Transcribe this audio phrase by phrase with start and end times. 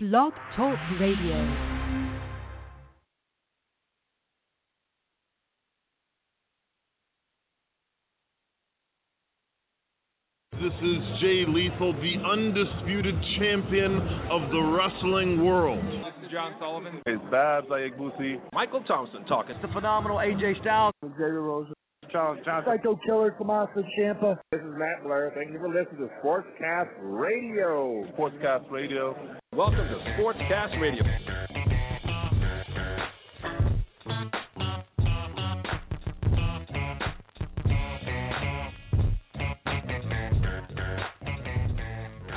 [0.00, 1.34] Blog Talk Radio.
[10.52, 13.96] This is Jay Lethal, the undisputed champion
[14.30, 15.82] of the wrestling world.
[15.82, 17.02] This is John Sullivan.
[17.04, 18.40] It's Babs Ayagbusi.
[18.52, 19.56] Michael Thompson talking.
[19.56, 20.94] It's the phenomenal AJ Styles.
[21.02, 21.66] And Xavier Rose.
[22.10, 22.72] Charles Johnson.
[22.72, 24.38] Psycho Killer Tommaso Ciampa.
[24.50, 25.32] This is Matt Blair.
[25.34, 28.04] Thank you for listening to Sportscast Radio.
[28.16, 29.16] Sportscast Radio.
[29.52, 31.04] Welcome to Sportscast Radio.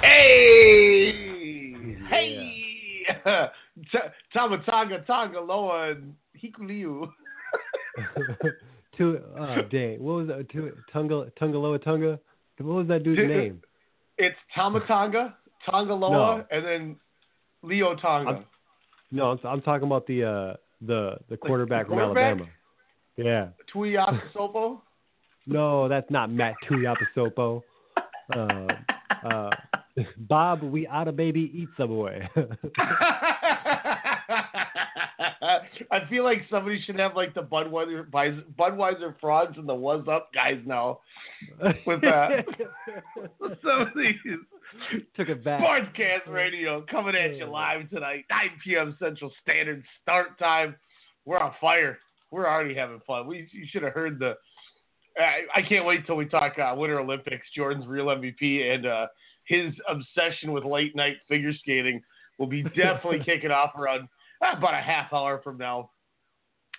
[0.02, 1.12] Hey!
[2.10, 3.06] Hey!
[4.36, 7.12] Tamatanga Tangaloa and Hikuleo.
[9.02, 10.50] To uh dang, what was that?
[10.52, 12.20] To Tunga Tungaloa Tunga?
[12.60, 13.62] What was that dude's name?
[14.18, 15.34] It's Tamatanga,
[15.68, 16.46] Tangaloa, No.
[16.52, 16.96] and then
[17.64, 18.30] Leo Tonga.
[18.32, 18.46] I'm-
[19.12, 22.38] No, I'm, I'm talking about the uh the the quarterback, quarterback?
[22.38, 22.50] from Alabama.
[23.18, 23.48] Yeah.
[23.74, 24.82] Tuiasa Sopo.
[25.48, 27.64] No, that's not Matt Tuiapasopo.
[28.36, 28.68] Uh,
[29.28, 29.50] uh,
[30.18, 32.30] Bob, we oughta baby eat Subway.
[35.92, 40.32] I feel like somebody should have like the Budweiser Budweiser frogs and the What's Up
[40.34, 41.00] guys now
[41.86, 42.46] with that.
[43.40, 44.16] Some of these
[45.16, 45.62] Took it back.
[45.62, 48.96] Sportscast Radio coming at you live tonight, 9 p.m.
[49.00, 50.76] Central Standard start time.
[51.26, 52.00] We're on fire.
[52.32, 53.28] We're already having fun.
[53.28, 54.36] We you should have heard the.
[55.18, 57.46] I, I can't wait till we talk uh, Winter Olympics.
[57.54, 59.08] Jordan's real MVP and uh,
[59.44, 62.02] his obsession with late night figure skating
[62.40, 64.08] will be definitely kicking off around
[64.42, 65.92] about a half hour from now.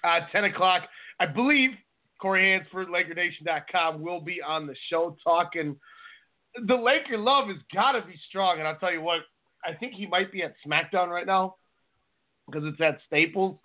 [0.05, 0.83] Uh, 10 o'clock,
[1.21, 1.71] I believe
[2.21, 5.77] Corey Hansford, LakerNation.com, will be on the show talking.
[6.67, 8.59] The Laker love has got to be strong.
[8.59, 9.21] And I'll tell you what,
[9.65, 11.57] I think he might be at SmackDown right now
[12.47, 13.59] because it's at Staples.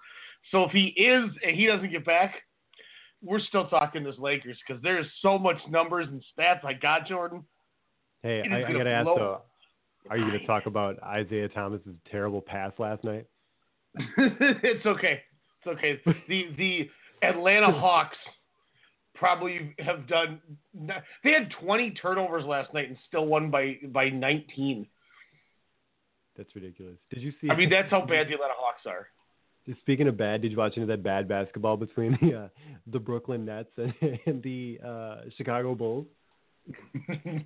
[0.52, 2.36] So if he is and he doesn't get back,
[3.24, 7.44] we're still talking this Lakers because there's so much numbers and stats I got, Jordan.
[8.22, 9.42] Hey, I, I gotta ask though,
[10.10, 13.26] are you gonna talk about Isaiah Thomas's terrible pass last night?
[14.18, 15.22] it's okay.
[15.60, 16.00] It's okay.
[16.28, 16.90] The the
[17.28, 18.18] Atlanta Hawks
[19.16, 20.40] probably have done.
[21.24, 24.88] They had 20 turnovers last night and still won by by 19.
[26.38, 26.98] That's ridiculous.
[27.12, 27.50] Did you see?
[27.50, 29.08] I mean, that's how bad the Atlanta Hawks are.
[29.82, 32.48] Speaking of bad, did you watch any of that bad basketball between the uh,
[32.86, 33.94] the Brooklyn Nets and,
[34.26, 36.08] and the uh, Chicago Bulls?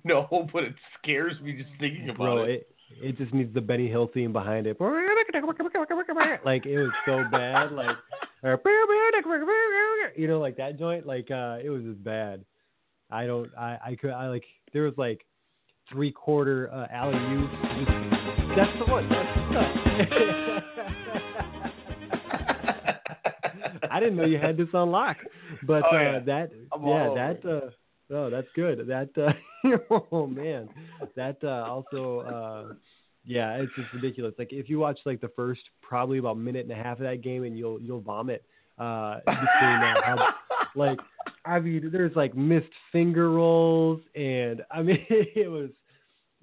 [0.04, 2.71] no, but it scares me just thinking about Bro, it.
[3.00, 4.76] It just needs the Benny Hill theme behind it.
[6.44, 7.96] Like it was so bad, like
[10.16, 11.06] you know, like that joint.
[11.06, 12.44] Like uh, it was just bad.
[13.10, 13.50] I don't.
[13.58, 14.10] I I could.
[14.10, 14.44] I like.
[14.72, 15.24] There was like
[15.90, 17.52] three quarter uh, alley oops.
[18.56, 19.08] That's the one.
[19.08, 20.62] That's the.
[23.90, 25.18] I didn't know you had this on lock,
[25.66, 26.18] but Oh, uh, yeah.
[26.20, 27.70] that I'm yeah that uh,
[28.12, 28.86] oh that's good.
[28.86, 29.76] That uh,
[30.12, 30.68] oh man,
[31.16, 32.74] that uh, also uh,
[33.24, 34.34] yeah it's just ridiculous.
[34.38, 37.22] Like if you watch like the first probably about minute and a half of that
[37.22, 38.44] game, and you'll you'll vomit
[38.78, 39.46] uh, between.
[40.04, 40.28] How,
[40.74, 40.98] like
[41.44, 45.70] I mean, there's like missed finger rolls, and I mean it was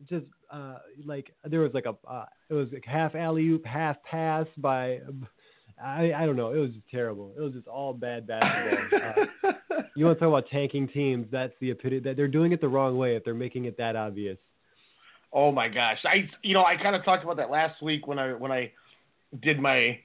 [0.10, 4.02] just uh, like there was like a uh, it was like half alley oop, half
[4.04, 5.00] pass by.
[5.84, 6.52] I, I don't know.
[6.52, 7.34] It was just terrible.
[7.38, 9.26] It was just all bad basketball.
[9.72, 11.26] Uh, you want to talk about tanking teams?
[11.32, 12.00] That's the epitome.
[12.02, 14.38] That they're doing it the wrong way if they're making it that obvious.
[15.32, 16.00] Oh my gosh!
[16.06, 18.72] I you know I kind of talked about that last week when I when I
[19.42, 20.00] did my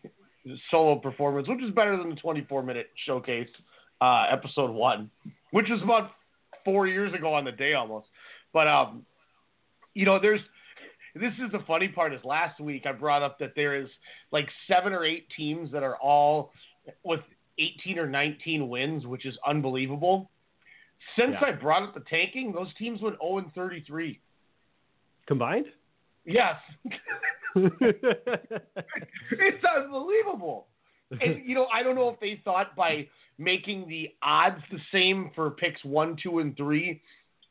[0.70, 3.48] solo performance, which is better than the 24 minute showcase
[4.00, 5.10] uh, episode one,
[5.50, 6.10] which was about
[6.64, 8.06] four years ago on the day almost.
[8.52, 9.04] But um,
[9.94, 10.40] you know, there's
[11.14, 12.12] this is the funny part.
[12.12, 13.88] Is last week I brought up that there is
[14.32, 16.52] like seven or eight teams that are all
[17.02, 17.20] with
[17.58, 20.30] 18 or 19 wins, which is unbelievable.
[21.16, 21.48] Since Yeah.
[21.48, 24.20] I brought up the tanking, those teams went 0 and 33.
[25.26, 25.66] Combined?
[26.24, 26.56] Yes.
[27.54, 30.66] it's unbelievable.
[31.10, 33.06] And you know, I don't know if they thought by
[33.38, 37.00] making the odds the same for picks one, two, and three,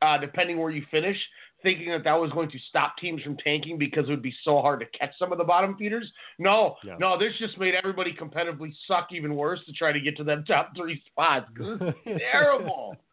[0.02, 1.18] uh, depending where you finish,
[1.64, 4.62] thinking that that was going to stop teams from tanking because it would be so
[4.62, 6.12] hard to catch some of the bottom feeders.
[6.38, 6.98] No, Yeah.
[7.00, 10.44] no, this just made everybody competitively suck even worse to try to get to them
[10.46, 11.50] top three spots.
[12.06, 12.98] terrible.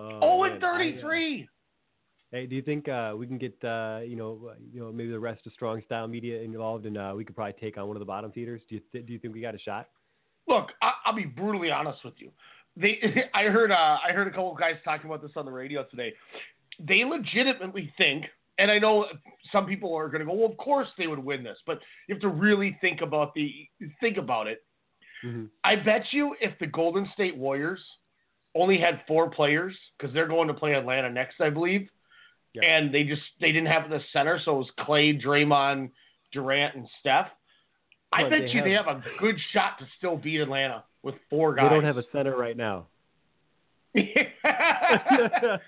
[0.00, 1.48] Oh, Oh, and 33.
[2.30, 5.10] Hey, do you think uh, we can get uh, you know uh, you know maybe
[5.10, 7.96] the rest of Strong Style Media involved, and uh, we could probably take on one
[7.96, 8.60] of the bottom feeders?
[8.68, 9.88] Do you th- do you think we got a shot?
[10.46, 12.30] Look, I, I'll be brutally honest with you.
[12.76, 13.00] They,
[13.34, 15.82] I heard, uh, I heard a couple of guys talking about this on the radio
[15.84, 16.12] today.
[16.78, 18.26] They legitimately think
[18.58, 19.06] and I know
[19.52, 22.14] some people are going to go, well, of course they would win this, but you
[22.14, 23.68] have to really think about the
[24.00, 24.64] think about it.
[25.24, 25.44] Mm-hmm.
[25.64, 27.80] I bet you if the Golden State Warriors
[28.54, 31.88] only had four players because they're going to play Atlanta next, I believe,
[32.54, 32.62] Yeah.
[32.64, 35.90] and they just they didn't have the center, so it was Clay, Draymond,
[36.32, 37.28] Durant, and Steph.
[38.12, 41.14] I But bet they you they have a good shot to still beat Atlanta with
[41.30, 41.68] four guys.
[41.68, 42.86] They don't have a center right now.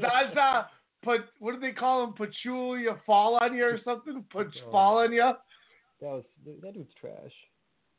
[0.00, 0.68] Zaza,
[1.02, 2.14] put what do they call him?
[2.14, 4.24] Pachulia fall on you or something?
[4.30, 4.70] Put Oh.
[4.70, 5.32] fall on you.
[6.00, 6.24] That was
[6.62, 7.32] that dude's trash.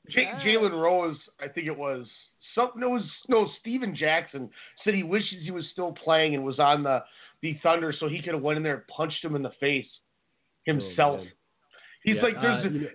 [0.09, 2.07] J- Jalen Rose, I think it was
[2.55, 2.81] something.
[2.81, 4.49] It was no Stephen Jackson
[4.83, 7.03] said he wishes he was still playing and was on the
[7.41, 9.87] the Thunder so he could have went in there and punched him in the face
[10.65, 11.21] himself.
[11.23, 11.27] Oh,
[12.03, 12.87] he's Yeah, like, there's, uh, a, you know-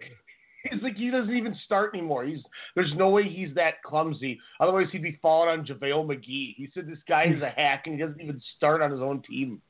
[0.71, 2.25] he's like, he doesn't even start anymore.
[2.25, 2.41] He's
[2.75, 4.39] there's no way he's that clumsy.
[4.61, 6.55] Otherwise, he'd be falling on JaVale McGee.
[6.57, 9.23] He said this guy is a hack and he doesn't even start on his own
[9.23, 9.61] team.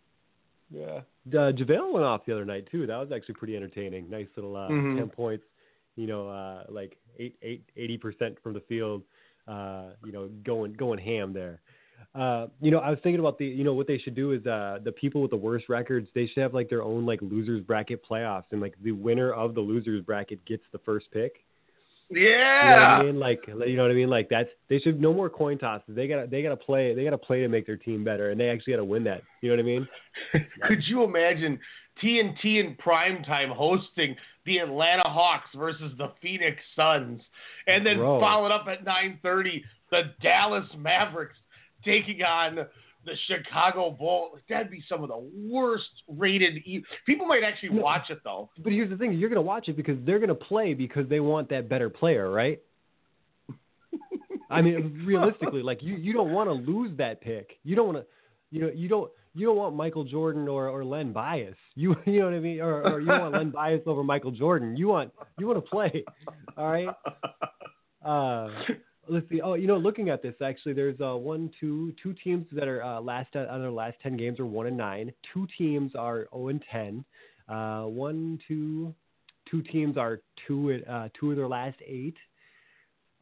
[0.70, 1.00] Yeah.
[1.28, 2.86] Uh, JaVale went off the other night too.
[2.86, 4.08] That was actually pretty entertaining.
[4.10, 4.96] Nice little uh, Mhm.
[4.96, 5.44] ten points.
[5.96, 9.02] You know, uh, like eight, eight, eighty percent from the field.
[9.46, 11.60] Uh, you know, going going ham there.
[12.14, 14.46] Uh, you know, I was thinking about the, you know, what they should do is
[14.46, 17.60] uh, the people with the worst records, they should have like their own like losers
[17.60, 21.44] bracket playoffs, and like the winner of the losers bracket gets the first pick.
[22.10, 22.86] You know Yeah.
[22.86, 23.18] I mean?
[23.18, 24.10] Like, you know what I mean?
[24.10, 25.96] Like that's they should no more coin tosses.
[25.96, 28.48] They gotta they gotta play they gotta play to make their team better, and they
[28.48, 29.22] actually gotta win that.
[29.40, 29.88] You know what I mean?
[30.68, 31.58] Could you imagine
[32.02, 37.22] TNT in prime time hosting the Atlanta Hawks versus the Phoenix Suns,
[37.66, 38.20] and then Bro.
[38.20, 41.36] followed up at 9:30 the Dallas Mavericks
[41.84, 44.38] taking on the Chicago Bulls?
[44.48, 46.56] That'd be some of the worst rated.
[46.66, 47.82] E- People might actually No.
[47.82, 48.50] watch it though.
[48.62, 51.48] But here's the thing: you're gonna watch it because they're gonna play because they want
[51.50, 52.60] that better player, right?
[54.50, 57.58] I mean, realistically, like you, you don't want to lose that pick.
[57.64, 58.06] You don't want to,
[58.50, 61.56] you know, you don't, you don't want Michael Jordan or, or Len Bias.
[61.74, 62.60] You, you know what I mean?
[62.60, 64.76] Or, or you want Len Bias over Michael Jordan.
[64.76, 66.04] You want, you want to play.
[66.56, 66.88] All right.
[68.04, 68.50] Uh,
[69.08, 69.40] let's see.
[69.40, 72.82] Oh, you know, looking at this, actually, there's uh, one, two, two teams that are
[72.82, 75.12] uh, last out of their last ten games are one and nine.
[75.32, 77.04] Two teams are zero and ten.
[77.48, 78.94] Uh, one, two,
[79.50, 82.16] two teams are two, uh, two of their last eight.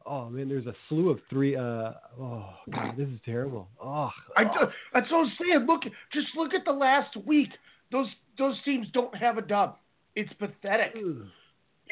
[0.05, 1.55] Oh man, there's a slew of three.
[1.55, 3.69] Uh, oh god, this is terrible.
[3.81, 5.65] Oh, I do, that's what I'm saying.
[5.65, 7.49] Look, just look at the last week.
[7.91, 8.07] Those
[8.37, 9.77] those teams don't have a dub.
[10.15, 10.93] It's pathetic.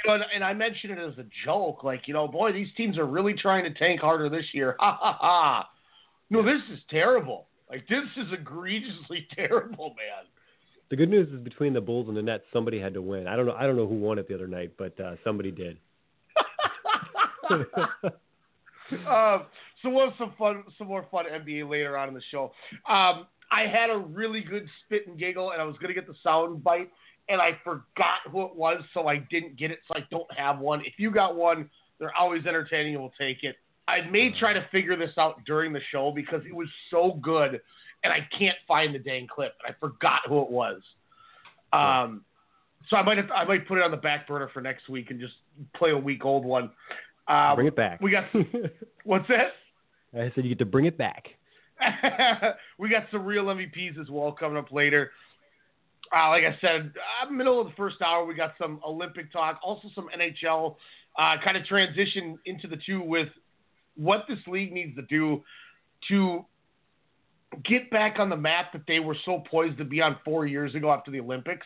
[0.03, 2.69] You know, and, and I mentioned it as a joke, like you know, boy, these
[2.75, 4.75] teams are really trying to tank harder this year.
[4.81, 5.69] Ha ha ha!
[6.29, 7.47] No, this is terrible.
[7.69, 10.25] Like this is egregiously terrible, man.
[10.89, 13.27] The good news is between the Bulls and the Nets, somebody had to win.
[13.27, 13.53] I don't know.
[13.53, 15.77] I don't know who won it the other night, but uh, somebody did.
[17.51, 19.45] um,
[19.81, 22.51] so we'll have some fun, some more fun NBA later on in the show.
[22.89, 26.15] Um, I had a really good spit and giggle, and I was gonna get the
[26.23, 26.89] sound bite,
[27.29, 29.79] and I forgot who it was, so I didn't get it.
[29.87, 30.81] So I don't have one.
[30.81, 31.69] If you got one,
[31.99, 33.55] they're always entertaining, and we'll take it.
[33.87, 37.61] I may try to figure this out during the show because it was so good,
[38.03, 40.81] and I can't find the dang clip, and I forgot who it was.
[41.73, 42.23] Um,
[42.89, 45.11] so I might have, I might put it on the back burner for next week
[45.11, 45.33] and just
[45.75, 46.71] play a week old one.
[47.27, 48.01] Uh, bring it back.
[48.01, 48.25] We got
[49.03, 49.53] what's that?
[50.13, 51.27] I said you get to bring it back.
[52.77, 55.11] we got some real MVPs as well coming up later.
[56.13, 56.91] Uh, like I said,
[57.23, 60.75] uh, middle of the first hour, we got some Olympic talk, also some NHL.
[61.17, 63.27] Uh, kind of transition into the two with
[63.95, 65.43] what this league needs to do
[66.07, 66.45] to
[67.65, 70.73] get back on the map that they were so poised to be on four years
[70.73, 71.65] ago after the Olympics.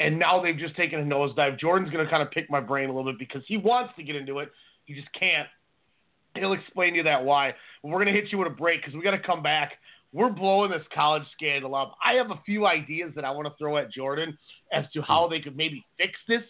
[0.00, 1.58] And now they've just taken a nosedive.
[1.58, 4.02] Jordan's going to kind of pick my brain a little bit because he wants to
[4.02, 4.50] get into it.
[4.84, 5.48] He just can't.
[6.34, 7.54] He'll explain to you that why.
[7.82, 9.72] We're going to hit you with a break because we got to come back.
[10.14, 11.96] We're blowing this college scandal up.
[12.02, 14.38] I have a few ideas that I want to throw at Jordan
[14.72, 16.44] as to how they could maybe fix this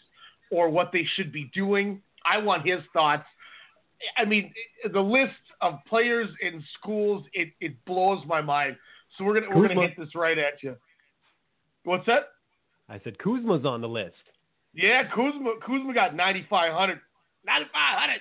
[0.51, 2.03] or what they should be doing.
[2.31, 3.25] I want his thoughts.
[4.19, 4.53] I mean,
[4.93, 8.77] the list of players in schools, it, it blows my mind.
[9.17, 10.77] So we're gonna we're gonna hit this right at you.
[11.85, 12.33] What's that?
[12.91, 14.13] I said Kuzma's on the list.
[14.75, 17.01] Yeah, Kuzma Kuzma got 9,500.
[17.47, 18.21] 9,500.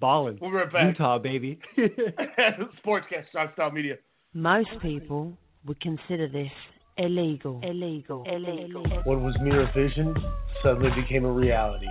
[0.00, 0.38] Ballin.
[0.40, 0.86] We'll be right back.
[0.88, 1.60] Utah, baby.
[1.78, 3.96] Sportscast, Strong Media.
[4.36, 5.32] Most people
[5.64, 6.50] would consider this
[6.98, 7.58] illegal.
[7.62, 8.22] Illegal.
[8.30, 8.84] Illegal.
[9.04, 10.14] What was mere vision
[10.62, 11.86] suddenly became a reality.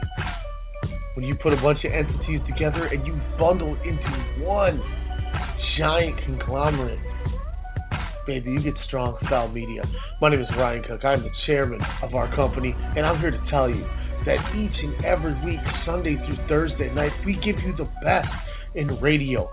[1.15, 4.79] When you put a bunch of entities together and you bundle into one
[5.75, 6.99] giant conglomerate,
[8.27, 9.81] baby, you get strong style media.
[10.21, 11.03] My name is Ryan Cook.
[11.03, 13.87] I'm the chairman of our company, and I'm here to tell you
[14.27, 18.27] that each and every week, Sunday through Thursday night, we give you the best
[18.75, 19.49] in radio.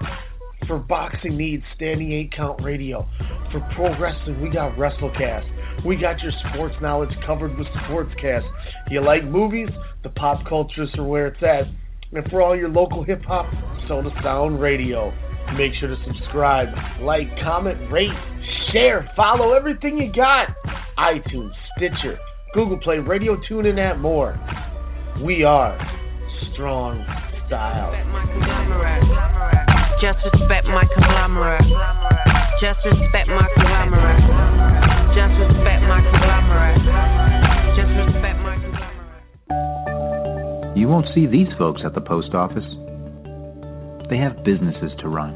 [0.67, 3.07] For boxing needs, standing eight count radio.
[3.51, 5.85] For pro wrestling, we got WrestleCast.
[5.85, 8.49] We got your sports knowledge covered with Sportscast.
[8.91, 9.69] You like movies?
[10.03, 11.65] The Pop Culturist are where it's at.
[12.13, 13.47] And for all your local hip hop,
[13.89, 15.13] Soda Sound Radio.
[15.57, 16.69] Make sure to subscribe,
[17.03, 18.11] like, comment, rate,
[18.73, 20.49] share, follow everything you got.
[20.99, 22.19] iTunes, Stitcher,
[22.55, 24.39] Google Play, Radio Tune, and that more.
[25.23, 25.77] We are
[26.53, 27.05] Strong
[27.47, 27.93] Style.
[30.03, 31.63] Just respect my conglomerate.
[32.61, 34.19] Just respect my conglomerate.
[35.15, 36.83] Just respect my conglomerate.
[37.79, 40.75] Just respect my conglomerate.
[40.77, 42.67] You won't see these folks at the post office.
[44.11, 45.35] They have businesses to run.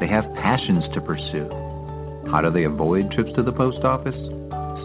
[0.00, 1.48] They have passions to pursue.
[2.32, 4.18] How do they avoid trips to the post office?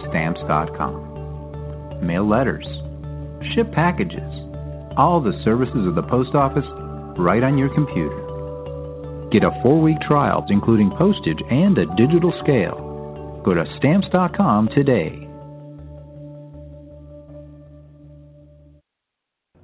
[0.09, 2.05] Stamps.com.
[2.05, 2.67] Mail letters.
[3.55, 4.21] Ship packages.
[4.97, 6.67] All the services of the post office
[7.17, 8.23] right on your computer.
[9.33, 13.41] Get a four week trial, including postage and a digital scale.
[13.43, 15.27] Go to stamps.com today.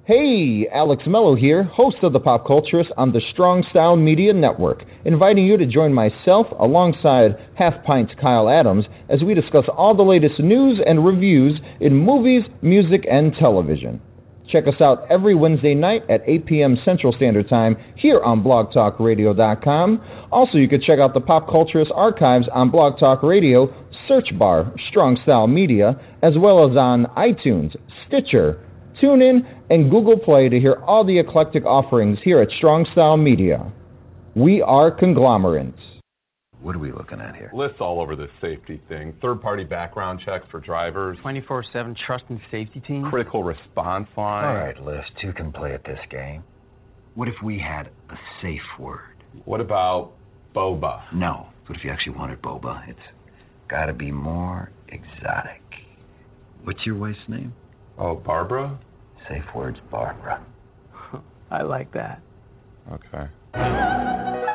[0.06, 4.82] Hey, Alex Mello here, host of The Pop Culturist on the Strong Style Media Network,
[5.04, 10.02] inviting you to join myself alongside Half Pint's Kyle Adams as we discuss all the
[10.02, 14.00] latest news and reviews in movies, music, and television.
[14.50, 16.76] Check us out every Wednesday night at 8 p.m.
[16.84, 20.02] Central Standard Time here on blogtalkradio.com.
[20.32, 23.72] Also, you can check out the Pop Culturist archives on Blog Talk Radio,
[24.08, 27.76] search bar Strong Style Media, as well as on iTunes,
[28.06, 28.66] Stitcher,
[29.00, 33.72] TuneIn, and Google Play to hear all the eclectic offerings here at Strong Style Media.
[34.34, 35.99] We are conglomerates.
[36.62, 37.50] What are we looking at here?
[37.54, 39.14] Lyft's all over this safety thing.
[39.22, 41.16] Third party background checks for drivers.
[41.22, 43.08] 24 7 trust and safety team.
[43.08, 44.44] Critical response line.
[44.44, 46.44] All right, Lyft, two can play at this game.
[47.14, 49.24] What if we had a safe word?
[49.44, 50.12] What about
[50.54, 51.02] boba?
[51.14, 51.46] No.
[51.66, 52.88] What if you actually wanted boba?
[52.88, 52.98] It's
[53.68, 55.62] gotta be more exotic.
[56.64, 57.54] What's your wife's name?
[57.98, 58.78] Oh, Barbara?
[59.28, 60.44] Safe word's Barbara.
[61.50, 62.20] I like that.
[62.92, 64.48] Okay.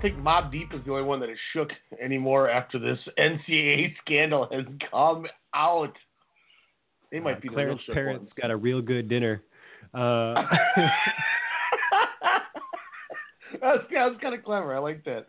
[0.00, 3.96] Don't think Mobb Deep is the only one that is shook anymore after this NCAA
[4.04, 5.92] scandal has come out.
[7.10, 8.32] They might Uh, be the real shook parents ones.
[8.40, 9.42] got a real good dinner.
[9.92, 10.34] Uh,
[13.60, 14.72] That's, that was kind of clever.
[14.76, 15.26] I like that.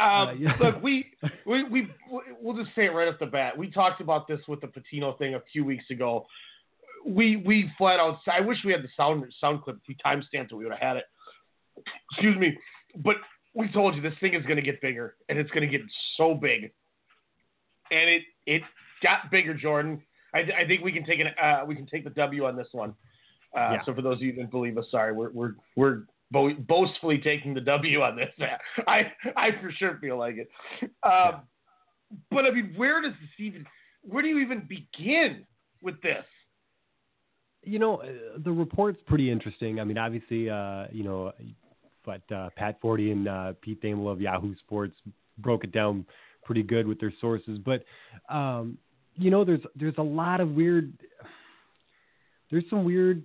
[0.00, 0.56] Um, Uh, yeah.
[0.60, 1.10] Look, we,
[1.46, 1.88] we we
[2.40, 3.58] we'll just say it right off the bat.
[3.58, 6.24] We talked about this with the Pitino thing a few weeks ago.
[7.04, 8.18] We we flat out.
[8.32, 9.78] I wish we had the sound sound clip.
[9.78, 11.04] If we timestamped it, we would have had it.
[12.12, 12.56] Excuse me,
[12.98, 13.16] but
[13.54, 15.86] we told you this thing is going to get bigger, and it's going to get
[16.16, 16.72] so big,
[17.90, 18.62] and it it
[19.02, 19.54] got bigger.
[19.54, 20.02] Jordan,
[20.34, 22.68] I, I think we can take an uh, we can take the W on this
[22.72, 22.90] one.
[23.54, 23.84] Uh, Yeah.
[23.84, 27.18] So for those of you who didn't believe us, sorry, we're we're we're bo- boastfully
[27.18, 28.30] taking the W on this.
[28.86, 30.48] I I for sure feel like it.
[31.02, 31.42] Um,
[32.30, 33.66] But I mean, where does this even?
[34.02, 35.46] Where do you even begin
[35.82, 36.24] with this?
[37.64, 39.78] you know, uh, the report's pretty interesting.
[39.78, 41.30] I mean, obviously, uh, you know,
[42.04, 44.94] but uh, Pat Forde and uh, Pete Thamel of Yahoo Sports
[45.38, 46.06] broke it down
[46.44, 47.58] pretty good with their sources.
[47.58, 47.84] But
[48.28, 48.78] um,
[49.16, 50.92] you know, there's there's a lot of weird.
[52.50, 53.22] There's some weird.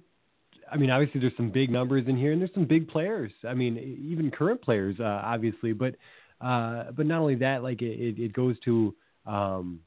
[0.72, 3.32] I mean, obviously, there's some big numbers in here, and there's some big players.
[3.48, 5.74] I mean, even current players, uh, obviously.
[5.74, 5.96] But
[6.42, 8.94] uh, but not only that, like it, it, it goes to
[9.26, 9.80] um,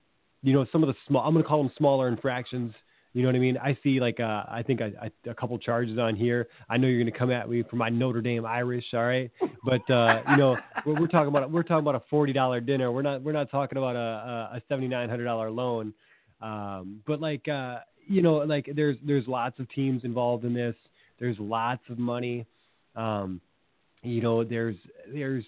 [0.42, 1.26] you know some of the small.
[1.26, 2.72] I'm going to call them smaller infractions.
[3.12, 3.58] You know what I mean?
[3.58, 6.46] I see like uh, I think a couple charges on here.
[6.68, 9.28] I know you're going to come at me for my Notre Dame Irish, all right?
[9.64, 12.92] But uh, you know we're, we're talking about we're talking about a forty dollar dinner.
[12.92, 15.92] We're not we're not talking about a, a, seventy nine hundred dollar loan.
[16.40, 20.76] Um, but like uh, you know like there's there's lots of teams involved in this.
[21.18, 22.46] There's lots of money.
[22.94, 23.40] Um,
[24.04, 24.76] you know there's
[25.12, 25.44] there's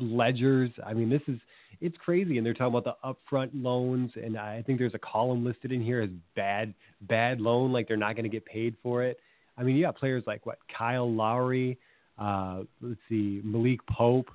[0.00, 0.70] ledgers.
[0.86, 1.40] I mean this is
[1.80, 5.44] it's crazy and they're talking about the upfront loans and I think there's a column
[5.44, 9.02] listed in here as bad bad loan like they're not going to get paid for
[9.02, 9.18] it.
[9.58, 11.78] I mean you got players like what Kyle Lowry,
[12.18, 14.30] uh, let's see Malik Pope.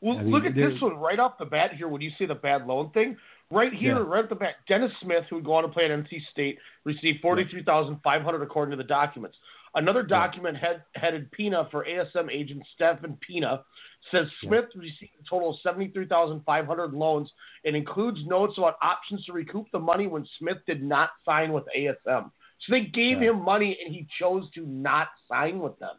[0.00, 1.86] Well, I mean, look at this one right off the bat here.
[1.86, 3.16] When you see the bad loan thing,
[3.52, 4.04] Right here, Yeah.
[4.06, 6.58] right at the back, Dennis Smith, who would go on to play at NC State,
[6.84, 9.36] received forty-three thousand five hundred according to the documents.
[9.74, 13.64] Another document head, headed Pina for ASM agent Stephen Pina
[14.10, 17.30] says Smith received a total of seventy-three thousand five hundred loans
[17.64, 21.64] and includes notes about options to recoup the money when Smith did not sign with
[21.76, 22.30] ASM.
[22.60, 23.30] So they gave Yeah.
[23.30, 25.96] him money and he chose to not sign with them.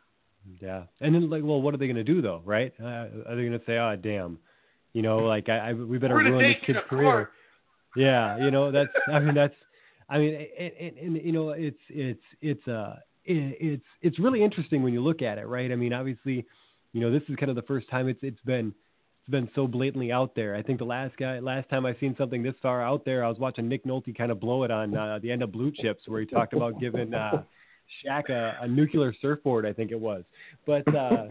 [0.61, 2.73] Yeah, and then like, well, what are they going to do though, right?
[2.79, 4.37] Uh, are they going to say, "Oh, damn,"
[4.91, 7.03] you know, like I, I we better ruin this kid's career?
[7.11, 7.31] court.
[7.95, 8.91] Yeah, you know, that's.
[9.07, 9.55] I mean, that's.
[10.09, 14.43] I mean, and, and, and you know, it's it's it's uh it, it's it's really
[14.43, 15.71] interesting when you look at it, right?
[15.71, 16.45] I mean, obviously,
[16.93, 18.73] you know, this is kind of the first time it's it's been
[19.21, 20.55] it's been so blatantly out there.
[20.55, 23.29] I think the last guy last time I seen something this far out there, I
[23.29, 26.03] was watching Nick Nolte kind of blow it on uh, the end of Blue Chips,
[26.07, 27.13] where he talked about giving.
[27.13, 27.43] Uh,
[28.03, 30.23] Shaq a, a nuclear surfboard, I think it was.
[30.65, 31.27] But uh,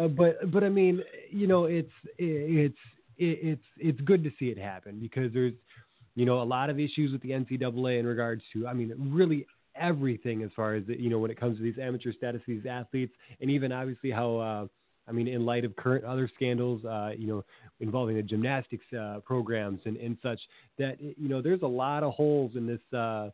[0.00, 2.76] uh, but but I mean, you know, it's it's
[3.18, 5.54] it's it's good to see it happen because there's
[6.14, 9.46] you know a lot of issues with the NCAA in regards to I mean really
[9.78, 13.12] everything as far as you know when it comes to these amateur status these athletes
[13.40, 14.66] and even obviously how uh,
[15.08, 17.44] I mean in light of current other scandals uh, you know
[17.80, 20.40] involving the gymnastics uh, programs and, and such
[20.78, 23.30] that you know there's a lot of holes in this uh,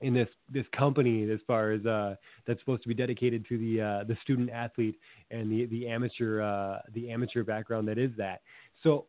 [0.00, 2.14] in this this company as far as uh,
[2.46, 4.96] that's supposed to be dedicated to the uh, the student athlete
[5.30, 8.40] and the the amateur uh, the amateur background that is that.
[8.82, 9.06] So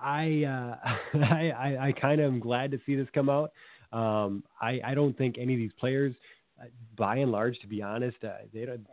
[0.00, 3.52] I uh, I, I, I kind of am glad to see this come out.
[3.94, 6.14] Um, I I don't think any of these players,
[6.60, 6.64] uh,
[6.96, 8.86] by and large, to be honest, uh, they don't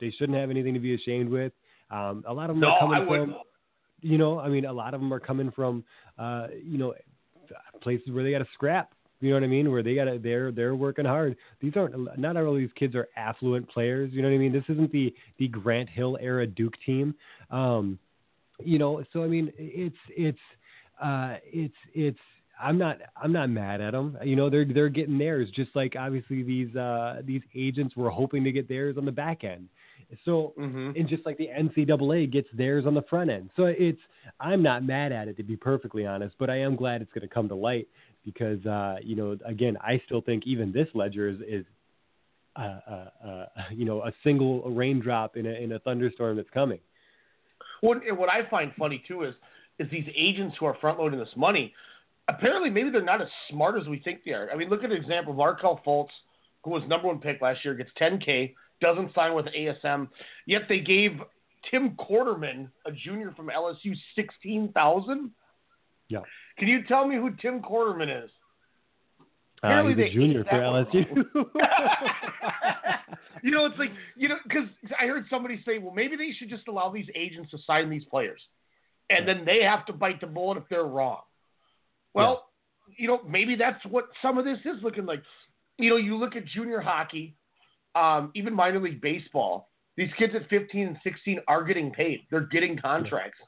[0.00, 1.52] they shouldn't have anything to be ashamed with.
[1.90, 3.36] Um, a lot of them No, are coming from,
[4.00, 5.84] you know, I mean, a lot of them are coming from,
[6.18, 6.94] uh, you know,
[7.82, 8.92] places where they got to scrap.
[9.20, 9.70] You know what I mean?
[9.70, 11.36] Where they got to they're they're working hard.
[11.60, 14.12] These aren't not all these kids are affluent players.
[14.12, 14.52] You know what I mean?
[14.52, 17.14] This isn't the the Grant Hill era Duke team.
[17.50, 17.98] Um,
[18.62, 20.38] you know, so I mean, it's it's
[21.02, 22.18] uh, it's it's.
[22.60, 24.16] I'm not I'm not mad at them.
[24.22, 28.44] You know, they're they're getting theirs just like obviously these uh, these agents were hoping
[28.44, 29.68] to get theirs on the back end.
[30.24, 30.52] So
[30.96, 33.50] and just like the NCAA gets theirs on the front end.
[33.56, 33.98] So it's
[34.40, 37.26] I'm not mad at it to be perfectly honest, but I am glad it's going
[37.26, 37.88] to come to light
[38.24, 41.64] because uh, you know again I still think even this ledger is is
[42.56, 46.78] uh, uh, uh, you know a single raindrop in a in a thunderstorm that's coming.
[47.80, 49.34] What, what I find funny too is
[49.78, 51.74] is these agents who are front loading this money.
[52.28, 54.50] Apparently, maybe they're not as smart as we think they are.
[54.50, 56.08] I mean, look at an example: Markelle Fultz,
[56.62, 60.08] who was number one pick last year, gets 10k, doesn't sign with ASM,
[60.46, 61.20] yet they gave
[61.70, 65.30] Tim Quarterman, a junior from LSU, 16,000.
[66.08, 66.20] Yeah.
[66.58, 68.30] Can you tell me who Tim Quarterman is?
[69.20, 70.50] Uh, Apparently he's a junior for.
[70.50, 71.06] LSU.
[73.42, 74.68] you know, it's like you know, because
[75.00, 78.04] I heard somebody say, well, maybe they should just allow these agents to sign these
[78.04, 78.40] players,
[79.08, 81.22] and then they have to bite the bullet if they're wrong.
[82.14, 82.44] Well,
[82.96, 85.22] you know, maybe that's what some of this is looking like.
[85.78, 87.36] You know, you look at junior hockey,
[87.94, 89.70] um, even minor league baseball.
[89.96, 92.26] These kids at 15 and 16 are getting paid.
[92.30, 93.38] They're getting contracts,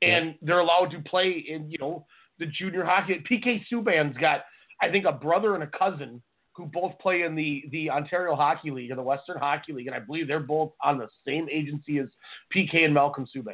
[0.00, 2.06] and they're allowed to play in you know
[2.38, 3.22] the junior hockey.
[3.30, 4.40] PK Subban's got,
[4.80, 6.22] I think, a brother and a cousin
[6.54, 9.96] who both play in the the Ontario Hockey League or the Western Hockey League, and
[9.96, 12.08] I believe they're both on the same agency as
[12.54, 13.52] PK and Malcolm Subban.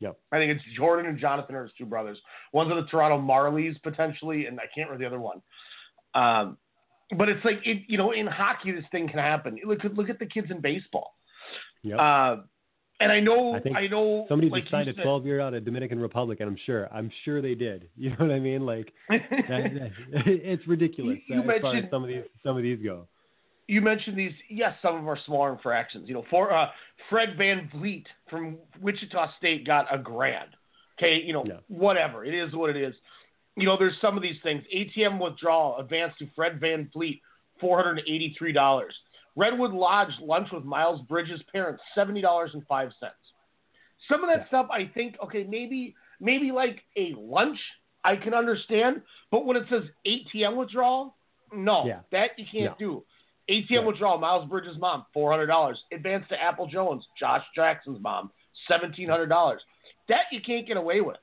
[0.00, 0.16] Yep.
[0.32, 2.18] I think it's Jordan and Jonathan are his two brothers.
[2.52, 5.42] One's of the Toronto Marlies potentially, and I can't remember the other one.
[6.14, 6.56] Um,
[7.16, 9.58] but it's like it, you know, in hockey, this thing can happen.
[9.64, 11.14] Look, look at the kids in baseball.
[11.82, 11.98] Yep.
[11.98, 12.36] Uh,
[13.00, 15.54] and I know, I think know, somebody like just signed you a 12 year out
[15.54, 17.88] of Dominican Republic, and I'm sure, I'm sure they did.
[17.96, 18.66] You know what I mean?
[18.66, 19.90] Like, that, that-
[20.26, 23.06] it's ridiculous You- you as far as mentioned- some of these some of these go.
[23.68, 24.32] You mentioned these.
[24.48, 26.08] Yes, some of our smaller infractions.
[26.08, 26.68] You know, for uh,
[27.10, 30.48] Fred VanVleet from Wichita State got a grand.
[30.98, 32.94] Okay, you know, whatever it is, what it is.
[33.56, 34.62] You know, there's some of these things.
[34.74, 37.20] ATM withdrawal advanced to Fred VanVleet,
[37.60, 38.94] four hundred and eighty-three dollars.
[39.36, 43.14] Redwood Lodge lunch with Miles Bridges' parents, seventy dollars and five cents.
[44.10, 47.58] Some of that stuff, I think, okay, maybe maybe like a lunch,
[48.04, 51.14] I can understand, but when it says ATM withdrawal,
[51.52, 52.00] no, Yeah.
[52.12, 53.04] that you can't do.
[53.50, 55.78] ATM withdrawal, Miles Bridges' mom, four hundred dollars.
[55.92, 58.30] Advance to Apple Jones, Josh Jackson's mom,
[58.66, 59.62] seventeen hundred dollars.
[60.08, 61.16] That you can't get away with.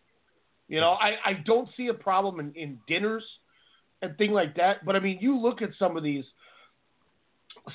[0.68, 3.24] You know, I, I don't see a problem in, in dinners
[4.02, 4.86] and thing like that.
[4.86, 6.26] But I mean, you look at some of these,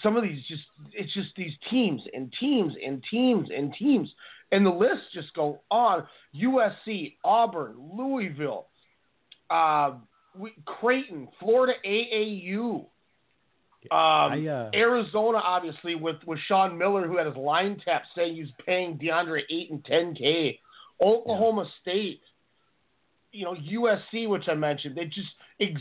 [0.03, 4.09] some of these just it's just these teams and teams and teams and teams,
[4.51, 6.05] and the lists just go on.
[6.35, 8.67] USC, Auburn, Louisville,
[9.51, 9.93] uh,
[10.65, 12.87] Creighton, Florida AAU.
[13.91, 18.35] Um, I, uh, Arizona, obviously, with, with Sean Miller, who had his line tap saying
[18.37, 20.61] he's paying DeAndre eight and ten k.
[21.01, 22.21] Oklahoma State.
[23.33, 24.97] you know USC, which I mentioned.
[24.97, 25.29] They just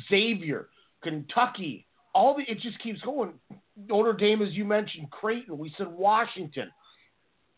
[0.10, 0.70] Xavier,
[1.04, 3.34] Kentucky, all the it just keeps going.
[3.76, 5.58] Notre Dame, as you mentioned, Creighton.
[5.58, 6.72] We said Washington,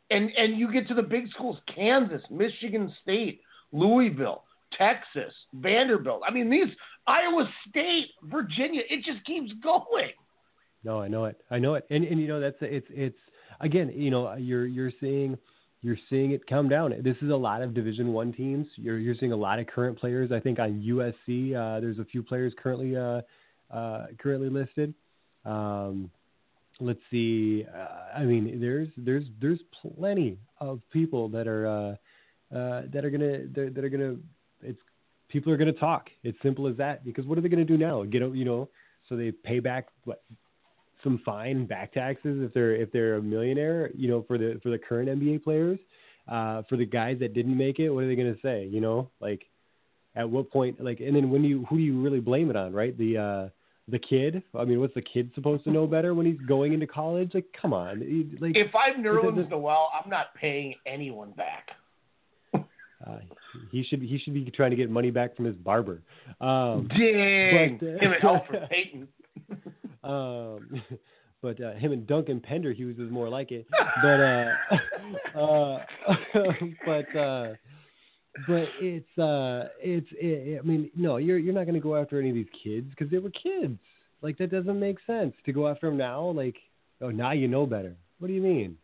[0.10, 4.44] and and you get to the big schools: Kansas, Michigan State, Louisville,
[4.78, 6.24] Texas, Vanderbilt.
[6.28, 6.74] I mean, these
[7.08, 8.82] Iowa State, Virginia.
[8.90, 10.12] It just keeps going.
[10.84, 11.40] No, I know it.
[11.50, 11.86] I know it.
[11.90, 13.18] And and you know that's it's it's
[13.60, 15.38] again, you know, you're you're seeing
[15.82, 16.94] you're seeing it come down.
[17.04, 18.68] This is a lot of Division One teams.
[18.76, 20.32] You're you're seeing a lot of current players.
[20.32, 23.22] I think on USC, uh, there's a few players currently uh,
[23.74, 24.94] uh, currently listed.
[25.46, 26.12] Um,
[26.80, 27.66] let's see.
[27.74, 33.10] Uh, I mean, there's there's there's plenty of people that are uh, uh, that are
[33.10, 34.16] gonna that, that are gonna.
[34.62, 34.80] It's
[35.30, 36.10] people are gonna talk.
[36.24, 37.04] It's simple as that.
[37.04, 38.04] Because what are they gonna do now?
[38.04, 38.70] Get you know.
[39.10, 40.24] So they pay back what
[41.04, 44.70] some fine back taxes if they're if they're a millionaire, you know, for the for
[44.70, 45.80] the current NBA players.
[46.28, 48.66] Uh, for the guys that didn't make it, what are they going to say?
[48.68, 49.42] You know, like
[50.16, 50.84] at what point?
[50.84, 52.74] Like, and then when you who do you really blame it on?
[52.74, 53.50] Right, the uh,
[53.88, 54.44] the kid.
[54.58, 57.32] I mean, what's the kid supposed to know better when he's going into college?
[57.34, 58.00] Like, come on.
[58.40, 61.72] Like, if I'm Nerlens Noel, I'm not paying anyone back.
[63.08, 63.18] Uh,
[63.72, 66.04] he should he should be trying to get money back from his barber.
[66.40, 69.08] Um, Dang, but, uh, him and Alfred Payton.
[70.04, 70.82] um,
[71.42, 73.68] but uh, him and Duncan Pender Hughes is more like it.
[74.02, 74.50] But uh,
[75.40, 75.78] uh,
[76.86, 77.54] but uh,
[78.48, 82.20] but it's uh, it's it, I mean no, you're you're not going to go after
[82.20, 83.78] any of these kids because they were kids.
[84.22, 86.30] Like that doesn't make sense to go after them now.
[86.30, 86.58] Like
[87.02, 87.96] oh now you know better.
[88.20, 88.78] What do you mean?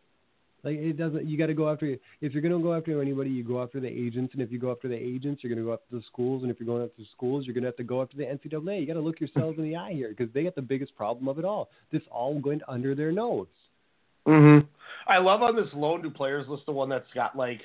[0.64, 1.26] Like it doesn't.
[1.26, 1.86] You got to go after.
[2.20, 4.58] If you're going to go after anybody, you go after the agents, and if you
[4.58, 6.82] go after the agents, you're going to go after the schools, and if you're going
[6.82, 8.80] after the schools, you're going to have to go after the NCAA.
[8.80, 11.28] You got to look yourselves in the eye here because they got the biggest problem
[11.28, 11.70] of it all.
[11.92, 13.46] This all going under their nose.
[14.26, 14.66] Mm-hmm.
[15.06, 17.60] I love on this loan to players list the one that's got like,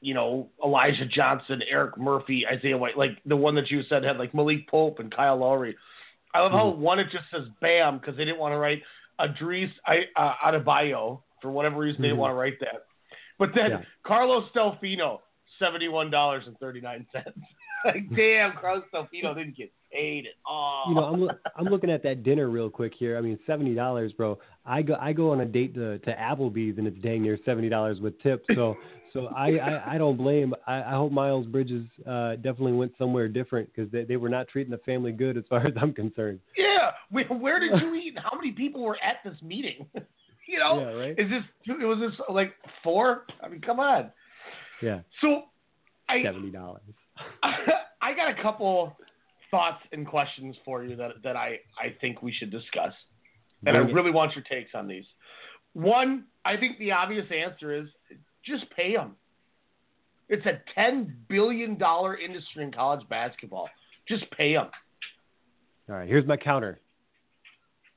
[0.00, 4.16] you know, Elijah Johnson, Eric Murphy, Isaiah White, like the one that you said had
[4.16, 5.76] like Malik Pope and Kyle Lowry.
[6.32, 6.80] I love how Mm-hmm.
[6.80, 8.82] one it just says Bam because they didn't want to write
[9.20, 12.20] Adris I, uh, Adebayo for whatever reason they didn't Mhm.
[12.20, 12.86] want to write that.
[13.38, 13.82] But then Yeah.
[14.04, 15.20] Carlos Delfino,
[15.58, 17.38] seventy one dollars and thirty nine cents.
[17.84, 20.84] like damn, Carlos Delfino didn't get paid at all.
[20.88, 23.16] You know, I'm loo- I'm looking at that dinner real quick here.
[23.16, 24.38] I mean, seventy dollars, bro.
[24.66, 27.68] I go I go on a date to to Applebee's and it's dang near seventy
[27.70, 28.44] dollars with tips.
[28.54, 28.76] So
[29.14, 30.54] so I, I I don't blame.
[30.66, 34.46] I, I hope Miles Bridges uh, definitely went somewhere different because they they were not
[34.48, 36.38] treating the family good as far as I'm concerned.
[36.56, 38.14] Yeah, where, where did you eat?
[38.14, 39.86] and How many people were at this meeting?
[40.50, 41.18] you know, Yeah, right.
[41.18, 41.42] is this
[41.78, 43.24] was this like four?
[43.42, 44.10] I mean, come on.
[44.82, 45.44] Yeah, So,
[46.08, 46.82] I seventy dollars.
[47.42, 48.96] I got a couple
[49.50, 52.92] thoughts and questions for you that that I I think we should discuss,
[53.66, 55.04] and I really want your takes on these.
[55.74, 57.88] One, I think the obvious answer is
[58.44, 59.16] just pay them.
[60.28, 63.68] It's a ten billion dollar industry in college basketball.
[64.08, 64.70] Just pay them.
[65.88, 66.80] All right, here's my counter.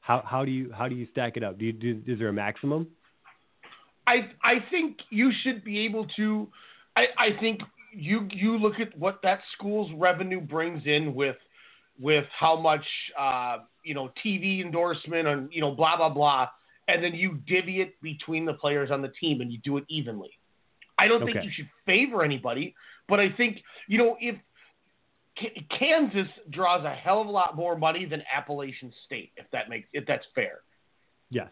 [0.04, 1.58] How how do you how do you stack it up?
[1.58, 2.88] Do you do is there a maximum?
[4.06, 6.50] I I think you should be able to.
[6.98, 7.62] I I think
[7.94, 11.38] you you look at what that school's revenue brings in with
[11.98, 12.86] with how much
[13.18, 16.50] uh, you know TV endorsement and you know blah blah blah,
[16.90, 19.86] and then you divvy it between the players on the team and you do it
[19.88, 20.32] evenly.
[21.00, 22.76] I don't think you should favor anybody,
[23.08, 24.36] but I think you know if
[25.78, 29.88] Kansas draws a hell of a lot more money than Appalachian State, if that makes
[29.94, 30.60] if that's fair.
[31.30, 31.50] Yes.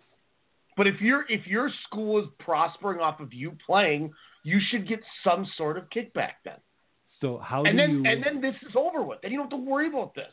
[0.77, 4.13] But if your if your school is prospering off of you playing,
[4.43, 6.57] you should get some sort of kickback then.
[7.19, 8.11] So how and do then you?
[8.11, 9.21] and then this is over with.
[9.21, 10.31] Then you don't have to worry about this.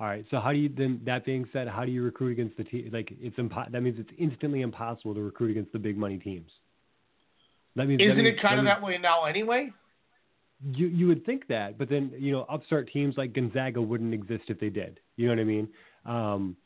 [0.00, 0.24] All right.
[0.30, 1.00] So how do you then?
[1.06, 2.90] That being said, how do you recruit against the team?
[2.92, 6.50] Like it's impo- That means it's instantly impossible to recruit against the big money teams.
[7.76, 9.72] That means that Isn't means- it kind of means- that way now anyway?
[10.60, 14.44] You you would think that, but then you know upstart teams like Gonzaga wouldn't exist
[14.48, 14.98] if they did.
[15.16, 15.68] You know what I mean?
[16.04, 16.56] Um,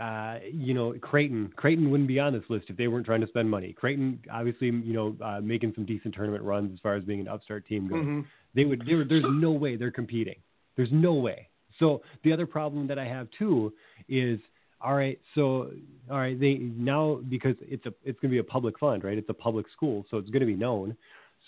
[0.00, 3.26] uh, you know Creighton Creighton wouldn't be on this list if they weren't trying to
[3.26, 3.72] spend money.
[3.72, 7.28] Creighton obviously you know uh, making some decent tournament runs as far as being an
[7.28, 8.04] upstart team goes.
[8.04, 8.24] Mhm.
[8.54, 8.84] They would.
[8.86, 10.36] They were, there's no way they're competing.
[10.76, 11.48] There's no way.
[11.78, 13.72] So the other problem that I have too
[14.08, 14.38] is
[14.80, 15.20] all right.
[15.34, 15.70] So
[16.10, 19.18] all right, they now because it's a it's going to be a public fund, right?
[19.18, 20.96] It's a public school, so it's going to be known.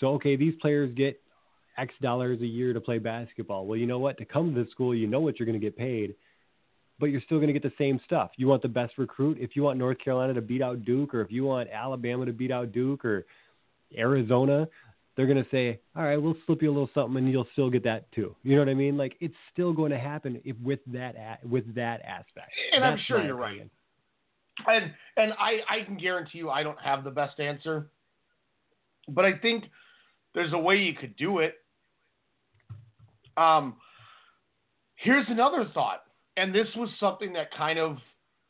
[0.00, 1.20] So okay, these players get
[1.78, 3.66] X dollars a year to play basketball.
[3.66, 4.18] Well, you know what?
[4.18, 6.14] To come to this school, you know what you're going to get paid,
[6.98, 8.30] but you're still going to get the same stuff.
[8.36, 9.38] You want the best recruit.
[9.40, 12.32] If you want North Carolina to beat out Duke, or if you want Alabama to
[12.32, 13.26] beat out Duke, or
[13.96, 14.68] Arizona,
[15.16, 17.70] they're going to say, "All right, we'll slip you a little something, and you'll still
[17.70, 18.96] get that too." You know what I mean?
[18.96, 22.52] Like it's still going to happen if with that a- with that aspect.
[22.72, 23.70] And I'm sure you're opinion.
[24.66, 24.74] right.
[24.82, 27.88] And and I I can guarantee you I don't have the best answer,
[29.08, 29.64] but I think
[30.34, 31.54] there's a way you could do it.
[33.37, 33.77] Um,
[34.96, 36.03] here's another thought,
[36.37, 37.99] and this was something that kind of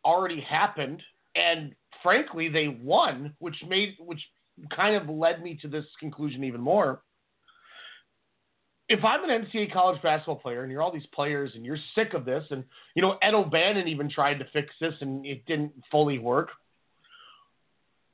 [0.05, 1.03] already happened,
[1.35, 4.20] and frankly, they won, which made which
[4.75, 7.03] kind of led me to this conclusion even more.
[8.88, 12.14] If I'm an NCAA college basketball player and you're all these players and you're sick
[12.14, 15.72] of this, and you know Ed O'Bannon even tried to fix this and it didn't
[15.90, 16.51] fully work.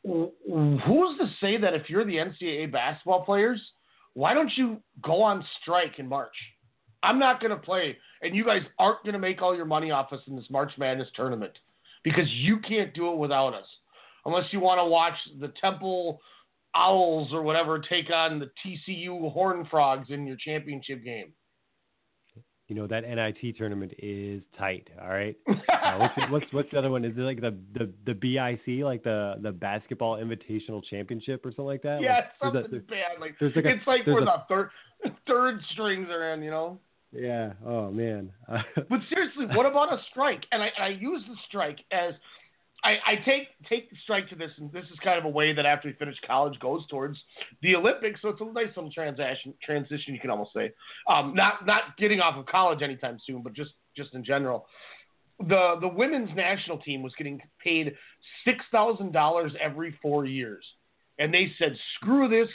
[0.04, 3.60] Who's to say that if you're the NCAA basketball players,
[4.14, 6.34] why don't you go on strike in March?
[7.02, 9.90] I'm not going to play, and you guys aren't going to make all your money
[9.90, 11.52] off us in this March Madness tournament
[12.04, 13.66] because you can't do it without us.
[14.24, 16.20] Unless you want to watch the Temple
[16.74, 21.32] Owls or whatever take on the TCU Horn Frogs in your championship game.
[22.68, 24.88] You know that NIT tournament is tight.
[25.00, 25.36] All right.
[25.82, 27.04] Uh, what's, what's what's the other one?
[27.04, 31.64] Is it like the the the BIC, like the the Basketball Invitational Championship or something
[31.64, 32.00] like that?
[32.00, 33.20] Yeah, like, something a, bad.
[33.20, 34.70] Like like a- it's like where a- the third
[35.26, 36.42] third strings are in.
[36.42, 36.78] You know.
[37.12, 37.52] Yeah.
[37.64, 38.30] Oh man.
[38.74, 40.44] But seriously, what about a strike?
[40.50, 42.14] And I, I use the strike as
[42.84, 45.52] I, I take take the strike to this, and this is kind of a way
[45.52, 47.16] that after you finish college goes towards
[47.62, 48.20] the Olympics.
[48.22, 49.54] So it's a nice little transition.
[49.62, 50.72] Transition, you can almost say.
[51.08, 54.66] Um, not not getting off of college anytime soon, but just just in general.
[55.38, 57.94] The the women's national team was getting paid
[58.44, 60.64] six thousand dollars every four years,
[61.18, 62.48] and they said, "Screw this,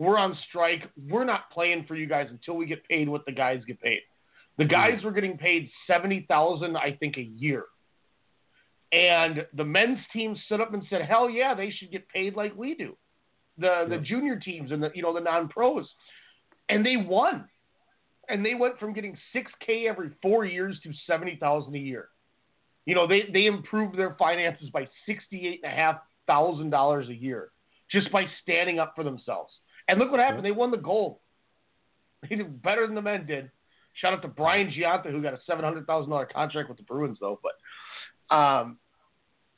[0.00, 0.88] we're on strike.
[1.10, 4.00] We're not playing for you guys until we get paid what the guys get paid."
[4.56, 4.70] The hmm.
[4.70, 7.64] guys were getting paid seventy thousand, I think, a year.
[8.92, 12.56] And the men's team stood up and said, "Hell yeah, they should get paid like
[12.56, 12.96] we do."
[13.58, 15.86] The the junior teams and the you know the non pros,
[16.70, 17.44] and they won,
[18.30, 22.08] and they went from getting six k every four years to seventy thousand a year.
[22.86, 27.06] You know they they improved their finances by sixty eight and a half thousand dollars
[27.10, 27.50] a year
[27.90, 29.52] just by standing up for themselves.
[29.90, 30.44] And look what happened.
[30.44, 31.18] They won the gold.
[32.28, 33.50] They did better than the men did.
[33.94, 36.84] Shout out to Brian Gianta, who got a seven hundred thousand dollar contract with the
[36.84, 37.40] Bruins, though.
[37.42, 38.76] But, um,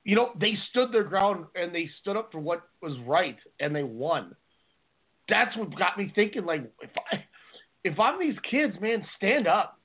[0.04, 3.74] you know, they stood their ground and they stood up for what was right, and
[3.74, 4.36] they won.
[5.28, 6.46] That's what got me thinking.
[6.46, 7.24] Like, if I,
[7.82, 9.78] if I'm these kids, man, stand up.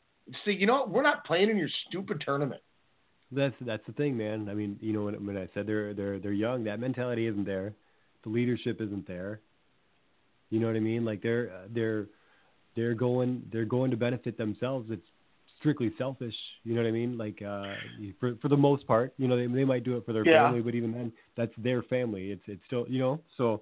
[0.46, 0.90] Say, you know, what?
[0.92, 2.62] we're not playing in your stupid tournament.
[3.32, 4.50] That's that's the thing, man.
[4.50, 7.46] I mean, you know, when when I said they're they're they're young, that mentality isn't
[7.46, 7.74] there.
[8.24, 9.42] The leadership isn't there.
[10.50, 11.06] You know what I mean?
[11.06, 12.08] Like they're they're
[12.76, 14.90] they're going they're going to benefit themselves.
[14.92, 15.06] It's
[15.60, 16.36] strictly selfish.
[16.64, 17.18] You know what I mean?
[17.18, 17.76] Like uh,
[18.20, 20.44] for for the most part, you know, they they might do it for their Yeah.
[20.46, 22.32] family, but even then, that's their family.
[22.32, 23.20] It's it's still you know.
[23.38, 23.62] So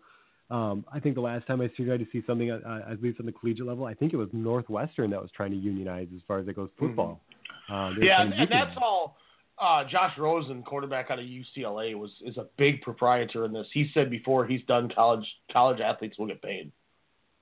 [0.52, 3.26] um, I think the last time I tried to see something, uh, at least on
[3.26, 6.38] the collegiate level, I think it was Northwestern that was trying to unionize as far
[6.40, 7.20] as it goes football.
[7.68, 9.18] They were Yeah, and, and that's all.
[9.58, 13.68] Uh, Josh Rosen, quarterback out of UCLA, was is a big proprietor in this.
[13.74, 16.72] He said before he's done college college athletes will get paid,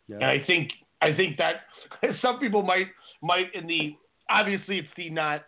[0.07, 0.17] Yeah.
[0.17, 0.71] and I think
[1.01, 1.61] I think that
[2.21, 2.87] some people might
[3.21, 3.95] might in the
[4.29, 5.43] obviously it's the not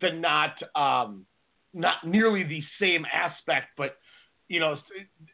[0.00, 1.26] the not um,
[1.72, 3.96] not nearly the same aspect, but
[4.48, 4.78] you know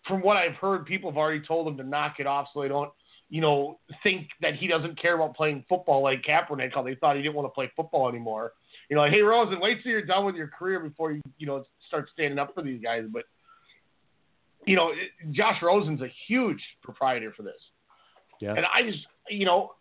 [0.09, 2.69] from what I've heard, people have already told him to knock it off so they
[2.69, 2.91] don't
[3.29, 7.17] you know think that he doesn't care about playing football like Kaepernick, how they thought
[7.17, 8.55] he didn't want to play football anymore
[8.91, 11.47] you know, like, hey Rosen, wait till you're done with your career before you, you
[11.47, 13.05] know, start standing up for these guys.
[13.11, 13.23] But
[14.67, 17.61] you know, it- Josh Rosen's a huge proprietor for this,
[18.41, 18.55] Yeah.
[18.55, 19.75] and I just, you know,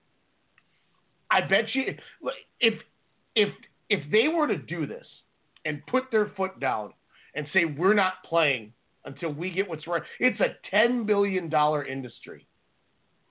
[1.30, 1.96] I bet you
[2.60, 2.74] if
[3.36, 3.54] if
[3.90, 5.06] if they were to do this
[5.66, 6.94] and put their foot down
[7.36, 8.74] and say we're not playing
[9.06, 12.46] until we get what's right, it's a ten billion dollar industry.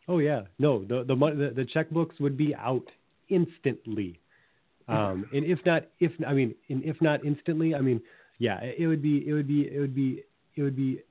[0.09, 1.15] Oh yeah, no, the the
[1.55, 2.91] the checkbooks would be out
[3.29, 4.21] instantly,
[4.89, 8.01] um, and if not, if I mean, and if not instantly, I mean,
[8.39, 10.25] yeah, it, would be, it would be, it would be,
[10.57, 11.03] it would be,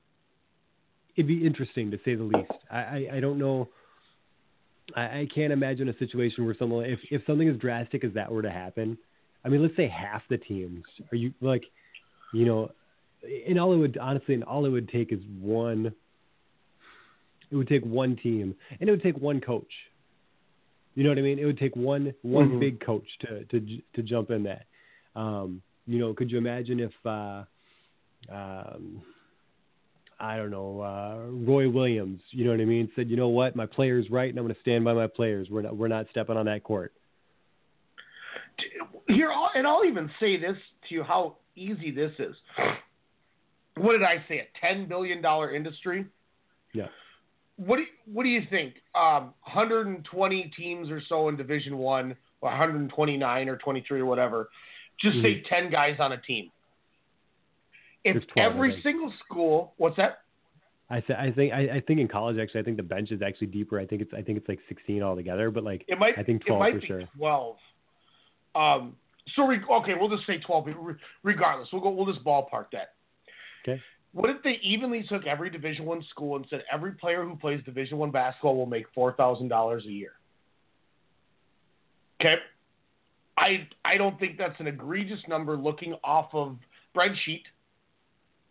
[1.16, 2.50] it'd be interesting to say the least.
[2.70, 3.68] I I, I don't know.
[4.96, 8.30] I, I can't imagine a situation where someone, if if something as drastic as that
[8.32, 8.98] were to happen,
[9.44, 11.64] I mean, let's say half the teams are you like,
[12.34, 12.70] you know,
[13.46, 15.92] and all it would honestly, and all it would take is one
[17.50, 19.72] it would take one team and it would take one coach.
[20.98, 21.38] You know what I mean?
[21.38, 22.58] It would take one one Mhm.
[22.58, 23.60] big coach to to
[23.92, 24.66] to jump in that.
[25.14, 27.44] Um, you know, could you imagine if uh,
[28.28, 29.00] um,
[30.18, 32.20] I don't know uh, Roy Williams?
[32.32, 32.90] You know what I mean?
[32.96, 35.48] Said, you know what, my player's right, and I'm going to stand by my players.
[35.48, 36.92] We're not we're not stepping on that court.
[39.06, 40.56] Here, and I'll even say this
[40.88, 42.34] to you: how easy this is.
[43.76, 44.40] What did I say?
[44.40, 46.06] A ten billion dollar industry.
[46.72, 46.88] Yeah.
[47.58, 48.74] What do you, what do you think?
[48.94, 54.48] Um, 120 teams or so in Division One, or 129 or 23 or whatever.
[55.00, 56.50] Just say 10 guys on a team.
[58.04, 60.20] If 12, every single school, what's that?
[60.90, 63.20] I th- I think I, I think in college actually I think the bench is
[63.20, 63.78] actually deeper.
[63.78, 66.42] I think it's I think it's like 16 altogether, but like It might I think
[66.42, 67.02] it 12 might for be sure.
[67.16, 67.56] twelve.
[68.54, 68.96] Um.
[69.36, 70.66] So re- okay, we'll just say twelve.
[71.22, 71.90] Regardless, we'll go.
[71.90, 72.94] We'll just ballpark that.
[73.62, 73.82] Okay.
[74.12, 77.62] What if they evenly took every Division One school and said every player who plays
[77.64, 80.12] Division One basketball will make four thousand dollars a year?
[82.20, 82.36] Okay.
[83.36, 86.56] I I don't think that's an egregious number looking off of
[86.94, 87.42] spreadsheet.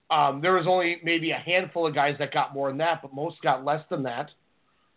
[0.09, 3.13] Um, there was only maybe a handful of guys that got more than that, but
[3.13, 4.29] most got less than that.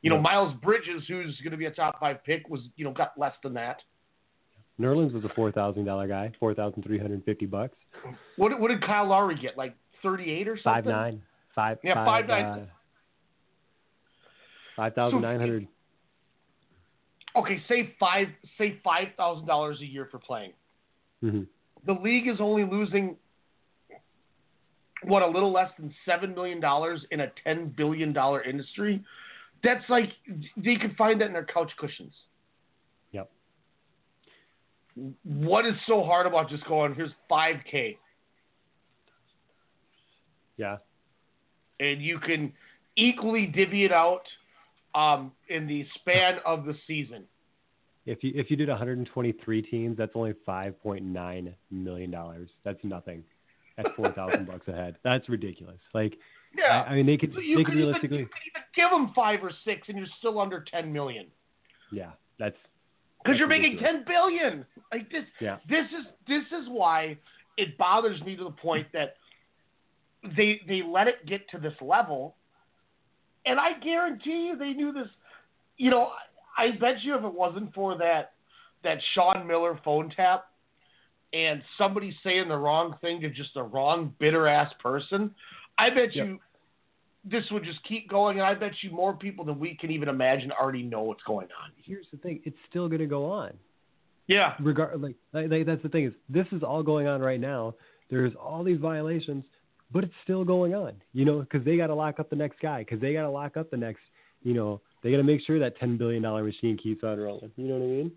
[0.03, 0.23] You know, Yeah.
[0.23, 3.35] Miles Bridges, who's going to be a top five pick, was you know got less
[3.43, 3.79] than that.
[4.79, 7.77] Nerlens was a four thousand dollar guy, four thousand three hundred fifty bucks,
[8.37, 9.59] What what did Kyle Lowry get?
[9.59, 10.85] Like thirty eight or something?
[10.85, 11.23] five nine,
[11.55, 12.45] five Yeah, five, five nine.
[12.45, 12.67] uh,
[14.77, 15.69] five thousand nine hundred.
[17.37, 20.53] Okay, say five say five thousand dollars a year for playing.
[21.23, 21.47] Mhm.
[21.87, 23.17] The league is only losing
[25.05, 29.03] what a little less than seven million dollars in a ten billion dollar industry.
[29.63, 30.11] That's like
[30.57, 32.15] they could find that in their couch cushions.
[33.13, 33.31] Yep.
[35.25, 37.97] What is so hard about just going here's five k
[40.61, 40.77] Yeah.
[41.79, 42.53] and you can
[42.97, 44.23] equally divvy it out
[44.95, 47.25] um, in the span of the season.
[48.07, 52.49] If you if you did 123 teams, that's only 5.9 million dollars.
[52.65, 53.23] That's nothing.
[53.77, 54.97] That's four thousand bucks a head.
[55.05, 55.79] That's ridiculous.
[55.95, 56.15] Like,
[56.57, 56.83] Yeah.
[56.87, 58.91] I, I mean, they could So they could could even- realistically, you could even give
[58.91, 61.27] them five or six, and you're still under ten million
[61.93, 62.57] yeah, that's
[63.25, 64.05] because you're making ridiculous.
[64.07, 64.67] ten billion.
[64.93, 65.57] Like this, Yeah.
[65.69, 67.19] this is this is why
[67.57, 69.17] it bothers me to the point that
[70.37, 72.37] they they let it get to this level,
[73.47, 75.09] and I guarantee you they knew this.
[75.77, 76.11] You know,
[76.57, 78.33] I, bet you if it wasn't for that
[78.85, 80.47] that Sean Miller phone tap
[81.33, 85.35] and somebody saying the wrong thing to just a wrong bitter ass person,
[85.79, 86.27] I bet Yep.
[86.27, 86.41] you
[87.25, 90.09] this would just keep going, and I bet you more people than we can even
[90.09, 91.71] imagine already know what's going on.
[91.77, 92.41] here's the thing.
[92.45, 93.53] It's still going to go on.
[94.27, 94.55] Yeah.
[94.61, 97.75] regard like like, that's the thing is this is all going on right now.
[98.11, 99.45] There's all these violations,
[99.93, 100.95] but it's still going on.
[101.13, 102.81] You know, because they got to lock up the next guy.
[102.81, 104.01] Because they got to lock up the next.
[104.43, 107.51] You know, they got to make sure that ten billion dollar machine keeps on rolling.
[107.57, 108.13] You know what I mean?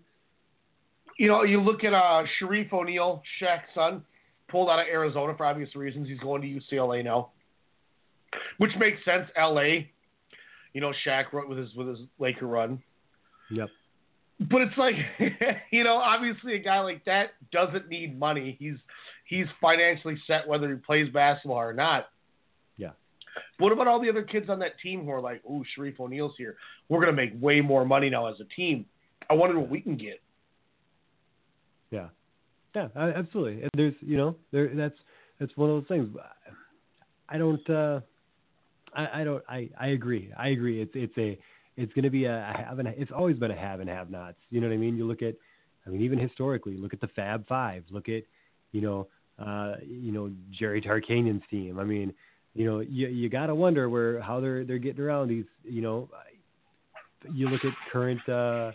[1.18, 4.02] You know, you look at uh, Shareef O'Neal, Shaq's son,
[4.48, 6.08] pulled out of Arizona for obvious reasons.
[6.08, 7.30] He's going to UCLA now,
[8.58, 9.28] which makes sense.
[9.38, 9.86] LA,
[10.72, 12.82] you know, Shaq wrote with his with his Laker run.
[13.50, 13.68] Yep.
[14.50, 14.94] But it's like,
[15.70, 18.56] you know, obviously a guy like that doesn't need money.
[18.58, 18.76] He's
[19.34, 22.06] he's financially set whether he plays basketball or not.
[22.76, 22.90] Yeah.
[23.58, 26.34] What about all the other kids on that team who are like, "Ooh, Shareef O'Neal's
[26.36, 26.56] here.
[26.88, 28.86] We're gonna make way more money now as a team."
[29.28, 30.20] I wonder what we can get.
[31.90, 32.08] Yeah.
[32.74, 33.62] Yeah, absolutely.
[33.62, 34.98] And there's, you know, there that's
[35.38, 36.08] that's one of those things.
[37.28, 38.00] I don't uh
[38.94, 40.32] I, I don't I, I agree.
[40.36, 40.82] I agree.
[40.82, 41.38] It's it's a
[41.76, 44.36] it's going to be a, have and it's always been a have and have nots.
[44.50, 44.96] You know what I mean?
[44.96, 45.34] You look at
[45.86, 48.22] I mean even historically, look at the Fab 5, look at,
[48.72, 51.78] you know, uh you know Jerry Tarkanian's team.
[51.78, 52.12] I mean,
[52.54, 55.82] you know, you you got to wonder where how they're they're getting around these, you
[55.82, 56.08] know,
[57.32, 58.72] you look at current uh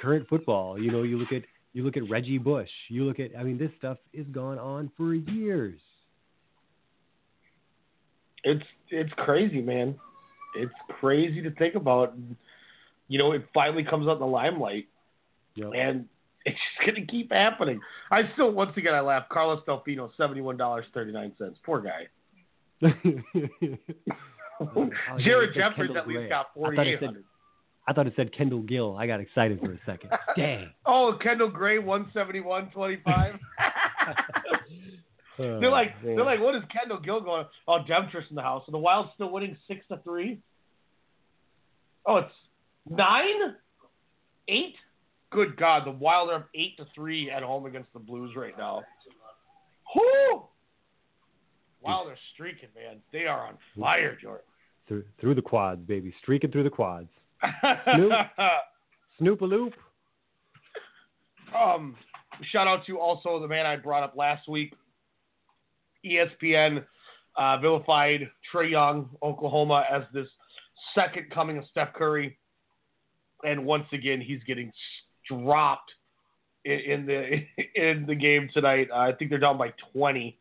[0.00, 2.68] current football, you know, you look at you look at Reggie Bush.
[2.88, 5.80] You look at, I mean, this stuff is gone on for years.
[8.44, 9.94] It's it's crazy, man.
[10.56, 12.14] It's crazy to think about.
[13.08, 14.86] You know, it finally comes out in the limelight,
[15.54, 15.72] Yep.
[15.74, 16.08] and
[16.46, 17.80] it's just gonna keep happening.
[18.10, 19.24] I still, once again, I laugh.
[19.30, 21.58] Carlos Delfino, seventy-one dollars thirty-nine cents.
[21.64, 22.08] Poor guy.
[25.18, 26.28] Jared Jeffries at least Gray.
[26.28, 27.00] got forty-eight.
[27.86, 28.96] I thought it said Kendall Gill.
[28.96, 30.10] I got excited for a second.
[30.36, 30.70] Dang.
[30.86, 33.34] Oh, Kendall Gray, one seventy-one twenty-five.
[35.38, 36.16] Oh, they're like, man.
[36.16, 37.46] they're like, what is Kendall Gill going?
[37.66, 38.64] Oh, Demetrius in the house.
[38.68, 40.40] Are the Wild still winning six to three?
[42.06, 42.32] Oh, it's
[42.88, 43.56] nine,
[44.48, 44.74] eight.
[45.32, 48.56] Good God, the Wild are up eight to three at home against the Blues right
[48.56, 48.82] now.
[49.94, 50.42] Whoo!
[51.80, 53.00] Wild are streaking, man.
[53.12, 54.44] They are on fire, Jordan.
[54.86, 56.14] through, through the quads, baby.
[56.20, 57.08] Streaking through the quads.
[57.94, 58.12] Snoop.
[59.18, 59.72] Snoop a loop.
[61.58, 61.96] Um,
[62.50, 64.74] shout out to also the man I brought up last week.
[66.04, 66.84] ESPN
[67.36, 70.28] uh, vilified Trae Young, Oklahoma, as this
[70.94, 72.38] second coming of Steph Curry,
[73.44, 74.72] and once again he's getting
[75.28, 75.90] dropped
[76.64, 77.44] in, in the
[77.74, 78.88] in the game tonight.
[78.92, 80.38] Uh, I think they're down by twenty.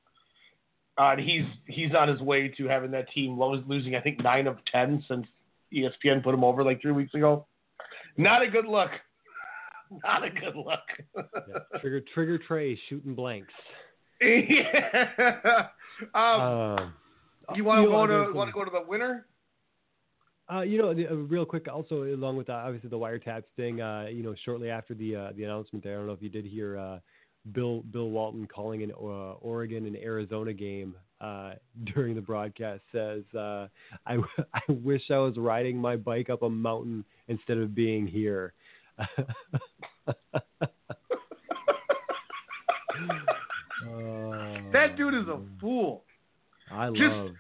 [0.98, 4.48] Uh, and he's he's on his way to having that team losing I think nine
[4.48, 5.26] of ten since
[5.74, 7.48] ESPN put him over like three weeks ago.
[8.18, 8.92] Not a good look.
[10.04, 10.80] Not a good look.
[11.16, 11.80] Yeah.
[11.80, 13.54] Trigger Trigger Trae shooting blanks.
[14.22, 15.68] yeah.
[16.14, 16.94] Um,
[17.52, 19.26] Um, you want to go to want to go to the winner?
[20.52, 23.80] Uh, you know, the, uh, real quick, also along with uh, obviously the wiretaps thing,
[23.82, 26.30] uh, you know, shortly after the uh, the announcement there, I don't know if you
[26.30, 27.00] did hear uh,
[27.54, 31.54] Bill Bill Walton calling an uh, Oregon and Arizona game uh,
[31.96, 33.68] during the broadcast says, uh,
[34.06, 34.18] I,
[34.54, 38.54] "I wish I was riding my bike up a mountain instead of being here."
[44.74, 46.04] That dude is a fool.
[46.72, 47.32] I Just- love.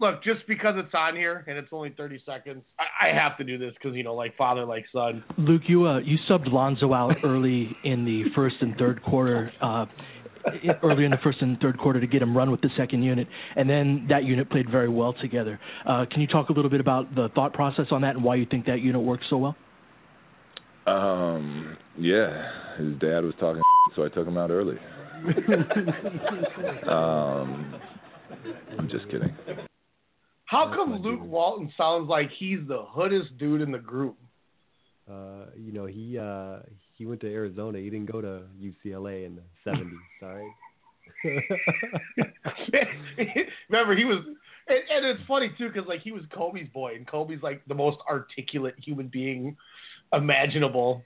[0.00, 3.44] Look, just because it's on here and it's only 30 seconds, I, I have to
[3.44, 5.22] do this because you know, like father, like son.
[5.36, 9.52] Luke, you uh, you subbed Lonzo out early in the first and third quarter.
[9.60, 9.84] Uh,
[10.82, 13.28] early in the first and third quarter to get him run with the second unit,
[13.56, 15.60] and then that unit played very well together.
[15.86, 18.36] Uh, can you talk a little bit about the thought process on that and why
[18.36, 19.56] you think that unit worked so well?
[20.86, 23.60] Um, yeah, his dad was talking,
[23.94, 24.78] so I took him out early.
[26.88, 27.74] um,
[28.78, 29.36] I'm just kidding.
[30.50, 34.16] How come Luke Walton sounds like he's the hoodest dude in the group?
[35.08, 36.58] Uh, you know, he uh,
[36.98, 37.78] he went to Arizona.
[37.78, 39.92] He didn't go to UCLA in the '70s.
[40.18, 40.52] Sorry.
[43.68, 44.24] Remember, he was,
[44.66, 47.74] and, and it's funny too because like he was Kobe's boy, and Kobe's like the
[47.74, 49.56] most articulate human being
[50.12, 51.04] imaginable.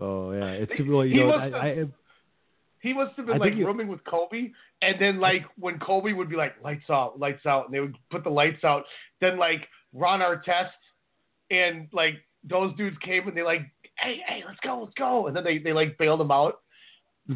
[0.00, 1.86] Oh yeah, it's really you know I, I
[2.86, 6.30] He must have been I like rooming with Kobe, and then like when Kobe would
[6.30, 8.84] be like lights out, lights out, and they would put the lights out.
[9.20, 10.70] Then like Ron Artest
[11.50, 12.14] and like
[12.48, 13.62] those dudes came and they like,
[13.98, 16.60] hey, hey, let's go, let's go, and then they they like bailed him out,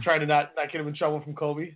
[0.05, 1.73] trying to not not get him in trouble from Kobe.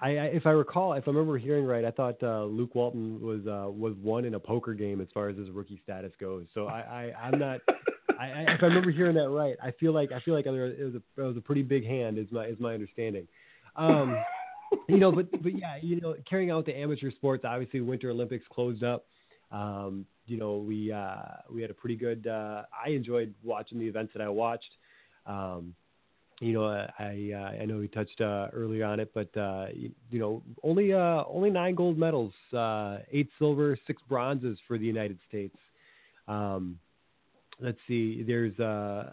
[0.00, 3.20] I, I if I recall, if I remember hearing right, I thought uh, Luke Walton
[3.20, 6.46] was uh, was one in a poker game as far as his rookie status goes.
[6.52, 7.60] So I, I I'm not.
[8.18, 10.94] I, if I remember hearing that right, I feel like I feel like it was
[10.94, 13.26] a it was a pretty big hand, is my is my understanding.
[13.76, 14.16] Um,
[14.88, 17.44] you know, but but yeah, you know, carrying out the amateur sports.
[17.46, 19.06] Obviously, Winter Olympics closed up.
[19.50, 22.26] Um, you know, we uh, we had a pretty good.
[22.26, 24.70] Uh, I enjoyed watching the events that I watched.
[25.26, 25.74] Um,
[26.40, 29.90] you know, I uh, I know we touched uh, earlier on it, but uh, you,
[30.10, 34.86] you know, only uh, only nine gold medals, uh, eight silver, six bronzes for the
[34.86, 35.56] United States.
[36.26, 36.78] Um,
[37.64, 39.10] let's see, there's uh,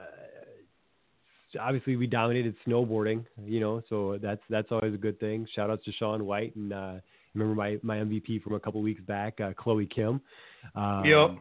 [1.60, 5.48] obviously we dominated snowboarding, you know, so that's that's always a good thing.
[5.56, 6.94] Shout outs to Shaun White and uh,
[7.34, 10.22] remember my my MVP from a couple weeks back, uh, Chloe Kim.
[10.76, 11.38] Um, Yep.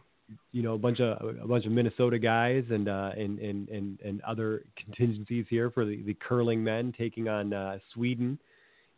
[0.53, 4.01] You know, a bunch of a bunch of Minnesota guys and uh, and, and and
[4.01, 8.39] and other contingencies here for the, the curling men taking on uh, Sweden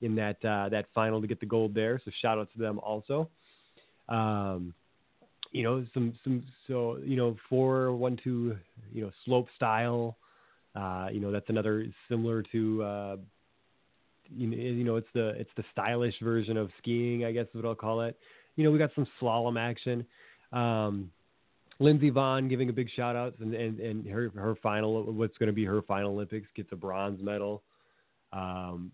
[0.02, 1.98] in that uh, that final to get the gold there.
[2.04, 3.30] So shout out to them also.
[4.10, 4.74] Um,
[5.52, 8.56] you know, some some so you know four one two
[8.92, 10.16] you know slope style.
[10.74, 13.16] Uh, you know that's another similar to uh,
[14.36, 17.74] you know, it's the it's the stylish version of skiing, I guess is what I'll
[17.74, 18.18] call it.
[18.56, 20.06] You know we got some slalom action.
[20.52, 21.10] Um,
[21.78, 25.48] Lindsey Vonn giving a big shout out and, and, and her her final what's going
[25.48, 27.62] to be her final Olympics gets a bronze medal.
[28.32, 28.92] Um,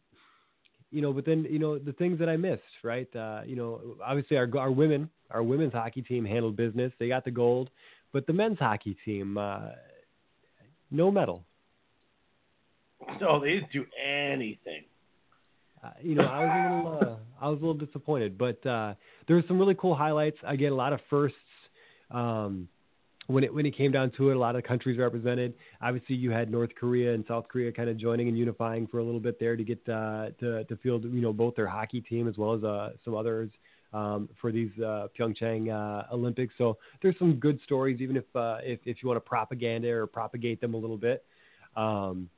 [0.91, 3.15] you know, but then you know the things that I missed, right?
[3.15, 6.93] Uh, you know, obviously our our women, our women's hockey team handled business.
[6.99, 7.71] They got the gold,
[8.13, 9.71] but the men's hockey team, uh,
[10.91, 11.45] no medal.
[13.21, 14.85] No, they didn't do anything.
[15.83, 18.95] Uh, you know, I was a little, uh, I was a little disappointed, but uh,
[19.27, 20.39] there were some really cool highlights.
[20.45, 21.37] Again, a lot of firsts.
[22.11, 22.69] Um,
[23.29, 25.55] when it when it came down to it, a lot of countries represented.
[25.81, 29.05] Obviously, you had North Korea and South Korea kind of joining and unifying for a
[29.05, 32.27] little bit there to get uh, to to field you know both their hockey team
[32.27, 33.51] as well as uh, some others
[33.93, 36.55] um, for these uh, Pyeongchang uh, Olympics.
[36.57, 40.07] So there's some good stories, even if uh, if if you want to propaganda or
[40.07, 41.25] propagate them a little bit.
[41.77, 42.31] Um,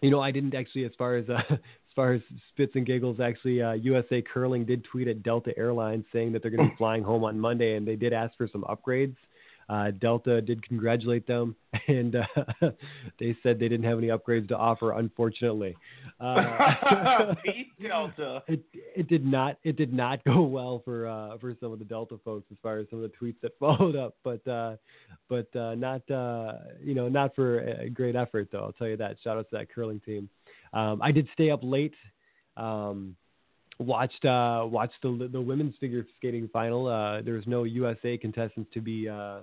[0.00, 2.20] you know, I didn't actually, as far as uh, as far as
[2.50, 6.50] spits and giggles, actually, uh, USA Curling did tweet at Delta Airlines saying that they're
[6.50, 9.16] going to be flying home on Monday, and they did ask for some upgrades.
[9.68, 11.54] Uh, Delta did congratulate them,
[11.88, 12.24] and uh,
[13.20, 15.76] they said they didn't have any upgrades to offer, unfortunately.
[16.18, 17.34] Uh,
[17.82, 18.42] Delta.
[18.48, 21.84] it it did not it did not go well for uh for some of the
[21.84, 24.76] Delta folks as far as some of the tweets that followed up, but uh
[25.28, 28.64] but uh not uh you know not for a great effort though.
[28.64, 29.16] I'll tell you that.
[29.22, 30.28] Shout out to that curling team.
[30.72, 31.94] Um, I did stay up late.
[32.56, 33.16] Um,
[33.78, 36.86] watched uh watched the the women's figure skating final.
[36.86, 39.40] Uh, there was no USA contestants to be uh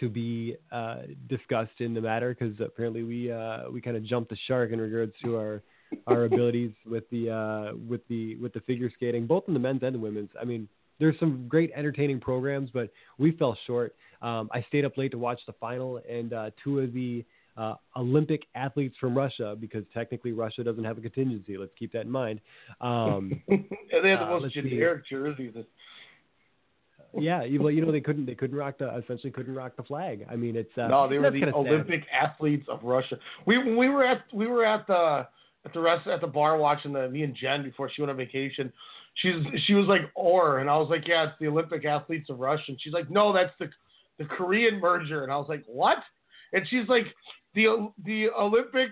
[0.00, 4.30] to be uh, discussed in the matter because apparently we uh, we kind of jumped
[4.30, 5.62] the shark in regards to our
[6.06, 9.82] our abilities with the uh, with the with the figure skating, both in the men's
[9.82, 10.30] and the women's.
[10.40, 10.68] I mean,
[10.98, 13.94] there's some great entertaining programs, but we fell short.
[14.22, 17.24] Um, I stayed up late to watch the final, and uh, two of the
[17.56, 21.56] uh, Olympic athletes from Russia, because technically Russia doesn't have a contingency.
[21.56, 22.40] Let's keep that in mind.
[22.80, 25.54] Um, they have the uh, most generic jerseys.
[27.18, 29.82] Yeah, you, well, you know they couldn't they couldn't rock the essentially couldn't rock the
[29.82, 30.26] flag.
[30.30, 31.66] I mean, it's uh, no, they were the kinda sad.
[31.66, 33.18] Olympic athletes of Russia.
[33.46, 35.26] We we were at we were at the
[35.64, 38.16] at the rest at the bar watching the me and Jen before she went on
[38.16, 38.72] vacation.
[39.14, 39.34] She's
[39.66, 42.64] she was like or and I was like yeah it's the Olympic athletes of Russia
[42.68, 43.68] and she's like no that's the
[44.18, 45.98] the Korean merger and I was like what
[46.52, 47.06] and she's like
[47.54, 48.90] the the Olympic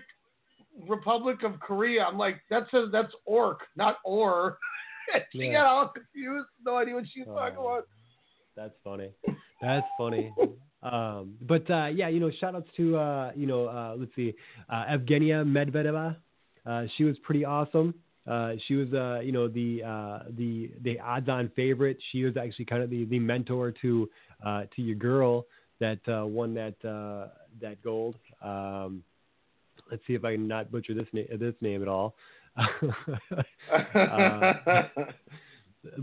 [0.87, 4.57] Republic of Korea I'm like that says that's orc not or
[5.31, 5.53] she Yeah.
[5.53, 7.67] got all confused no idea what she was talking Oh.
[7.67, 7.87] about
[8.55, 9.09] That's funny.
[9.61, 10.33] That's funny.
[10.83, 14.33] Um, but uh, yeah, you know, shout outs to uh, you know, uh, let's see,
[14.69, 16.15] uh, Evgenia Medvedeva.
[16.65, 17.93] Uh, she was pretty awesome.
[18.27, 18.87] Uh, she was,
[19.23, 19.81] you know, the
[20.37, 21.97] the the odds-on favorite.
[22.11, 24.09] She was actually kind of the, the mentor to
[24.43, 25.45] to your girl
[25.79, 26.75] that won that
[27.61, 28.15] that gold.
[28.43, 29.03] Um,
[29.91, 32.15] let's see if I can not butcher this name this name at all.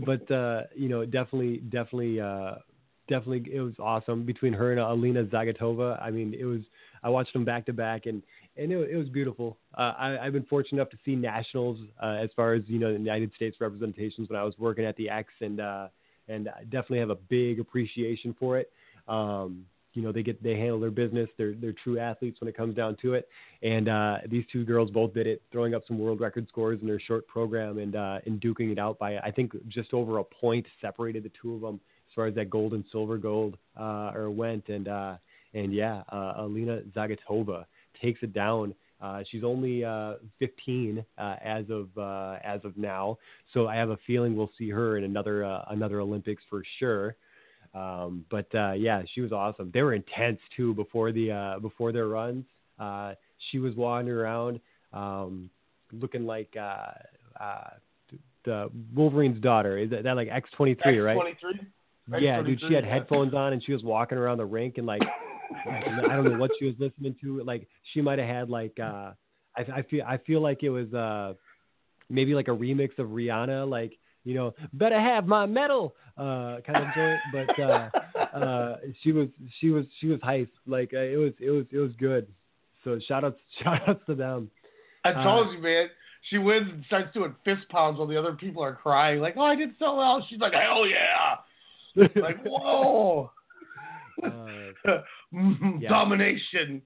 [0.05, 2.55] but uh, you know, definitely, definitely, uh,
[3.07, 6.01] definitely, it was awesome between her and Alina Zagitova.
[6.01, 6.61] I mean, it was.
[7.05, 8.23] I watched them back to back, and
[8.55, 9.57] and it, it was beautiful.
[9.77, 12.93] Uh, I, I've been fortunate enough to see nationals uh, as far as you know
[12.93, 15.87] the United States representations when I was working at the X, and uh,
[16.27, 18.71] and I definitely have a big appreciation for it.
[19.07, 21.29] Um, you know, they get they handle their business.
[21.37, 23.27] They're they're true athletes when it comes down to it.
[23.61, 26.87] And uh, these two girls both did it, throwing up some world record scores in
[26.87, 30.23] their short program and uh, and duking it out by I think just over a
[30.23, 31.79] point separated the two of them
[32.09, 34.69] as far as that gold and silver gold uh, or went.
[34.69, 35.17] And uh,
[35.53, 37.65] and yeah, uh, Alina Zagitova
[38.01, 38.73] takes it down.
[39.01, 43.17] Uh, she's only uh, 15 uh, as of uh, as of now,
[43.53, 47.15] so I have a feeling we'll see her in another uh, another Olympics for sure.
[47.73, 49.71] Um, but uh, yeah, she was awesome.
[49.73, 52.45] They were intense too before the uh, before their runs.
[52.79, 53.13] Uh,
[53.51, 54.59] she was wandering around,
[54.93, 55.49] um,
[55.91, 56.91] looking like uh,
[57.41, 57.69] uh,
[58.45, 59.77] the Wolverine's daughter.
[59.77, 61.17] Is that, that like X twenty three, right?
[61.17, 62.21] X23?
[62.21, 62.93] Yeah, dude, she had yeah.
[62.93, 65.01] headphones on and she was walking around the rink and like
[65.69, 67.43] I don't know what she was listening to.
[67.43, 69.11] Like she might have had like uh
[69.55, 71.33] I, I feel I feel like it was uh
[72.09, 76.77] maybe like a remix of Rihanna, like you know, better have my medal uh kind
[76.77, 77.19] of joint.
[77.31, 77.89] But uh
[78.37, 79.27] uh she was
[79.59, 80.51] she was she was hype.
[80.67, 82.27] Like uh, it was it was it was good.
[82.83, 84.49] So shout outs shout outs to them.
[85.05, 85.87] I Uh, told you, man.
[86.29, 89.19] She wins and starts doing fist pounds while the other people are crying.
[89.19, 90.25] Like, oh, I did so well.
[90.29, 91.35] She's like, hell yeah.
[92.15, 93.29] like, whoa.
[94.23, 94.29] Uh,
[95.79, 95.89] yeah.
[95.89, 96.81] Domination.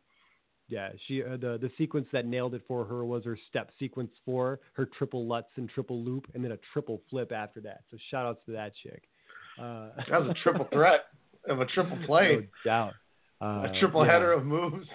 [0.69, 4.11] Yeah, she uh, the the sequence that nailed it for her was her step sequence
[4.25, 7.83] four, her triple lutz and triple loop, and then a triple flip after that.
[7.89, 9.03] So shout outs to that chick.
[9.59, 11.05] Uh, That was a triple threat
[11.49, 12.35] of a triple play.
[12.35, 12.93] no doubt.
[13.41, 14.11] Uh, a triple yeah.
[14.11, 14.87] header of moves.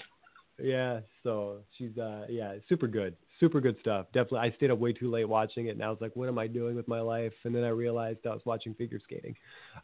[0.63, 3.17] Yeah, so she's uh yeah, super good.
[3.41, 4.07] Super good stuff.
[4.13, 6.39] Definitely I stayed up way too late watching it and I was like, what am
[6.39, 7.33] I doing with my life?
[7.45, 9.35] And then I realized I was watching figure skating.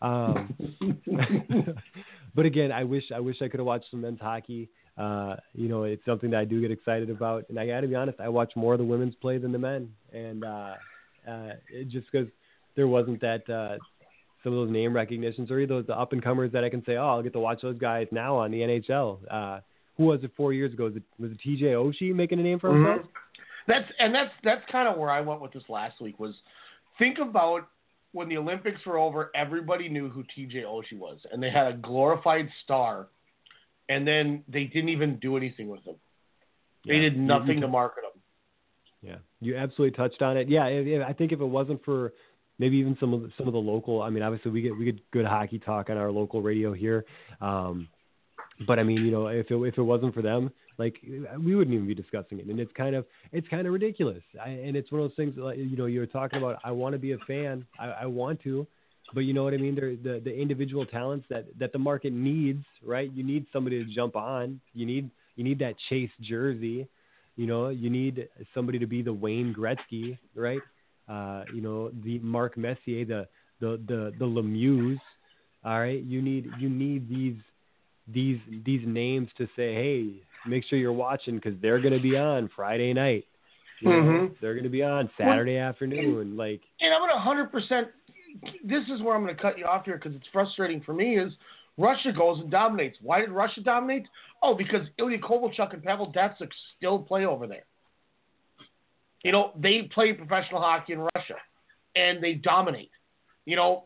[0.03, 0.55] Um
[2.35, 4.69] but again, I wish I wish I could have watched some men's hockey.
[4.99, 7.45] Uh, you know, it's something that I do get excited about.
[7.49, 9.59] And I got to be honest, I watch more of the women's play than the
[9.59, 9.93] men.
[10.13, 10.75] And uh,
[11.29, 12.29] uh, it, just because
[12.75, 13.79] there wasn't that uh,
[14.43, 16.97] some of those name recognitions or those the up and comers that I can say,
[16.97, 19.19] oh, I'll get to watch those guys now on the NHL.
[19.31, 19.61] Uh,
[19.97, 20.85] who was it four years ago?
[20.85, 23.03] Was it, was it TJ Oshie making a name for himself?
[23.03, 23.09] Mhm.
[23.67, 26.35] That's and that's that's kind of where I went with this last week was
[26.99, 27.69] think about
[28.13, 31.77] when the Olympics were over, everybody knew who TJ Oshie was, and they had a
[31.77, 33.09] glorified star,
[33.89, 35.97] and then they didn't even do anything with them.
[36.87, 37.01] They Yeah.
[37.01, 38.23] did nothing you- to market them.
[39.03, 40.49] Yeah, you absolutely touched on it.
[40.49, 42.13] Yeah, I think if it wasn't for
[42.59, 44.85] maybe even some of the, some of the local, I mean, obviously we get we
[44.87, 47.05] get good hockey talk on our local radio here,
[47.41, 47.89] um,
[48.67, 50.99] but I mean, you know, if it if it wasn't for them, like
[51.39, 54.23] we wouldn't even be discussing it, and it's kind of it's kind of ridiculous.
[54.43, 56.59] I, and it's one of those things, like you know, you were talking about.
[56.65, 57.65] I want to be a fan.
[57.79, 58.67] I, I want to.
[59.15, 59.75] But you know what I mean?
[59.75, 63.11] They're, the the individual talents that, that the market needs, right?
[63.13, 64.61] You need somebody to jump on.
[64.75, 66.87] You need you need that chase jersey.
[67.37, 70.61] You know, you need somebody to be the Wayne Gretzky, right?
[71.09, 73.27] Uh, you know, the Mark Messier, the
[73.61, 74.99] the the the Lemieux.
[75.65, 77.37] All right, you need you need these
[78.13, 80.11] these these names to say, hey,
[80.47, 83.25] make sure you're watching because they're going to be on Friday night.
[83.81, 84.35] You know, Mhm.
[84.41, 86.37] They're going to be on Saturday afternoon.
[86.37, 87.89] Like, And I'm gonna hundred percent.
[88.65, 91.19] This is where I'm gonna cut you off here because it's frustrating for me.
[91.19, 91.33] Is
[91.77, 92.99] Russia goes and dominates?
[93.01, 94.07] Why did Russia dominate?
[94.43, 97.65] Oh, because Ilya Kovalchuk and Pavel Datsyuk still play over there.
[99.25, 101.35] You know, they play professional hockey in Russia,
[101.97, 102.91] and they dominate.
[103.47, 103.85] You know,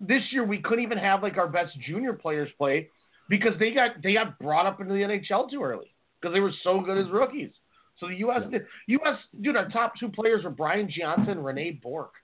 [0.00, 2.88] this year we couldn't even have like our best junior players play
[3.28, 6.52] because they got they got brought up into the NHL too early because they were
[6.64, 7.50] so good as rookies.
[7.98, 8.42] So the U.S.
[8.50, 9.18] did- U.S.
[9.40, 12.14] dude, our top two players were Brian Johnson and Renee Bork.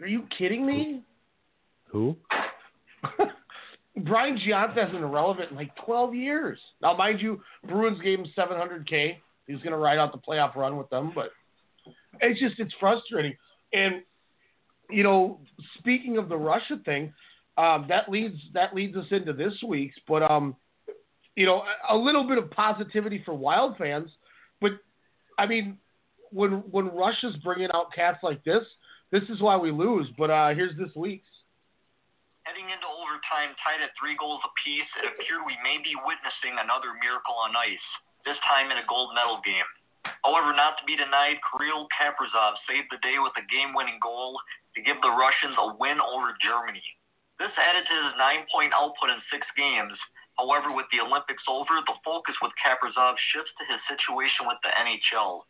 [0.00, 1.02] Are you kidding me?
[1.90, 2.16] Who?
[3.98, 6.58] Brian Gionta hasn't been relevant in like 12 years.
[6.82, 9.16] Now, mind you, Bruins gave him 700K.
[9.46, 11.30] He's going to ride out the playoff run with them, but
[12.20, 13.36] it's just, it's frustrating.
[13.72, 14.02] And,
[14.90, 15.40] you know,
[15.78, 17.12] speaking of the Russia thing,
[17.56, 19.96] um, that leads that leads us into this week's.
[20.08, 20.56] But um,
[21.36, 24.10] you know, a, a little bit of positivity for Wild fans.
[24.60, 24.72] But
[25.38, 25.78] I mean,
[26.30, 28.64] when when Russia's bringing out cats like this,
[29.14, 30.10] this is why we lose.
[30.18, 31.30] But uh, here's this week's.
[32.42, 36.92] Heading into overtime, tied at three goals apiece, it appeared we may be witnessing another
[36.98, 37.88] miracle on ice,
[38.26, 39.64] this time in a gold medal game.
[40.26, 44.36] However, not to be denied, Kirill Kaprizov saved the day with a game-winning goal
[44.76, 46.84] to give the Russians a win over Germany.
[47.40, 49.96] This added to his nine-point output in six games.
[50.36, 54.74] However, with the Olympics over, the focus with Kaprizov shifts to his situation with the
[54.74, 55.48] NHL.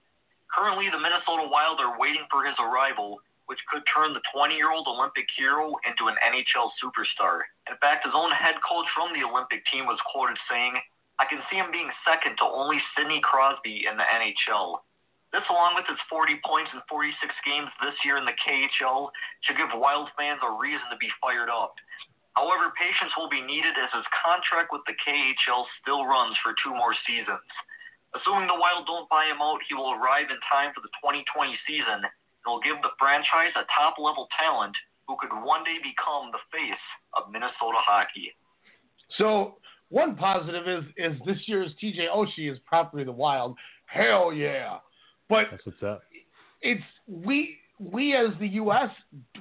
[0.53, 4.73] Currently, the Minnesota Wild are waiting for his arrival, which could turn the 20 year
[4.73, 7.45] old Olympic hero into an NHL superstar.
[7.69, 10.81] In fact, his own head coach from the Olympic team was quoted saying,
[11.19, 14.83] I can see him being second to only Sidney Crosby in the NHL.
[15.31, 17.11] This, along with his 40 points in 46
[17.43, 19.11] games this year in the KHL,
[19.43, 21.75] should give Wild fans a reason to be fired up.
[22.39, 26.75] However, patience will be needed as his contract with the KHL still runs for two
[26.75, 27.47] more seasons.
[28.15, 31.27] Assuming the Wild don't buy him out, he will arrive in time for the 2020
[31.67, 32.07] season
[32.47, 34.77] will give the franchise a top level talent
[35.09, 36.85] who could one day become the face
[37.17, 38.33] of Minnesota hockey.
[39.19, 39.57] So
[39.91, 43.57] one positive is is this year's TJ Oshie is properly the Wild.
[43.87, 44.79] Hell yeah!
[45.29, 46.03] But that's what's up.
[46.63, 48.91] It's we we as the U.S.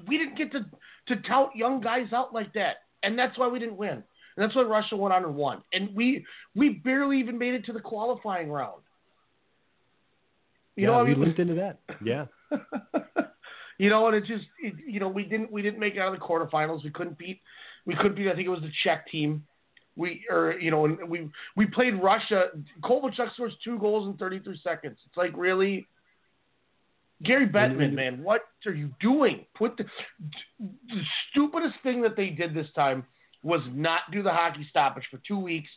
[0.07, 0.65] we didn't get to
[1.07, 4.03] to tout young guys out like that, and that's why we didn't win.
[4.35, 5.61] And that's why Russia went on and won.
[5.73, 6.25] And we
[6.55, 8.81] we barely even made it to the qualifying round.
[10.75, 11.79] You yeah, know, I we mean, linked into that.
[12.03, 12.25] Yeah.
[13.77, 16.13] you know, and it just, it, you know, we didn't we didn't make it out
[16.13, 16.83] of the quarterfinals.
[16.83, 17.41] We couldn't beat,
[17.85, 18.29] we couldn't beat.
[18.29, 19.43] I think it was the Czech team.
[19.95, 22.45] We or you know, and we we played Russia.
[22.81, 24.97] Kovalchuk scores two goals in 33 seconds.
[25.05, 25.87] It's like really.
[27.23, 29.45] Gary Bettman, man, what are you doing?
[29.55, 29.85] Put the,
[30.59, 31.01] the
[31.31, 33.05] stupidest thing that they did this time
[33.43, 35.69] was not do the hockey stoppage for two weeks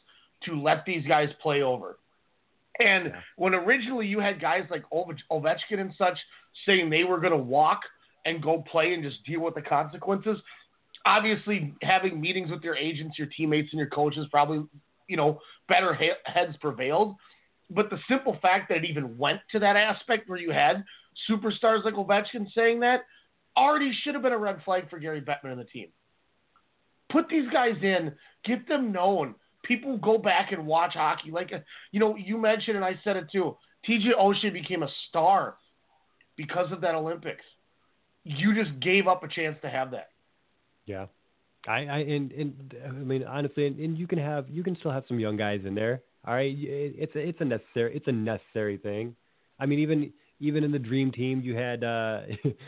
[0.45, 1.99] to let these guys play over.
[2.79, 6.19] And when originally you had guys like Ovechkin and such
[6.67, 7.81] saying they were going to walk
[8.25, 10.39] and go play and just deal with the consequences,
[11.07, 14.67] obviously having meetings with your agents, your teammates, and your coaches probably,
[15.09, 17.15] you know, better heads prevailed.
[17.71, 20.85] But the simple fact that it even went to that aspect where you had
[21.31, 23.01] superstars like Ovechkin saying that
[23.57, 25.89] already should have been a red flag for Gary Bettman and the team.
[27.11, 28.13] Put these guys in,
[28.45, 29.35] get them known
[29.67, 31.31] people go back and watch hockey.
[31.31, 31.59] Like, uh,
[31.93, 33.57] you know, you mentioned, and I said it too.
[33.89, 35.57] TJ Oshie became a star
[36.37, 37.45] because of that Olympics.
[38.25, 40.09] You just gave up a chance to have that.
[40.85, 41.07] Yeah.
[41.69, 44.93] I, I and, and I mean honestly, and, and you can have you can still
[44.93, 46.03] have some young guys in there.
[46.27, 49.17] All right, it's a it's a necessary it's a necessary thing.
[49.59, 52.21] I mean even even in the dream team you had uh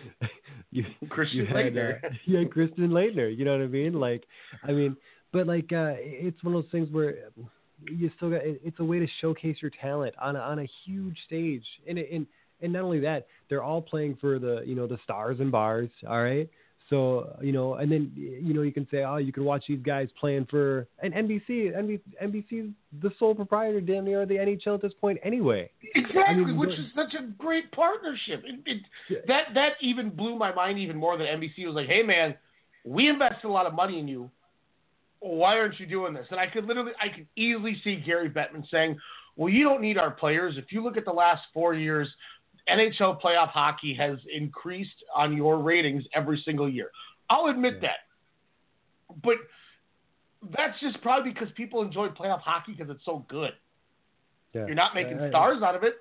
[0.70, 2.04] you Christian you had, Laettner.
[2.04, 3.36] Uh, you had Christian Laettner.
[3.36, 3.94] You know what I mean?
[3.94, 4.24] Like
[4.64, 4.96] I mean
[5.32, 7.16] but like uh, it's one of those things where
[7.86, 11.16] you still got it's a way to showcase your talent on a, on a huge
[11.26, 11.64] stage.
[11.88, 12.26] And and
[12.60, 15.90] and not only that they're all playing for the you know the stars and bars
[16.08, 16.48] all right?
[16.90, 19.82] So you know and then you know you can say oh you can watch these
[19.82, 22.72] guys playing for and NBC NBC NBC's
[23.02, 25.70] the sole proprietor damn near the NHL at this point anyway.
[25.94, 28.42] Exactly I mean, which is such a great partnership.
[28.44, 29.18] It, it, yeah.
[29.26, 32.34] that that even blew my mind even more than NBC was like hey man
[32.84, 34.30] we invested a lot of money in you
[35.20, 36.26] why aren't you doing this?
[36.30, 38.98] And I could literally, I could easily see Gary Bettman saying,
[39.36, 40.56] well, you don't need our players.
[40.56, 42.08] If you look at the last four years,
[42.68, 46.90] NHL playoff hockey has increased on your ratings every single year.
[47.30, 47.88] I'll admit yeah.
[47.88, 47.96] that.
[49.22, 49.36] But
[50.56, 53.52] that's just probably because people enjoy playoff hockey because it's so good.
[54.54, 54.66] Yeah.
[54.66, 55.94] You're not making uh, stars out of it.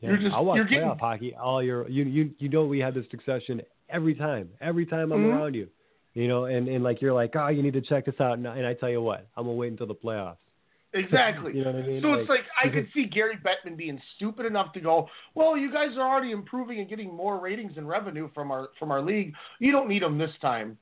[0.00, 0.10] Yeah.
[0.10, 0.98] You're just I you're playoff getting...
[0.98, 1.88] hockey all year.
[1.88, 4.48] You you you know we have this succession every time.
[4.60, 5.38] Every time I'm mm-hmm.
[5.38, 5.68] around you.
[6.14, 8.46] You know, and, and like you're like, oh, you need to check this out, and,
[8.46, 10.36] and I tell you what, I'm gonna wait until the playoffs.
[10.94, 11.56] Exactly.
[11.56, 12.02] you know what I mean?
[12.02, 15.56] So like, it's like I could see Gary Bettman being stupid enough to go, well,
[15.56, 19.00] you guys are already improving and getting more ratings and revenue from our from our
[19.00, 19.32] league.
[19.58, 20.76] You don't need them this time.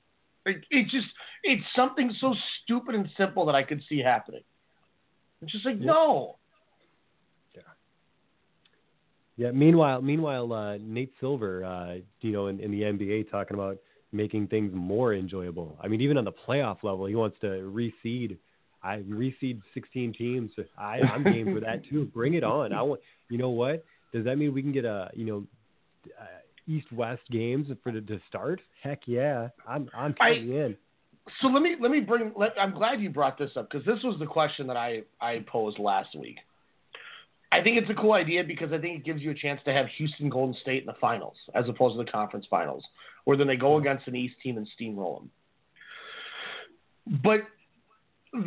[0.44, 1.06] Like it just
[1.44, 4.42] it's something so stupid and simple that I could see happening.
[5.42, 5.86] It's just like yeah.
[5.86, 6.36] no.
[7.54, 7.62] Yeah.
[9.36, 9.50] Yeah.
[9.52, 13.78] Meanwhile, meanwhile, uh, Nate Silver, uh, you know, in, in the NBA, talking about
[14.12, 15.78] making things more enjoyable.
[15.82, 18.36] I mean, even on the playoff level, he wants to reseed.
[18.82, 20.50] I reseed 16 teams.
[20.78, 22.06] I, I'm game for that too.
[22.14, 22.72] Bring it on.
[22.72, 23.00] I want.
[23.28, 23.84] You know what?
[24.12, 25.10] Does that mean we can get a?
[25.14, 25.46] You know,
[26.20, 26.24] uh,
[26.70, 30.76] East West games for the, to start, heck yeah, I'm I'm counting in.
[31.40, 32.32] So let me let me bring.
[32.36, 35.44] Let, I'm glad you brought this up because this was the question that I I
[35.46, 36.38] posed last week.
[37.52, 39.72] I think it's a cool idea because I think it gives you a chance to
[39.72, 42.84] have Houston Golden State in the finals as opposed to the conference finals,
[43.24, 45.30] where then they go against an East team and steamroll them.
[47.24, 47.40] But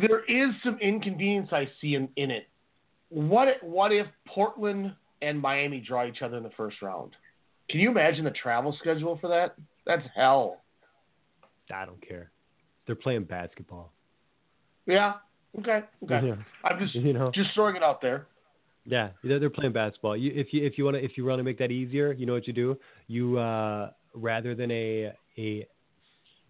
[0.00, 2.48] there is some inconvenience I see in, in it.
[3.10, 7.14] What if- what if Portland and Miami draw each other in the first round?
[7.68, 9.54] Can you imagine the travel schedule for that?
[9.86, 10.62] That's hell.
[11.74, 12.30] I don't care.
[12.86, 13.92] They're playing basketball.
[14.86, 15.14] Yeah.
[15.58, 15.82] Okay.
[16.02, 16.26] Okay.
[16.26, 16.34] Yeah.
[16.64, 17.30] I'm just You know.
[17.34, 18.26] just throwing it out there.
[18.86, 20.16] Yeah, they're, they're playing basketball.
[20.16, 22.26] You, if you if you want to if you want to make that easier, you
[22.26, 22.78] know what you do.
[23.06, 25.66] You uh, rather than a a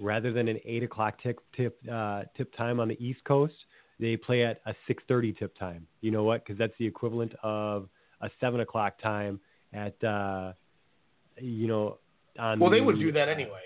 [0.01, 3.55] rather than an eight o'clock tip tip uh, tip time on the East Coast,
[4.01, 5.87] they play at a six thirty tip time.
[6.01, 6.45] You know what?
[6.45, 7.89] Because that's the equivalent of
[8.21, 9.39] a seven o'clock time
[9.73, 10.53] at uh,
[11.39, 11.99] you know
[12.39, 12.59] on.
[12.59, 13.61] Well, they the- would do that anyway.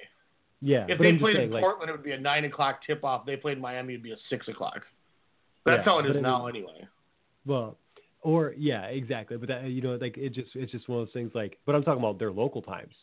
[0.61, 2.81] Yeah, If they I'm played saying, in like, Portland, it would be a nine o'clock
[2.85, 3.25] tip off.
[3.25, 4.81] They played Miami, it'd be a six o'clock.
[5.65, 6.85] That's Yeah, how it is now, anyway.
[7.47, 7.77] Well,
[8.23, 9.37] or yeah, exactly.
[9.37, 11.33] But that you know, like it just it's just one of those things.
[11.35, 12.95] Like, but I'm talking about their local times.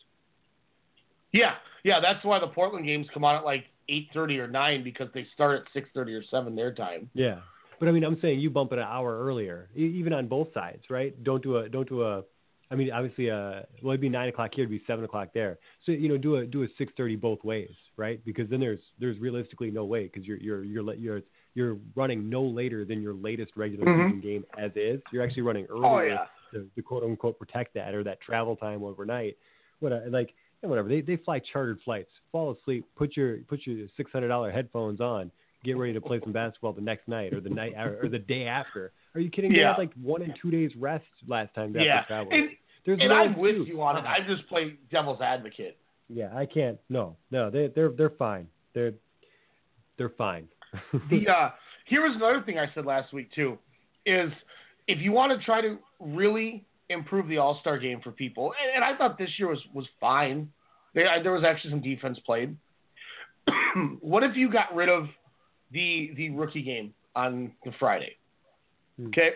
[1.32, 2.00] Yeah, yeah.
[2.00, 5.26] That's why the Portland games come on at like eight thirty or nine because they
[5.34, 7.10] start at six thirty or seven their time.
[7.14, 7.40] Yeah,
[7.80, 10.84] but I mean, I'm saying you bump it an hour earlier, even on both sides,
[10.90, 11.22] right?
[11.24, 12.24] Don't do a don't do a.
[12.72, 15.60] I mean, obviously, uh, well, it'd be nine o'clock here, it'd be seven o'clock there.
[15.86, 18.24] So you know, do a do a six thirty both ways, right?
[18.26, 21.22] Because then there's there's realistically no way because you're you're you're you're
[21.56, 24.06] you're running no later than your latest regular Mhm.
[24.08, 25.02] season game as is.
[25.12, 26.28] You're actually running earlier Oh, yeah.
[26.52, 29.38] to, to quote unquote protect that or that travel time overnight.
[29.80, 32.10] What like and whatever they they fly chartered flights.
[32.32, 35.32] Fall asleep, put your put your six hundred dollar headphones on,
[35.64, 38.20] get ready to play some basketball the next night or the night or, or the
[38.20, 38.92] day after.
[39.16, 39.52] Are you kidding?
[39.54, 39.70] They Yeah.
[39.70, 42.34] had like one and two days rest last time they Yeah, travel.
[42.34, 42.50] and,
[42.86, 44.06] There's and I'm with you on it.
[44.06, 45.78] I just play devil's advocate.
[46.10, 46.78] Yeah, I can't.
[46.90, 48.48] No, no, they they're they're fine.
[48.74, 48.94] They're
[49.98, 50.48] they're fine.
[51.10, 51.50] The uh,
[51.86, 53.58] here was another thing I said last week too,
[54.06, 54.32] is
[54.88, 58.76] if you want to try to really improve the All Star game for people, and,
[58.76, 60.50] and I thought this year was was fine.
[60.94, 62.56] There, there was actually some defense played.
[64.02, 65.08] what if you got rid of
[65.72, 68.16] the the rookie game on the Friday?
[69.08, 69.32] Okay,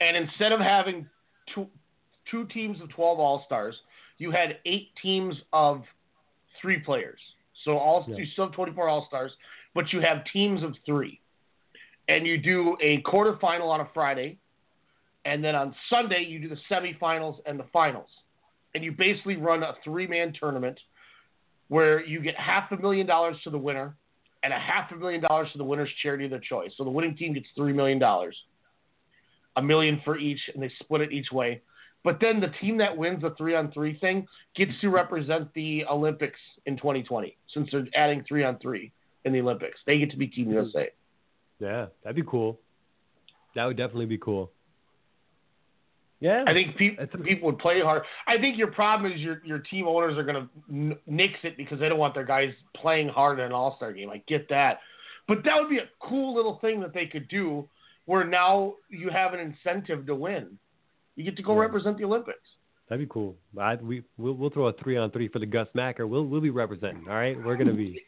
[0.00, 1.06] and instead of having
[1.54, 1.66] two
[2.30, 3.74] two teams of twelve All Stars,
[4.18, 5.82] you had eight teams of
[6.60, 7.18] three players.
[7.64, 8.16] So all Yeah.
[8.16, 9.32] you still have twenty four All Stars,
[9.74, 11.20] but you have teams of three,
[12.08, 14.38] and you do a quarterfinal on a Friday,
[15.24, 18.08] and then on Sunday you do the semifinals and the finals,
[18.74, 20.78] and you basically run a three man tournament
[21.68, 23.96] where you get half a million dollars to the winner
[24.42, 26.70] and a half a million dollars to the winner's charity of their choice.
[26.76, 28.36] So the winning team gets three million dollars,
[29.56, 31.62] a million for each, and they split it each way.
[32.04, 35.84] But then the team that wins the three on three thing gets to represent the
[35.84, 38.92] Olympics in 2020 since they're adding three on three
[39.24, 39.78] in the Olympics.
[39.86, 40.54] They get to be Team mm-hmm.
[40.54, 40.88] USA.
[41.58, 42.58] yeah, that'd be cool.
[43.54, 44.50] That would definitely be cool.
[46.20, 46.94] Yeah, I think pe-
[47.24, 48.02] people would play hard.
[48.28, 51.56] I think your problem is your your team owners are going to n- nix it
[51.56, 54.08] because they don't want their guys playing hard in an All Star game.
[54.08, 54.78] I get that,
[55.26, 57.68] but that would be a cool little thing that they could do,
[58.06, 60.58] where now you have an incentive to win.
[61.16, 61.62] You get to go Yeah.
[61.62, 62.38] represent the Olympics.
[62.88, 63.34] That'd be cool.
[63.58, 66.06] I, we we'll, we'll throw a three on three for the Gus Macker.
[66.06, 67.08] We'll we'll be representing.
[67.08, 68.00] All right, we're gonna be.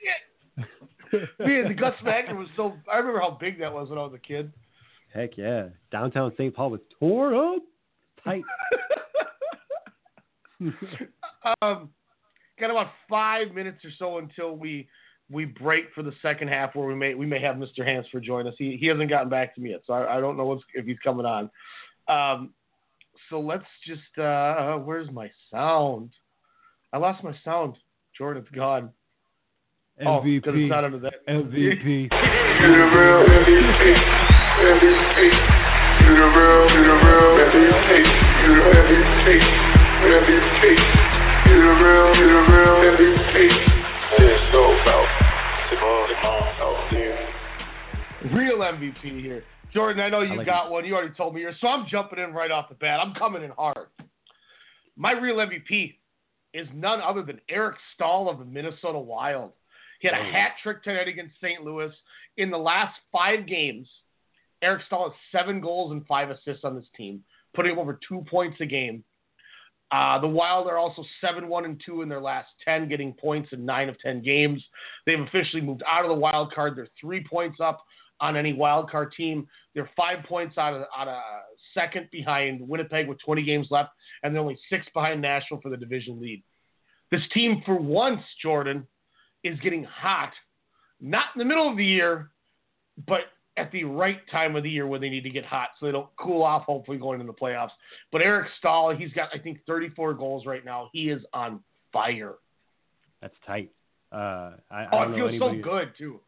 [1.13, 2.75] Man, the Gus Macker was so.
[2.91, 4.53] I remember how big that was when I was a kid.
[5.13, 6.55] Heck yeah, downtown St.
[6.55, 7.63] Paul was torn up,
[8.25, 8.43] tight.
[11.63, 11.91] um,
[12.59, 14.89] got about five minutes or so until we
[15.31, 17.85] we break for the second half, where we may we may have Mr.
[17.85, 18.55] Hansford join us.
[18.59, 20.85] He he hasn't gotten back to me yet, so I, I don't know what's, if
[20.85, 21.51] he's coming on.
[22.09, 22.53] Um,
[23.31, 26.11] so let's just uh, where's my sound?
[26.93, 27.77] I lost my sound.
[28.17, 28.55] Jordan, it's
[29.99, 30.07] gone.
[30.07, 30.69] Oh, 'cause it's MVP.
[30.69, 31.15] not under that.
[31.29, 32.09] MVP.
[48.33, 49.45] Real MVP here.
[49.73, 50.85] Jordan, I know you like got one.
[50.85, 51.57] You already told me yours.
[51.61, 53.01] So I'm jumping in right off the bat.
[53.01, 53.89] I'm coming in hard.
[54.97, 55.99] My real MVP
[56.53, 59.53] is none other than Eric Staal of the Minnesota Wild.
[60.05, 61.65] He had a hat trick tonight against St.
[61.65, 61.91] Louis.
[62.37, 63.89] In the last five games,
[64.61, 67.25] Eric Staal has seven goals and five assists on this team,
[67.57, 69.03] putting up over two points a game.
[69.91, 73.49] Uh, the Wild are also 7 1 and 2 in their last 10, getting points
[73.53, 74.63] in 9 of 10 games.
[75.07, 76.77] They've officially moved out of the wild card.
[76.77, 77.83] They're three points up
[78.21, 79.49] on any wild card team.
[79.75, 81.23] They're five points out of, out of
[81.73, 83.93] second behind Winnipeg with 20 games left,
[84.23, 86.43] and they're only six behind Nashville for the division lead.
[87.11, 88.87] This team, for once, Jordan,
[89.45, 90.33] is getting hot,
[91.01, 92.31] not in the middle of the year,
[93.07, 93.21] but
[93.57, 95.93] at the right time of the year when they need to get hot so they
[95.93, 97.71] don't cool off, hopefully, going into the playoffs.
[98.11, 100.91] But Eric Staal, he's got, I think, 34 goals right now.
[100.93, 101.61] He is on
[101.93, 102.35] fire.
[103.23, 103.71] That's tight.
[104.11, 106.21] Uh, I, oh, I it don't know feels anybody, so good, too.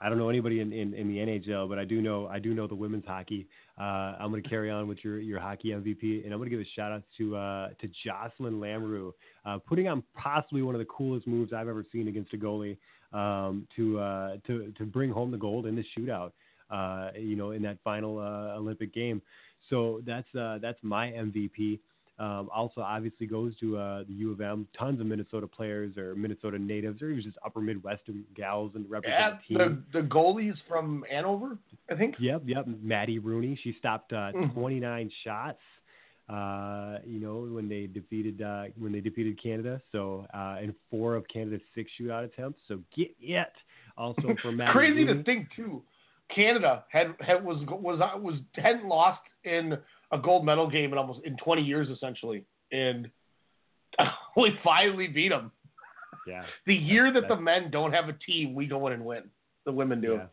[0.00, 2.54] I don't know anybody in, in, in the NHL, but I do know I do
[2.54, 3.46] know the women's hockey.
[3.78, 6.56] Uh, I'm going to carry on with your, your hockey MVP, and I'm going to
[6.56, 9.12] give a shout out to uh, to Jocelyne Lamoureux,
[9.44, 12.76] uh, putting on possibly one of the coolest moves I've ever seen against a goalie
[13.12, 16.32] um, to uh, to to bring home the gold in the shootout.
[16.70, 19.20] Uh, you know, in that final uh, Olympic game.
[19.70, 21.78] So that's that's my MVP.
[22.18, 24.68] Um, also, obviously, goes to uh, the U of M.
[24.78, 29.18] Tons of Minnesota players or Minnesota natives or even just upper Midwestern gals and represent
[29.48, 29.84] Yeah, the team.
[29.92, 31.58] the, the goalies from Hanover,
[31.90, 32.14] I think.
[32.20, 32.66] Yep, yep.
[32.82, 33.58] Maddie Rooney.
[33.64, 34.54] She stopped uh, Mhm.
[34.54, 35.58] 29 shots.
[36.26, 39.78] Uh, you know when they defeated uh, when they defeated Canada.
[39.92, 42.60] So uh, in four of Canada's six shootout attempts.
[42.66, 43.52] So get it.
[43.98, 45.18] Also for Maddie Crazy Rooney.
[45.18, 45.82] to think too.
[46.34, 49.76] Canada had, had was was was hadn't lost in
[50.12, 53.10] a gold medal game in almost in 20 years essentially, and
[54.36, 55.50] we finally beat them.
[56.26, 56.42] Yeah.
[56.66, 59.24] The year that the men don't have a team, we go in and win.
[59.66, 60.14] The women do.
[60.14, 60.26] Yeah.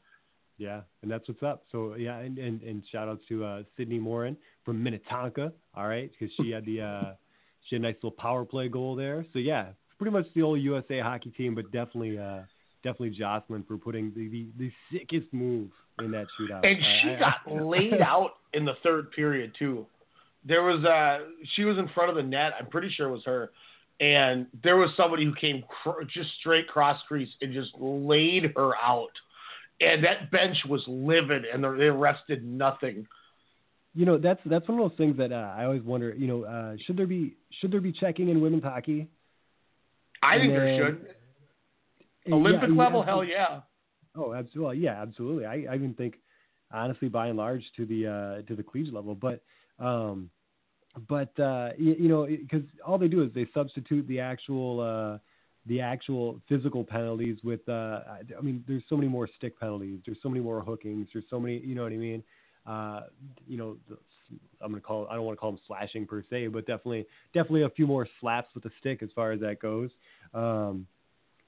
[0.57, 1.63] Yeah, and that's what's up.
[1.71, 5.51] So yeah, and and, and shout out to uh, Sidney Morin from Minnetonka.
[5.75, 7.13] All right, because she had the uh,
[7.67, 9.25] she had a nice little power play goal there.
[9.33, 12.41] So yeah, pretty much the old USA hockey team, but definitely uh,
[12.83, 15.69] definitely Jocelyn for putting the, the, the sickest move
[16.03, 16.65] in that shootout.
[16.65, 17.35] And I- she I- got
[17.65, 19.85] laid out in the third period too.
[20.43, 21.25] There was uh
[21.55, 22.53] she was in front of the net.
[22.59, 23.51] I'm pretty sure it was her,
[23.99, 28.75] and there was somebody who came cr- just straight cross crease and just laid her
[28.77, 29.11] out.
[29.81, 33.07] And that bench was livid, and the, they rested nothing.
[33.93, 36.13] You know, that's that's one of those things that uh, I always wonder.
[36.15, 39.07] You know, uh, should there be should there be checking in women's hockey?
[40.23, 43.03] I And think there should Olympic yeah, level.
[43.03, 43.61] Hell yeah.
[44.15, 44.79] Oh, absolutely.
[44.79, 45.45] Yeah, absolutely.
[45.45, 46.15] I, I even think,
[46.71, 49.41] honestly, by and large, to the uh, to the collegiate level, but
[49.79, 50.29] um,
[51.07, 55.17] but uh, you, you know, because all they do is they substitute the actual uh,
[55.65, 57.67] the actual physical penalties with.
[57.69, 58.01] Uh,
[58.37, 59.99] I mean, there's so many more stick penalties.
[60.05, 61.07] There's so many more hookings.
[61.13, 61.59] There's so many.
[61.59, 62.23] You know what I mean?
[62.65, 63.01] Uh,
[63.47, 63.97] you know, the,
[64.61, 65.07] I'm gonna call.
[65.09, 68.07] I don't want to call them slashing per se, but definitely, definitely a few more
[68.19, 69.89] slaps with the stick as far as that goes.
[70.33, 70.85] Um,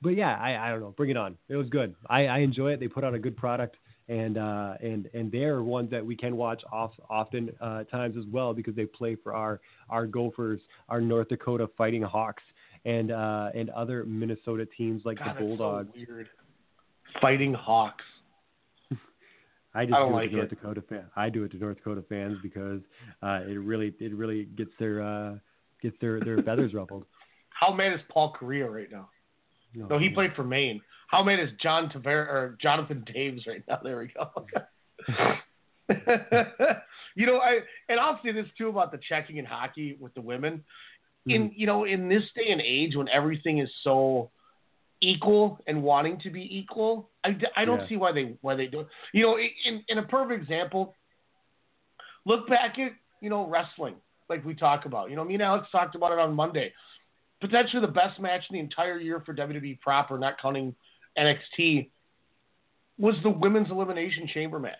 [0.03, 0.93] but yeah, I, I don't know.
[0.95, 1.37] Bring it on.
[1.47, 1.95] It was good.
[2.09, 2.79] I, I enjoy it.
[2.79, 3.77] They put out a good product,
[4.09, 8.25] and uh, and and they're ones that we can watch off often uh, times as
[8.31, 12.43] well because they play for our our Gophers, our North Dakota Fighting Hawks,
[12.85, 15.89] and uh, and other Minnesota teams like God, the that's so Bulldogs.
[15.95, 16.29] weird.
[17.21, 18.03] Fighting Hawks.
[19.73, 20.55] I just I do like it to North it.
[20.55, 21.05] Dakota fan.
[21.15, 22.81] I do it to North Dakota fans because
[23.21, 25.35] uh, it really it really gets their uh,
[25.81, 27.05] gets their their feathers ruffled.
[27.49, 29.07] How mad is Paul Kariya right now?
[29.76, 30.82] No, No, he played for Maine.
[31.07, 33.80] How mad is John Taver or Jonathan Toews right now?
[33.84, 34.45] There we go.
[37.15, 37.59] you know, I
[37.89, 40.63] and I'll say this too about the checking in hockey with the women.
[41.28, 41.53] In Mm-hmm.
[41.55, 44.30] you know, in this day and age when everything is so
[45.01, 47.88] equal and wanting to be equal, I, I don't Yeah.
[47.88, 48.88] see why they why they do it.
[49.13, 50.95] You know, in in a perfect example,
[52.26, 53.95] look back at you know wrestling
[54.30, 55.09] like we talk about.
[55.09, 56.74] You know, me and Alex talked about it on Monday.
[57.43, 60.73] Potentially the best match in the entire year for WWE proper, not counting
[61.17, 61.89] NXT,
[62.97, 64.77] was the women's elimination chamber match.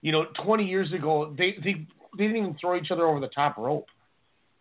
[0.00, 1.86] You know, 20 years ago, they they
[2.16, 3.86] they didn't even throw each other over the top rope.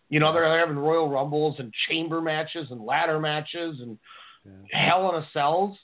[0.10, 4.00] You know, they're having Royal Rumbles and chamber matches and ladder matches and
[4.72, 5.78] Hell in a Cells.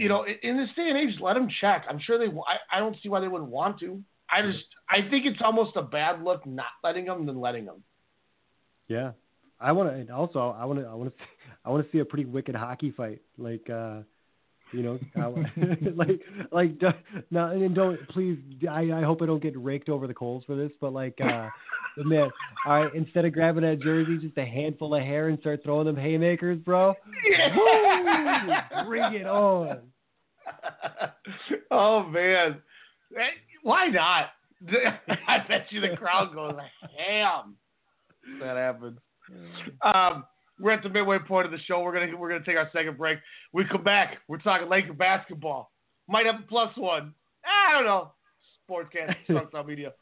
[0.00, 1.84] You know, in- in this day and age, let them check.
[1.90, 2.32] I'm sure they.
[2.32, 4.02] I, I don't see why they wouldn't want to.
[4.30, 7.82] I just, I think it's almost a bad look not letting them than letting them.
[8.88, 9.10] Yeah,
[9.60, 9.96] I want to.
[9.96, 10.86] And also, I want to.
[10.86, 11.24] I want to.
[11.64, 13.22] I want to see a pretty wicked hockey fight.
[13.38, 14.00] Like, uh,
[14.72, 15.26] you know, I,
[15.94, 16.20] like,
[16.52, 16.70] like,
[17.30, 18.38] no, and don't please.
[18.70, 21.48] I, I hope I don't get raked over the coals for this, but like, uh,
[21.96, 22.30] but man,
[22.66, 22.94] all right.
[22.94, 26.58] Instead of grabbing that jersey, just a handful of hair and start throwing them haymakers,
[26.58, 26.88] bro.
[26.88, 28.84] Woo!
[28.86, 29.78] Bring it on.
[31.70, 32.60] oh man,
[33.62, 34.30] why not?
[35.28, 36.54] I bet you the crowd goes
[36.98, 37.56] ham.
[38.40, 38.98] That happens.
[39.82, 40.24] Um,
[40.60, 41.80] we're at the midway point of the show.
[41.80, 43.18] We're gonna we're gonna take our second break.
[43.52, 44.18] We come back.
[44.28, 45.70] We're talking Laker basketball.
[46.08, 47.14] Might have a plus one.
[47.44, 48.12] I don't know.
[48.68, 49.92] Sportscast, Strong Media.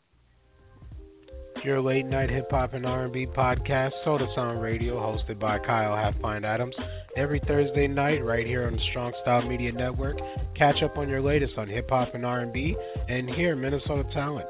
[1.64, 6.44] Your late night hip hop and R&B podcast, Soda Sound Radio, hosted by Kyle Halfpint
[6.44, 6.74] Adams,
[7.16, 10.18] every Thursday night right here on the Strong Style Media Network.
[10.56, 12.76] Catch up on your latest on hip hop and R&B,
[13.08, 14.48] and hear Minnesota talent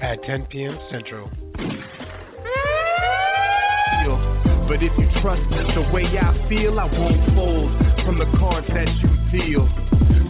[0.00, 0.78] at 10 p.m.
[0.90, 1.30] Central.
[4.70, 7.74] But if you trust the way I feel, I won't fold
[8.06, 9.66] from the cards that you deal.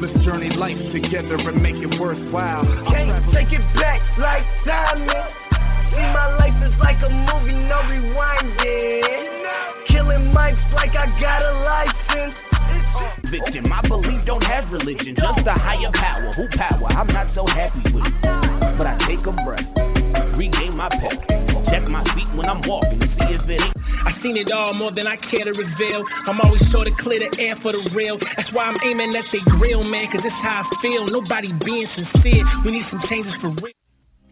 [0.00, 2.64] Let's journey life together and make it worthwhile.
[2.64, 5.28] I'll Can't take it back like diamond.
[5.92, 9.04] See, my life is like a movie, no rewinding.
[9.92, 12.32] Killing mics like I got a license.
[13.28, 16.32] Victim, I believe don't have religion, just a higher power.
[16.32, 16.88] Who power?
[16.88, 18.14] I'm not so happy with it.
[18.80, 19.68] But I take a breath,
[20.32, 21.28] regain my pep,
[21.68, 23.79] check my feet when I'm walking see if it ain't.
[24.06, 26.04] I seen it all more than I care to reveal.
[26.26, 28.18] I'm always sure to clear the air for the real.
[28.36, 31.06] That's why I'm aiming at the grill, man, cause it's how I feel.
[31.06, 32.44] Nobody being sincere.
[32.64, 33.74] We need some changes for real.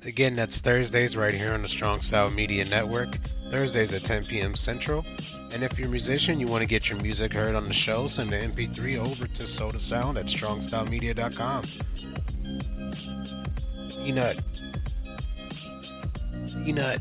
[0.05, 3.09] Again, that's Thursdays right here on the Strong Style Media Network.
[3.51, 4.55] Thursdays at 10 p.m.
[4.65, 5.05] Central.
[5.53, 8.09] And if you're a musician, you want to get your music heard on the show,
[8.17, 11.65] send the MP3 over to Soda Sound at strongstylemedia.com.
[14.05, 14.37] Peanut.
[16.65, 17.01] Peanut.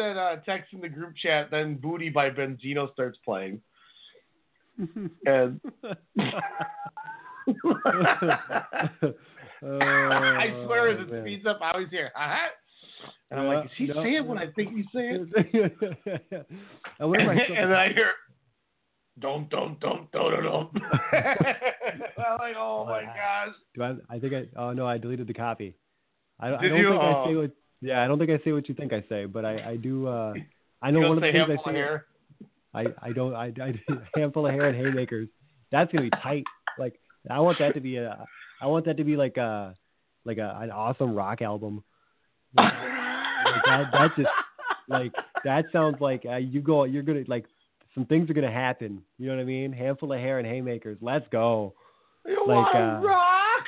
[0.00, 3.60] That uh, text in the group chat, then "Booty" by Benzino starts playing,
[5.26, 5.60] and
[9.62, 11.22] I swear, as it man.
[11.22, 12.48] speeds up, I always hear "uh-huh,"
[13.30, 15.60] and I'm like, "Is he Yeah, saying what I think he's saying?" I I still-
[17.00, 18.12] and then I hear,
[19.18, 20.70] "Don't, don't, don't, don't, don't."
[21.12, 23.94] I'm like, "Oh my gosh!" Do I?
[24.08, 24.46] I think I.
[24.60, 25.74] Oh no, I deleted the copy.
[26.38, 26.88] I, I Did don't you?
[26.90, 27.24] think I Oh.
[27.28, 27.50] say what.
[27.82, 30.06] Yeah, I don't think I say what you think I say, but I, I do.
[30.06, 30.34] Uh,
[30.82, 31.76] I know one of the say things I say.
[31.76, 32.06] hair?
[32.74, 33.34] I, I don't.
[33.34, 33.72] I, I
[34.14, 35.28] handful of hair and haymakers.
[35.72, 36.44] That's gonna be tight.
[36.78, 38.24] Like I want that to be a.
[38.62, 39.74] I want that to be like a,
[40.24, 41.82] like a an awesome rock album.
[42.56, 43.84] Like, like that.
[43.92, 44.28] That just
[44.88, 45.12] like
[45.44, 46.84] that sounds like uh, you go.
[46.84, 47.46] You're gonna like
[47.94, 49.02] some things are gonna happen.
[49.18, 49.72] You know what I mean?
[49.72, 50.98] Handful of hair and haymakers.
[51.00, 51.74] Let's go.
[52.26, 53.64] You Like, want uh, rock?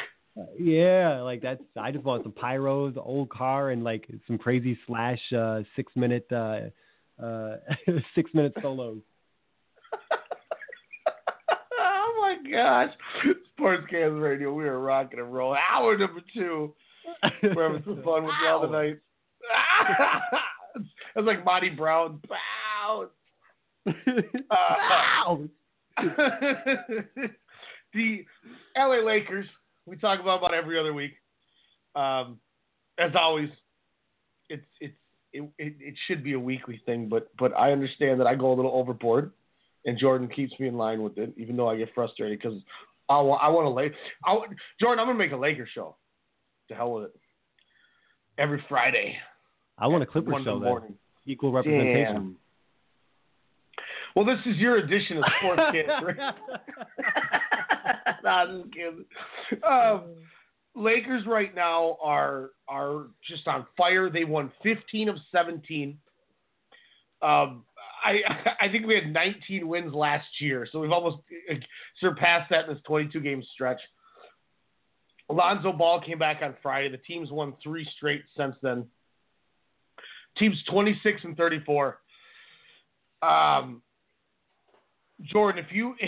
[0.59, 1.63] Yeah, like that's.
[1.79, 6.27] I just want some pyros, old car, and like some crazy slash uh, six minute
[6.33, 6.61] uh,
[7.23, 7.57] uh,
[8.15, 9.01] six minute solos.
[11.79, 12.91] Oh my gosh.
[13.59, 15.61] Sportscast Radio, we are rocking and rolling.
[15.71, 16.75] Hour number two.
[17.43, 18.99] We're having some fun with y'all tonight.
[21.15, 22.21] That's like Monty Brown.
[22.29, 23.09] Bow.
[24.51, 25.37] Uh,
[27.95, 28.25] the
[28.77, 29.47] LA Lakers,
[29.87, 31.15] we talk about about every other week.
[31.97, 32.39] Um,
[32.99, 33.49] as always,
[34.49, 34.95] it's it's
[35.33, 38.53] it, it, it should be a weekly thing, but but I understand that I go
[38.53, 39.33] a little overboard,
[39.85, 42.59] and Jordan keeps me in line with it, even though I get frustrated because
[43.09, 43.93] I want I want to lay.
[44.25, 45.97] I, want- Jordan, I'm gonna make a Laker show.
[46.69, 47.17] To hell with it.
[48.39, 49.17] Every Friday.
[49.79, 50.95] I want a Clipper show the then.
[51.27, 52.15] Equal representation.
[52.15, 52.37] Damn.
[54.15, 55.89] Well, this is your edition of Sports Kids.
[58.25, 59.05] nah, just kidding.
[59.69, 60.03] Um,
[60.75, 64.11] Lakers right now are are just on fire.
[64.11, 65.99] They won 15 of 17.
[67.23, 67.65] Um,
[68.61, 71.19] I think we had 19 wins last year, so we've almost
[72.01, 73.81] surpassed that in this 22 game stretch.
[75.31, 76.91] Alonzo Ball came back on Friday.
[76.91, 78.87] The team's won three straight since then.
[80.39, 81.99] Team's 26 and 34.
[83.23, 83.83] Um,
[85.23, 85.95] Jordan, if you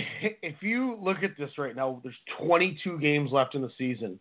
[0.42, 4.18] if you look at this right now, there's 22 games left in the season.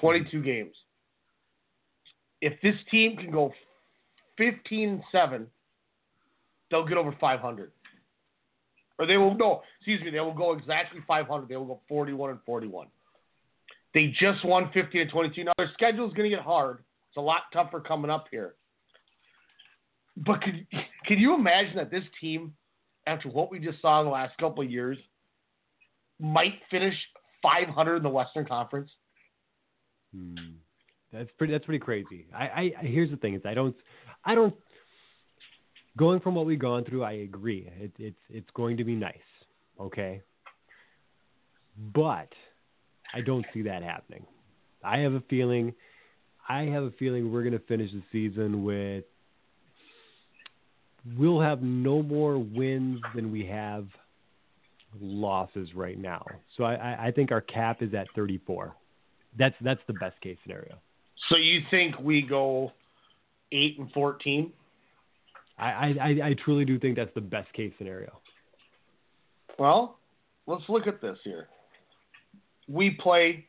[0.00, 0.74] 22 games.
[2.40, 3.52] If this team can go
[4.36, 5.46] 15 and 7,
[6.74, 7.70] they'll get over 500.
[8.98, 11.48] Or they will no, excuse me, they will go exactly 500.
[11.48, 12.88] They will go 41 and 41.
[13.92, 15.44] They just won 50 and 22.
[15.44, 16.82] Now their schedule is going to get hard.
[17.10, 18.54] It's a lot tougher coming up here.
[20.16, 20.66] But could
[21.06, 22.54] can you imagine that this team,
[23.06, 24.98] after what we just saw in the last couple of years,
[26.20, 26.94] might finish
[27.42, 28.90] 500 in the Western Conference?
[30.14, 30.34] Hmm.
[31.12, 31.52] That's pretty.
[31.52, 32.26] That's pretty crazy.
[32.34, 33.76] I, I here's the thing: is I don't,
[34.24, 34.54] I don't.
[35.96, 37.70] Going from what we've gone through, I agree.
[37.80, 39.14] It, it's it's going to be nice,
[39.80, 40.22] okay.
[41.94, 42.28] But
[43.12, 44.26] I don't see that happening.
[44.82, 45.72] I have a feeling.
[46.48, 49.04] I have a feeling we're going to finish the season with.
[51.16, 53.86] We'll have no more wins than we have
[55.00, 56.24] losses right now.
[56.56, 58.74] So I, I, think our cap is at 34.
[59.38, 60.76] That's that's the best case scenario.
[61.28, 62.72] So you think we go
[63.52, 64.52] eight and 14?
[65.58, 68.20] I, I, I truly do think that's the best case scenario.
[69.58, 69.98] Well,
[70.46, 71.48] let's look at this here.
[72.68, 73.46] We play.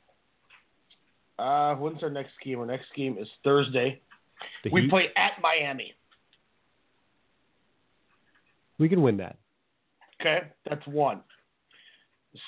[1.39, 2.59] Uh, when's our next game?
[2.59, 4.01] Our next game is Thursday.
[4.63, 4.89] The we Heat?
[4.89, 5.93] play at Miami.
[8.77, 9.37] We can win that.
[10.21, 11.21] Okay, that's one.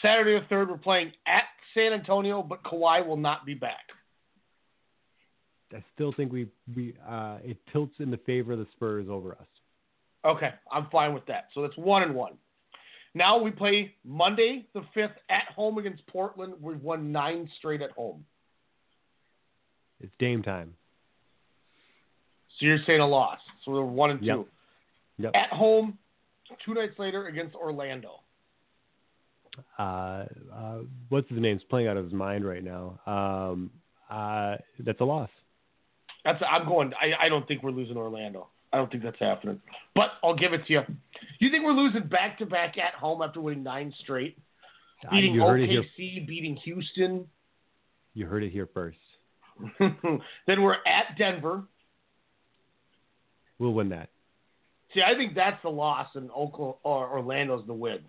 [0.01, 1.43] Saturday the third, we're playing at
[1.73, 3.87] San Antonio, but Kawhi will not be back.
[5.73, 9.33] I still think we we uh, it tilts in the favor of the Spurs over
[9.33, 9.47] us.
[10.25, 11.47] Okay, I'm fine with that.
[11.53, 12.33] So that's one and one.
[13.13, 16.53] Now we play Monday the fifth at home against Portland.
[16.61, 18.23] We've won nine straight at home.
[19.99, 20.73] It's Dame time.
[22.59, 23.39] So you're saying a loss.
[23.63, 24.25] So we're one and two.
[24.25, 24.45] Yep.
[25.19, 25.31] Yep.
[25.35, 25.97] At home,
[26.65, 28.19] two nights later against Orlando.
[29.79, 30.77] Uh, uh,
[31.09, 32.99] what's his name's playing out of his mind right now.
[33.07, 33.71] Um,
[34.09, 35.29] uh, that's a loss.
[36.25, 36.93] That's I'm going.
[37.01, 38.47] I, I don't think we're losing Orlando.
[38.73, 39.61] I don't think that's happening.
[39.95, 40.81] But I'll give it to you.
[41.39, 44.37] You think we're losing back to back at home after winning nine straight,
[45.09, 45.83] beating you heard it here.
[45.83, 47.27] OKC, beating Houston.
[48.13, 48.97] You heard it here first.
[49.79, 51.63] then we're at Denver.
[53.59, 54.09] We'll win that.
[54.93, 57.99] See, I think that's the loss, and Oklahoma or Orlando's the win.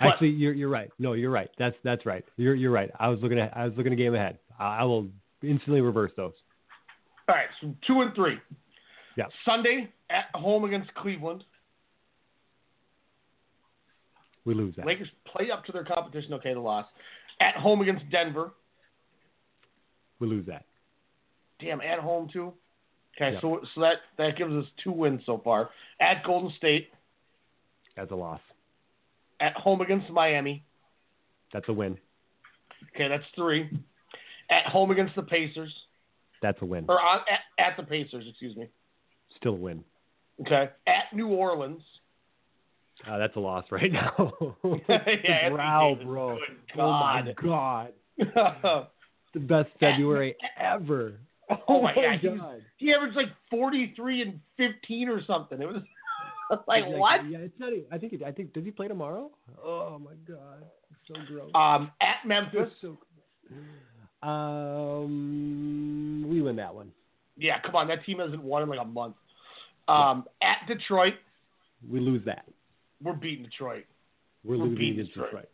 [0.00, 0.90] But- Actually, you're you're right.
[0.98, 1.50] No, you're right.
[1.58, 2.24] That's that's right.
[2.36, 2.90] You're you're right.
[2.98, 4.38] I was looking at I was looking a game ahead.
[4.58, 5.08] I, I will
[5.42, 6.34] instantly reverse those.
[7.28, 8.38] All right, so two and three.
[9.16, 9.24] Yeah.
[9.44, 11.44] Sunday at home against Cleveland.
[14.44, 14.86] We lose that.
[14.86, 16.32] Lakers play up to their competition.
[16.34, 16.86] Okay, the loss.
[17.40, 18.52] At home against Denver.
[20.20, 20.64] We lose that.
[21.60, 22.54] Damn, at home too.
[23.16, 23.40] Okay, Yeah.
[23.40, 25.70] so so that that gives us two wins so far.
[26.00, 26.90] At Golden State.
[27.96, 28.40] That's a loss.
[29.40, 30.64] At home against Miami.
[31.52, 31.98] That's a win.
[32.94, 33.68] Okay, that's three.
[34.50, 35.74] At home against the Pacers,
[36.42, 36.84] That's a win.
[36.88, 38.68] or on, at, at the Pacers, excuse me.
[39.36, 39.84] Still a win.
[40.40, 40.68] Okay.
[40.86, 41.82] At New Orleans.
[43.08, 44.32] Uh, that's a loss right now.
[44.88, 46.38] yeah, Wow, every game is bro.
[46.78, 47.92] Oh my god.
[49.34, 51.14] the best February ever.
[51.68, 55.62] Oh my god, he, was- he averaged like forty three and fifteen or something.
[55.62, 55.82] It was
[56.66, 57.28] like It's what?
[57.30, 57.72] Yeah, it's not.
[57.92, 58.12] I think.
[58.14, 58.52] It, I think.
[58.52, 59.30] Does he play tomorrow?
[59.64, 61.50] Oh my god, it's so gross.
[61.54, 62.70] Um, at Memphis.
[64.22, 66.90] Um, we win that one.
[67.36, 69.14] Yeah, come on, that team hasn't won in like a month.
[69.86, 71.14] Um, at Detroit,
[71.88, 72.44] We lose that.
[73.02, 73.84] we're beating Detroit.
[74.44, 75.26] We're, We're losing beating Detroit.
[75.30, 75.48] Detroit.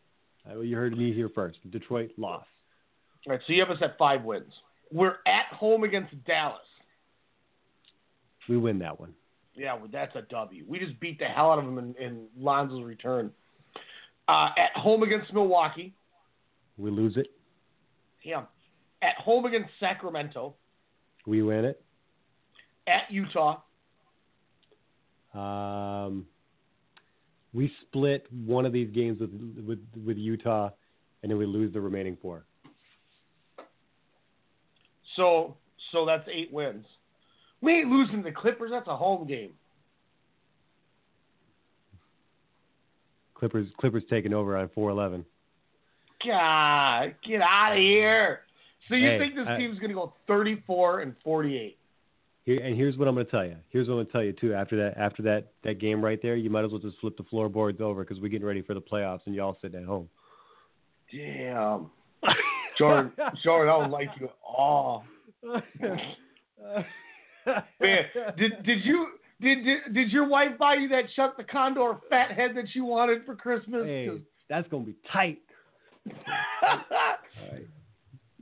[0.51, 1.59] Uh, you heard me here first.
[1.71, 2.47] Detroit lost.
[3.27, 4.53] All right, so you have us at five wins.
[4.93, 6.61] We're at home against Dallas.
[8.49, 9.15] We win that one.
[9.55, 10.65] Yeah, well, that's a W.
[10.69, 13.31] We just beat the hell out of them in, in Lonzo's return.
[14.29, 15.95] Uh, at home against Milwaukee.
[16.77, 17.29] We lose it.
[18.23, 18.43] Yeah.
[19.05, 20.55] At home against Sacramento.
[21.27, 21.85] We win it.
[22.87, 23.61] At Utah.
[25.35, 26.27] Um,
[27.53, 29.31] we split one of these games with
[29.67, 30.71] with with Utah,
[31.23, 32.47] and then we lose the remaining four.
[35.17, 35.57] So
[35.93, 36.87] so that's eight wins.
[37.61, 38.71] We ain't losing the Clippers.
[38.71, 39.53] That's a home game.
[43.35, 45.27] Clippers Clippers taking over on four eleven.
[46.25, 48.44] God, get out of here.
[48.89, 51.79] So you Hey, think this I- team's going to go 34 and 48?
[52.45, 53.57] Here, and here's what I'm going to tell you.
[53.71, 54.53] Here's what I'm going to tell you too.
[54.53, 57.23] After that, after that, that game right there, you might as well just flip the
[57.25, 60.11] floorboards over because we're getting ready for the playoffs, and y'all sitting at home.
[61.11, 61.91] Damn.
[62.79, 63.13] Jordan,
[63.43, 65.05] Jordan, I don't like you at all.
[67.81, 68.05] Man,
[68.37, 69.07] did did you
[69.41, 72.85] did, did did your wife buy you that Chuck the Condor fat head that you
[72.85, 73.85] wanted for Christmas?
[73.87, 74.11] Hey,
[74.51, 75.39] that's going to be tight.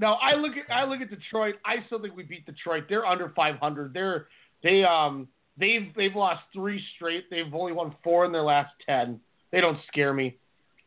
[0.03, 1.55] Now I look at I look at Detroit.
[1.65, 2.87] I still think we beat Detroit.
[2.89, 3.95] They're under 500.
[3.95, 4.27] They're
[4.65, 7.31] they um they've they've lost three straight.
[7.31, 9.21] They've only won four in their last ten.
[9.53, 10.37] They don't scare me.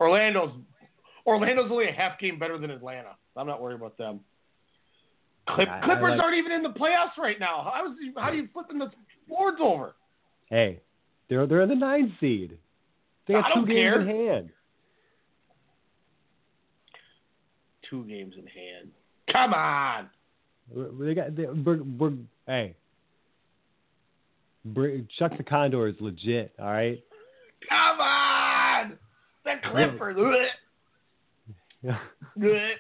[0.02, 0.52] Orlando's
[1.26, 3.16] Orlando's only a half game better than Atlanta.
[3.38, 4.20] I'm not worried about them.
[5.48, 7.72] Clip, I- I Clippers like- aren't even in the playoffs right now.
[7.74, 8.92] How is how do you flipping the
[9.30, 9.96] boards over?
[10.50, 10.82] Hey,
[11.30, 12.58] they're they're in the nine seed.
[13.28, 14.02] They got two don't games care.
[14.02, 14.50] in hand.
[17.90, 18.92] Two games in hand.
[19.32, 20.10] Come on.
[21.00, 22.14] They got they, we're, we're,
[22.48, 22.76] hey.
[25.20, 26.54] Chuck the Condor is legit.
[26.60, 27.04] All right.
[27.70, 28.94] Come on.
[29.44, 30.16] The Clippers.
[30.16, 30.48] Blech.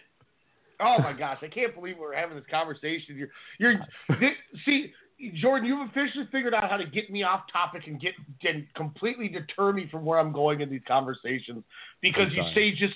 [0.81, 3.15] Oh my gosh, I can't believe we're having this conversation.
[3.15, 3.79] You're, you're,
[4.19, 4.33] thi-
[4.65, 4.91] see,
[5.35, 8.13] Jordan, you've officially figured out how to get me off topic and get
[8.43, 11.63] and completely deter me from where I'm going in these conversations
[12.01, 12.95] because you say just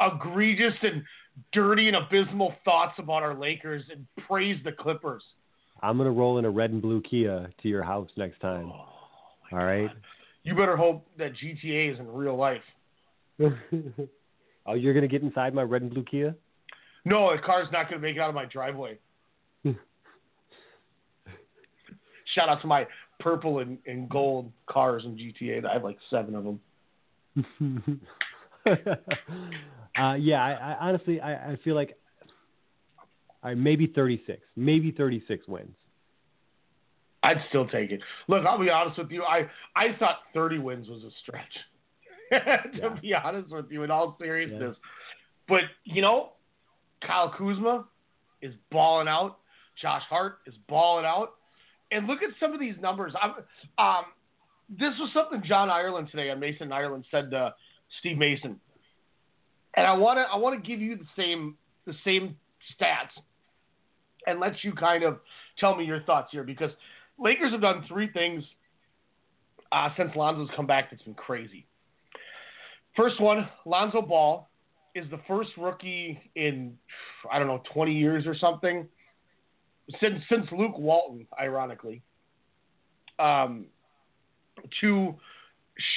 [0.00, 1.02] egregious and
[1.52, 5.22] dirty and abysmal thoughts about our Lakers and praise the Clippers.
[5.82, 8.70] I'm gonna roll in a red and blue Kia to your house next time.
[8.72, 8.86] Oh,
[9.52, 9.90] All right.
[10.42, 12.62] You better hope that GTA is in real life.
[13.40, 16.34] oh, you're gonna get inside my red and blue Kia?
[17.08, 18.98] No, the car's not going to make it out of my driveway.
[19.64, 19.74] Shout
[22.48, 22.86] out to my
[23.18, 25.64] purple and, and gold cars in GTA.
[25.64, 26.60] I have like seven of them.
[29.98, 31.96] uh, yeah, I, I honestly I, I feel like
[33.42, 35.74] right, maybe 36, maybe 36 wins.
[37.22, 38.00] I'd still take it.
[38.28, 39.24] Look, I'll be honest with you.
[39.24, 41.42] I, I thought 30 wins was a stretch.
[42.80, 44.76] to be honest with you, in all seriousness.
[45.48, 46.32] But, you know,
[47.04, 47.86] Kyle Kuzma
[48.42, 49.38] is balling out.
[49.80, 51.34] Josh Hart is balling out.
[51.90, 53.14] And look at some of these numbers.
[53.20, 53.30] I'm,
[53.78, 54.04] um,
[54.68, 57.54] this was something John Ireland today on Mason Ireland said to
[58.00, 58.60] Steve Mason.
[59.78, 61.54] And I want to I want to give you the same
[61.86, 62.34] the same
[62.74, 63.14] stats
[64.26, 65.20] and let you kind of
[65.60, 66.72] tell me your thoughts here because
[67.16, 68.42] Lakers have done three things
[69.70, 71.64] uh, since Lonzo's come back that's been crazy.
[72.96, 74.48] First one, Lonzo Ball
[74.96, 76.76] is the first rookie in
[77.30, 78.88] I don't know 20 years or something
[80.00, 82.02] since since Luke Walton, ironically,
[83.20, 83.66] um,
[84.80, 85.14] to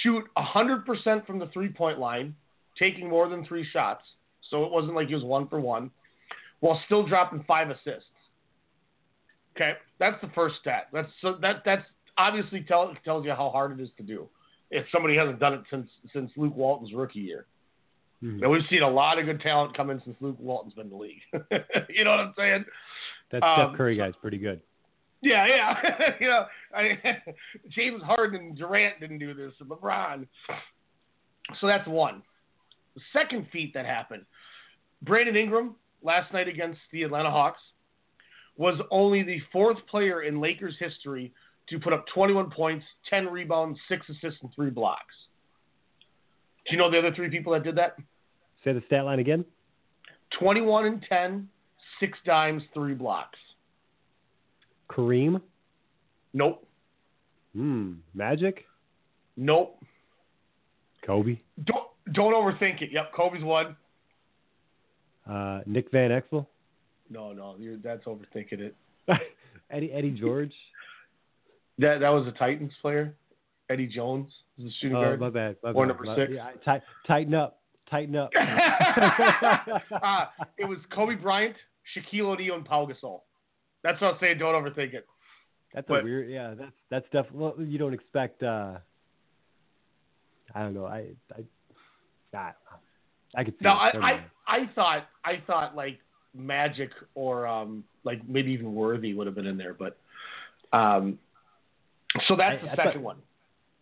[0.03, 2.35] shoot 100% from the three point line,
[2.81, 4.03] taking more than three shots.
[4.49, 5.91] So it wasn't like he was one for one,
[6.59, 8.09] while still dropping five assists.
[9.55, 10.87] Okay, that's the first stat.
[10.91, 11.85] That's so that that's
[12.17, 14.27] obviously tell, tells you how hard it is to do.
[14.71, 17.45] If somebody hasn't done it since since Luke Walton's rookie year.
[18.23, 18.41] Mhm.
[18.41, 20.89] And we've seen a lot of good talent come in since Luke Walton's been in
[20.91, 21.21] the league.
[21.89, 22.65] you know what I'm saying?
[23.31, 24.61] That Um, Steph Curry guy's pretty good.
[25.21, 26.13] Yeah, yeah.
[26.19, 26.99] you know, I,
[27.69, 30.27] James Harden and Durant didn't do this, and LeBron.
[31.59, 32.21] So that's one.
[32.95, 34.25] The second feat that happened,
[35.01, 37.61] Brandon Ingram last night against the Atlanta Hawks
[38.57, 41.33] was only the fourth player in Lakers history
[41.69, 45.15] to put up 21 points, 10 rebounds, six assists, and three blocks.
[46.67, 47.95] Do you know the other three people that did that?
[48.63, 49.45] Say the stat line again.
[50.39, 51.49] 21 and 10,
[51.99, 53.39] six dimes, three blocks.
[54.89, 55.41] Kareem.
[56.33, 56.65] Nope.
[57.53, 57.93] Hmm.
[58.13, 58.65] Magic.
[59.37, 59.81] Nope.
[61.05, 61.39] Kobe.
[61.65, 62.89] Don't don't overthink it.
[62.91, 63.75] Yep, Kobe's one.
[65.29, 66.45] Uh, Nick Van Exel.
[67.09, 68.75] No, no, you're, that's overthinking it.
[69.69, 70.53] Eddie Eddie George.
[71.79, 73.15] That that was a Titans player.
[73.69, 75.19] Eddie Jones was the shooting Oh, guard.
[75.19, 75.55] my bad.
[75.63, 75.87] My or bad.
[75.87, 76.31] number My- six.
[76.35, 77.59] yeah, ti- tighten up.
[77.89, 78.29] Tighten up.
[79.91, 80.25] uh,
[80.59, 81.55] it was Kobe Bryant,
[81.95, 83.21] Shaquille O'Neal, and Pau Gasol.
[83.83, 84.37] That's what I'm saying.
[84.37, 85.07] Don't overthink it.
[85.73, 86.29] That's But- a weird.
[86.29, 87.39] Yeah, that's that's definitely.
[87.39, 88.43] Well, you don't expect.
[88.43, 88.73] uh
[90.53, 90.85] I don't know.
[90.85, 91.43] I I
[92.33, 92.51] I,
[93.35, 93.63] I could see.
[93.65, 93.95] No, it.
[94.01, 94.25] I, I.
[94.47, 95.99] I thought I thought like
[96.35, 99.97] Magic or um like maybe even Worthy would have been in there, but
[100.73, 101.17] um
[102.27, 103.17] so that's I- the I second thought- one.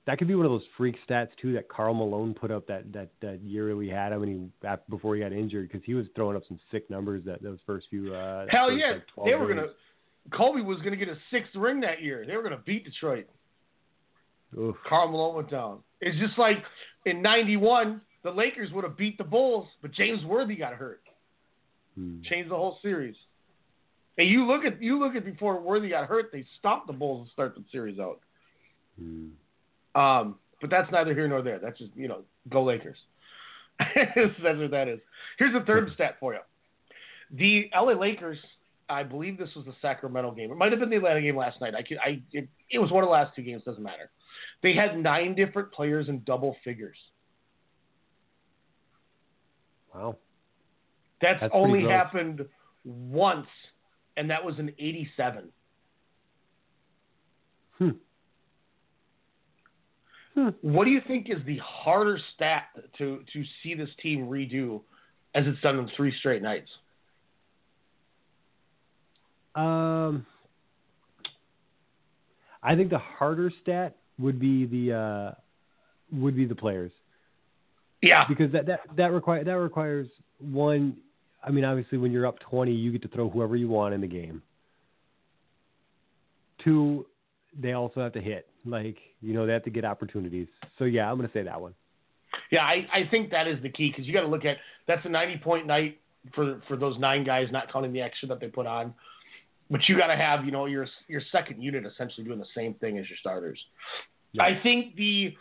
[0.06, 2.92] that could be one of those freak stats too that Karl Malone put up that
[2.94, 6.06] that that year we had him and he before he got injured because he was
[6.16, 8.14] throwing up some sick numbers that those first few.
[8.14, 9.60] Uh, Hell first, yeah, like, they were games.
[9.62, 10.38] gonna.
[10.38, 12.26] Kobe was gonna get a sixth ring that year.
[12.28, 13.26] They were gonna beat Detroit.
[14.58, 14.76] Oof.
[14.88, 15.80] Karl Malone went down.
[16.02, 16.58] It's just like
[17.06, 21.02] in '91, the Lakers would have beat the Bulls, but James Worthy got hurt.
[21.96, 22.22] Hmm.
[22.24, 23.16] Changed the whole series.
[24.18, 27.28] And you look at you look at before Worthy got hurt, they stopped the Bulls
[27.28, 28.20] to start the series out.
[29.00, 29.28] Hmm.
[29.96, 31.60] Um, but that's neither here nor there.
[31.60, 32.98] That's just you know, go Lakers.
[33.80, 35.00] that's what that is.
[35.38, 36.40] Here's the third stat for you.
[37.32, 38.38] The LA Lakers,
[38.90, 40.52] I believe this was the Sacramento game.
[40.52, 41.76] It might have been the Atlanta game last night.
[41.76, 43.64] I could, I it, it was one of the last two games.
[43.64, 44.10] Doesn't matter.
[44.62, 46.98] They had nine different players in double figures.
[50.00, 50.18] Wow.
[51.22, 52.46] That's, That's only happened
[52.86, 53.48] once,
[54.16, 55.50] and that was in '87.
[57.78, 57.90] Hmm.
[60.62, 62.68] What do you think is the harder stat
[62.98, 64.82] to to see this team redo,
[65.36, 66.70] as it's done in three straight nights?
[69.56, 70.26] Um,
[72.64, 75.32] I think the harder stat would be the uh,
[76.14, 76.92] would be the players.
[78.02, 78.26] Yeah.
[78.28, 80.08] Because that that that require that requires
[80.40, 80.98] one.
[81.44, 84.02] I mean, obviously, when you're up twenty, you get to throw whoever you want in
[84.02, 84.42] the game.
[86.64, 87.06] Two,
[87.58, 88.48] they also have to hit.
[88.66, 90.48] Like you know, they have to get opportunities.
[90.78, 91.74] So yeah, I'm going to say that one.
[92.52, 94.58] Yeah, I, I think that is the key because you got to look at
[94.88, 96.00] that's a 90 point night
[96.34, 98.94] for for those nine guys, not counting the extra that they put on.
[99.72, 102.74] But you got to have you know your your second unit essentially doing the same
[102.76, 103.60] thing as your starters.
[104.40, 105.34] I think the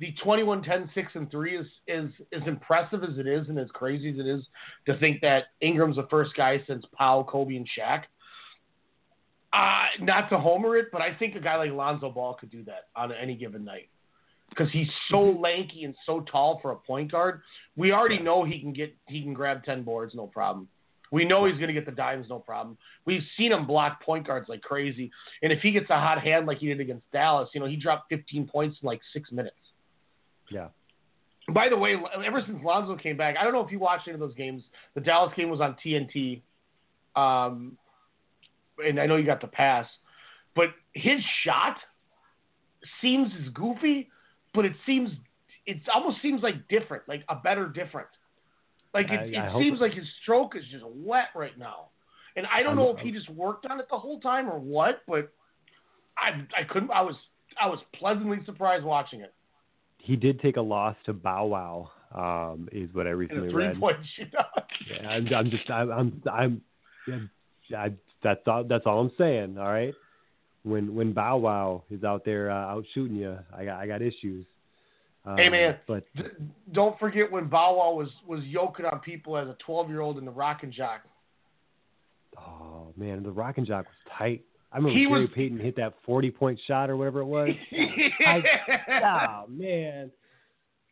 [0.00, 3.68] the 21 10 6 and 3 is is as impressive as it is and as
[3.72, 4.42] crazy as it is
[4.86, 8.02] to think that Ingram's the first guy since Pau, Kobe and Shaq.
[9.52, 12.64] Uh, not to homer it, but I think a guy like Lonzo Ball could do
[12.64, 13.88] that on any given night
[14.48, 17.40] because he's so lanky and so tall for a point guard.
[17.76, 20.68] We already know he can get he can grab ten boards, no problem.
[21.12, 22.76] We know he's going to get the dimes, no problem.
[23.04, 25.12] We've seen him block point guards like crazy,
[25.42, 27.76] and if he gets a hot hand like he did against Dallas, you know he
[27.76, 29.54] dropped 15 points in like six minutes.
[30.50, 30.68] Yeah.
[31.52, 34.14] By the way, ever since Lonzo came back, I don't know if you watched any
[34.14, 34.62] of those games.
[34.94, 36.40] The Dallas game was on TNT,
[37.16, 37.76] um,
[38.78, 39.86] and I know you got the pass,
[40.56, 41.76] but his shot
[43.00, 44.10] seems as goofy,
[44.54, 45.10] but it seems
[45.66, 48.08] it almost seems like different, like a better different.
[48.92, 51.88] Like it, I- it I seems it- like his stroke is just wet right now,
[52.36, 54.58] and I don't I'm- know if he just worked on it the whole time or
[54.58, 55.30] what, but
[56.16, 56.90] I I couldn't.
[56.90, 57.16] I was
[57.60, 59.34] I was pleasantly surprised watching it.
[60.04, 63.80] He did take a loss to Bow Wow, um, is what I recently three read.
[63.80, 64.64] point shootout.
[64.90, 66.60] Yeah, I'm, I'm just I'm I'm, I'm
[67.06, 69.56] yeah, I, that's all that's all I'm saying.
[69.56, 69.94] All right,
[70.62, 74.02] when when Bow Wow is out there uh, out shooting you, I got I got
[74.02, 74.44] issues.
[75.24, 76.24] Hey Um, man, but d-
[76.72, 80.18] don't forget when Bow Wow was was yoking on people as a 12 year old
[80.18, 81.00] in the Rock and Jock.
[82.36, 84.44] oh man, the Rock and Jock was tight.
[84.74, 87.48] I remember He Gary was- Payton hit that 40 point shot or whatever it was.
[88.26, 88.42] I,
[89.44, 90.10] oh man,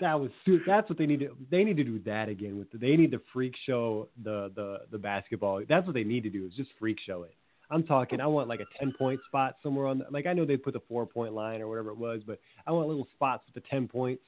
[0.00, 0.30] that was
[0.66, 3.10] that's what they need to they need to do that again with the, they need
[3.10, 5.62] to freak show the the the basketball.
[5.68, 7.34] That's what they need to do is just freak show it.
[7.70, 8.20] I'm talking.
[8.20, 10.74] I want like a 10 point spot somewhere on the, like I know they put
[10.74, 13.68] the four point line or whatever it was, but I want little spots with the
[13.68, 14.22] 10 points.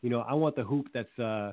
[0.00, 1.52] You know, I want the hoop that's uh,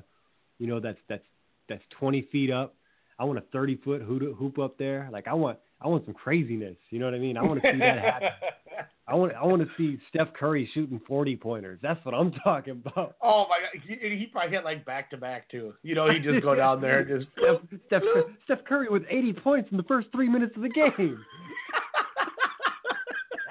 [0.58, 1.24] you know that's that's
[1.68, 2.74] that's 20 feet up.
[3.18, 5.08] I want a 30 foot hoop up there.
[5.12, 6.76] Like I want I want some craziness.
[6.90, 7.36] You know what I mean?
[7.36, 8.28] I want to see that happen.
[9.08, 11.78] I want I want to see Steph Curry shooting 40 pointers.
[11.82, 13.16] That's what I'm talking about.
[13.22, 15.74] Oh my god, he, he probably hit like back to back too.
[15.82, 17.30] You know, he just go down there and just.
[17.38, 18.02] Steph, Steph,
[18.44, 21.18] Steph Curry with 80 points in the first three minutes of the game.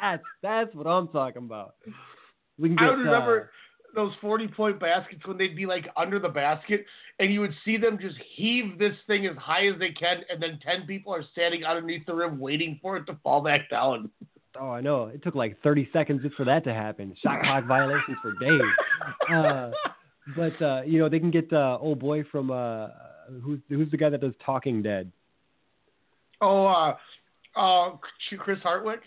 [0.02, 1.76] that's that's what I'm talking about.
[2.58, 3.52] We can I get, uh, remember
[3.96, 6.86] those 40 point baskets when they'd be like under the basket
[7.20, 10.42] and you would see them just heave this thing as high as they can and
[10.42, 14.10] then 10 people are standing underneath the rim waiting for it to fall back down.
[14.60, 15.06] Oh, I know.
[15.06, 17.16] It took like 30 seconds just for that to happen.
[17.24, 18.62] Shot clock violations for days.
[19.34, 19.72] Uh,
[20.36, 22.88] but uh, you know, they can get uh, old boy from uh,
[23.42, 25.12] who's who's the guy that does Talking Dead?
[26.42, 26.96] Oh, uh,
[27.56, 27.92] uh,
[28.40, 29.02] Chris Hardwick,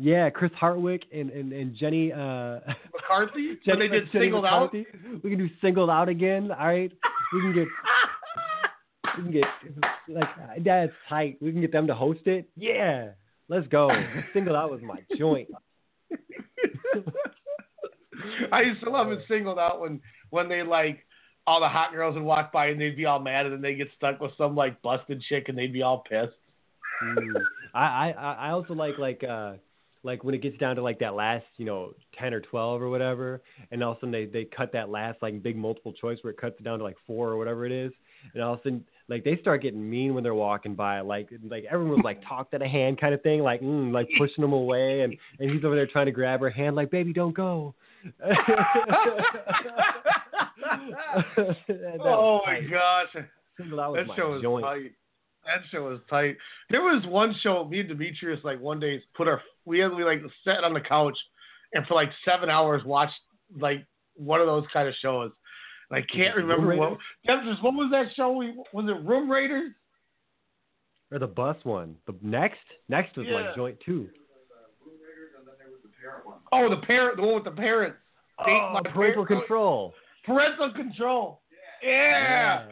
[0.00, 2.60] Yeah, Chris Hardwick and and, and Jenny uh,
[2.94, 4.72] McCarthy, when they did Jenny singled out.
[4.72, 6.52] We can do singled out again.
[6.52, 6.92] All right,
[7.32, 7.66] we can get
[9.16, 9.44] we can get
[10.08, 10.28] like
[10.64, 11.38] that's tight.
[11.40, 12.48] We can get them to host it.
[12.56, 13.08] Yeah,
[13.48, 13.90] let's go.
[14.32, 15.48] Singled out was my joint.
[18.52, 20.00] I used to love it singled out when
[20.30, 21.04] when they like
[21.44, 23.74] all the hot girls would walk by and they'd be all mad and then they
[23.74, 26.34] get stuck with some like busted chick and they'd be all pissed.
[27.02, 27.42] Mm.
[27.74, 29.54] I, I I also like like uh
[30.02, 32.88] like when it gets down to like that last you know ten or twelve or
[32.88, 36.18] whatever, and all of a sudden they they cut that last like big multiple choice
[36.22, 37.92] where it cuts it down to like four or whatever it is,
[38.34, 41.28] and all of a sudden like they start getting mean when they're walking by, like
[41.48, 44.42] like everyone was like talk to the hand kind of thing, like mm, like pushing
[44.42, 47.34] them away, and and he's over there trying to grab her hand, like baby don't
[47.34, 47.74] go.
[51.68, 53.24] That oh my gosh,
[53.56, 54.64] Single out was that my show was joint.
[54.64, 54.92] tight.
[55.48, 56.36] That show was tight.
[56.70, 57.64] There was one show.
[57.64, 60.80] Me and Demetrius like one day put our we had we like sat on the
[60.80, 61.16] couch
[61.72, 63.14] and for like seven hours watched
[63.58, 63.84] like
[64.14, 65.30] one of those kind of shows.
[65.90, 66.98] And I can't remember what.
[67.26, 68.32] Demetrius, what was that show?
[68.32, 69.72] We was it Room Raiders?
[71.10, 71.96] Or the bus one.
[72.06, 72.58] The next
[72.90, 73.34] next was Yeah.
[73.40, 74.08] like joint two.
[76.52, 77.96] Oh, the parent, the one with the parents.
[78.40, 79.94] Oh, parental parent- control.
[80.24, 81.42] Parental control.
[81.82, 82.66] Yeah.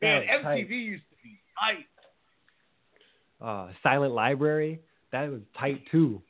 [0.00, 0.70] Man, That was MTV tight.
[0.70, 1.86] used to be tight.
[3.42, 4.80] Uh, Silent Library.
[5.10, 6.22] That was tight too.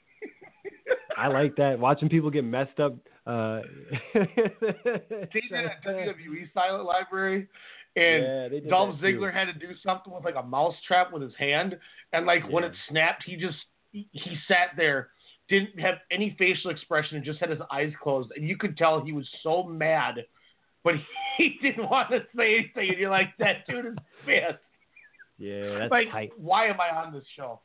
[1.17, 1.79] I like that.
[1.79, 2.95] Watching people get messed up.
[3.27, 3.61] Uh,
[4.15, 4.27] They
[5.33, 7.49] did at WWE Silent Library,
[7.97, 9.19] and Yeah, Dolph that, too.
[9.19, 11.79] Ziggler had to do something with like a mouse trap with his hand,
[12.13, 13.59] and like when it snapped, he just
[13.93, 15.11] he, he sat there,
[15.49, 19.05] didn't have any facial expression, and just had his eyes closed, and you could tell
[19.05, 20.25] he was so mad,
[20.83, 20.95] but
[21.37, 24.59] he didn't want to say anything, and you're like, that dude is pissed.
[25.43, 26.31] Yeah, that's like, tight.
[26.37, 27.61] why am I on this show?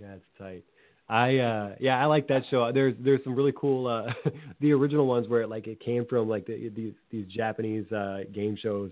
[0.00, 0.64] Yeah, that's tight.
[1.08, 2.70] I uh yeah, I like that show.
[2.72, 4.12] There's there's some really cool uh
[4.60, 8.20] the original ones where it, like it came from like the, these these Japanese uh
[8.32, 8.90] game shows.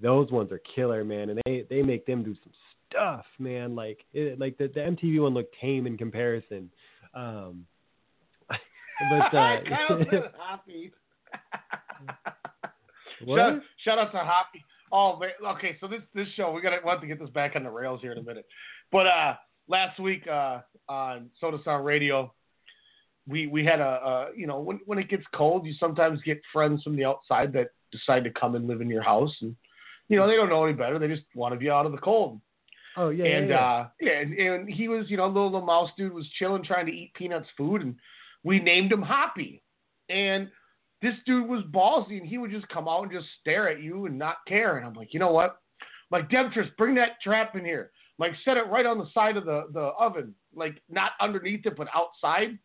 [0.00, 2.52] Those ones are killer, man, and they they make them do some
[2.90, 3.74] stuff, man.
[3.74, 6.70] Like it, like the the MTV one looked tame in comparison.
[7.14, 7.66] Um
[8.48, 9.56] but uh
[10.36, 10.92] Hoppy.
[13.24, 13.38] What?
[13.38, 14.64] Shout, shout out to Hoppy.
[14.92, 15.76] Oh man, okay.
[15.80, 18.00] So this this show we gotta we'll have to get this back on the rails
[18.00, 18.46] here in a minute.
[18.90, 19.34] But uh,
[19.68, 22.32] last week uh, on Soda Sound Radio,
[23.26, 26.40] we we had a, a you know when when it gets cold, you sometimes get
[26.52, 29.54] friends from the outside that decide to come and live in your house, and
[30.08, 30.98] you know they don't know any better.
[30.98, 32.40] They just want to be out of the cold.
[32.96, 33.66] Oh yeah, and yeah, yeah.
[33.66, 36.86] uh yeah, and, and he was, you know, little, little mouse dude was chilling trying
[36.86, 37.94] to eat peanuts food and
[38.42, 39.62] we named him Hoppy.
[40.08, 40.50] And
[41.02, 44.06] this dude was ballsy and he would just come out and just stare at you
[44.06, 44.76] and not care.
[44.76, 45.60] And I'm like, you know what?
[45.80, 47.90] I'm like, Demetrius, bring that trap in here.
[48.18, 51.66] I'm like, set it right on the side of the, the oven, like not underneath
[51.66, 52.58] it, but outside.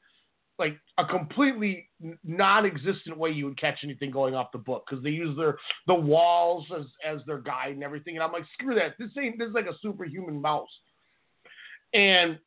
[0.60, 1.90] Like a completely
[2.24, 5.58] non-existent way you would catch anything going off the book because they use their
[5.88, 8.16] the walls as as their guide and everything.
[8.16, 8.94] And I'm like, screw that.
[9.00, 10.70] This ain't this is like a superhuman mouse.
[11.96, 12.38] And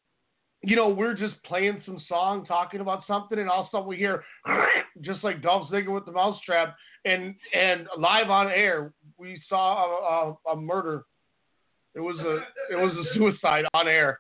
[0.67, 3.87] you know, we're just playing some song, talking about something, and all of a sudden
[3.87, 4.25] we hear
[5.01, 10.51] just like Dolph Ziggler with the mousetrap, and and live on air we saw a,
[10.51, 11.05] a, a murder.
[11.95, 14.19] It was a it was a suicide on air.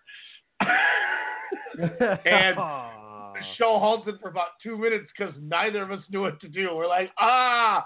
[0.60, 6.48] and the show halted for about two minutes because neither of us knew what to
[6.48, 6.76] do.
[6.76, 7.84] We're like, ah,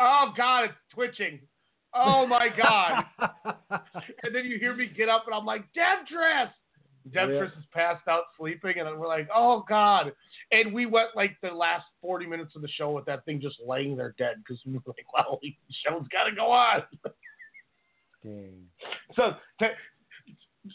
[0.00, 1.38] oh god, it's twitching.
[1.94, 3.04] Oh my god!
[4.24, 5.64] and then you hear me get up, and I'm like,
[7.12, 7.18] Demetrius.
[7.18, 10.12] Oh, Demetrius is passed out sleeping, and we're like, oh god!
[10.52, 13.56] And we went like the last 40 minutes of the show with that thing just
[13.66, 15.54] laying there dead because we were like, well, the
[15.86, 16.82] show's got to go on.
[18.22, 18.66] Dang.
[19.16, 19.66] So, t-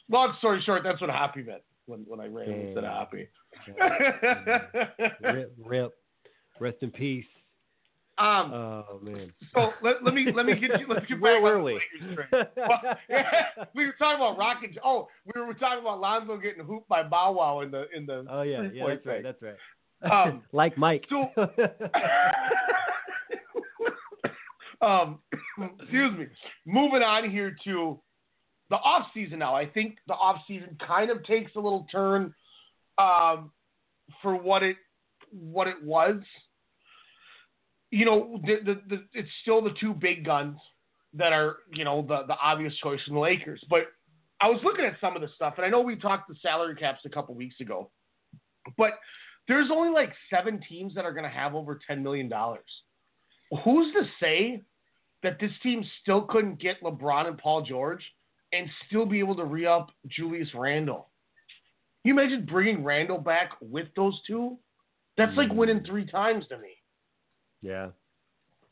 [0.10, 2.92] long story short, that's what happy meant when when I ran and said Dang.
[2.92, 3.30] happy.
[5.22, 5.94] rip, rip.
[6.60, 7.26] Rest in peace.
[8.18, 9.34] Um, oh man.
[9.54, 11.82] So let, let me let me get you let's get Where back were we?
[12.32, 12.48] Well,
[13.10, 13.24] yeah,
[13.76, 14.78] we were talking about Rocket.
[14.84, 18.26] Oh, we were talking about Lonzo getting hooped by Bow Wow in the in the
[18.30, 19.56] Oh yeah, yeah, that's right, that's right.
[20.10, 21.06] Um, like Mike.
[21.10, 21.26] So,
[24.82, 25.20] um,
[25.82, 26.28] excuse me.
[26.66, 28.00] Moving on here to
[28.70, 29.56] the off season now.
[29.56, 32.34] I think the off season kind of takes a little turn
[32.98, 33.52] um,
[34.22, 34.78] for what it
[35.32, 36.22] what it was.
[37.96, 40.58] You know, the, the, the, it's still the two big guns
[41.14, 43.64] that are you know the the obvious choice from the Lakers.
[43.70, 43.84] But
[44.42, 46.76] I was looking at some of the stuff, and I know we talked the salary
[46.76, 47.90] caps a couple weeks ago,
[48.78, 49.00] but
[49.48, 52.66] there's only like seven teams that are going to have over ten million dollars.
[53.64, 54.64] Who's to say
[55.24, 58.04] that this team still couldn't get LeBron and Paul George
[58.52, 61.08] and still be able to re up Julius Randle?
[62.04, 64.58] Can you imagine bringing Randle back with those two?
[65.18, 65.56] That's like mm.
[65.56, 66.76] winning three times to me.
[67.66, 67.90] Yeah.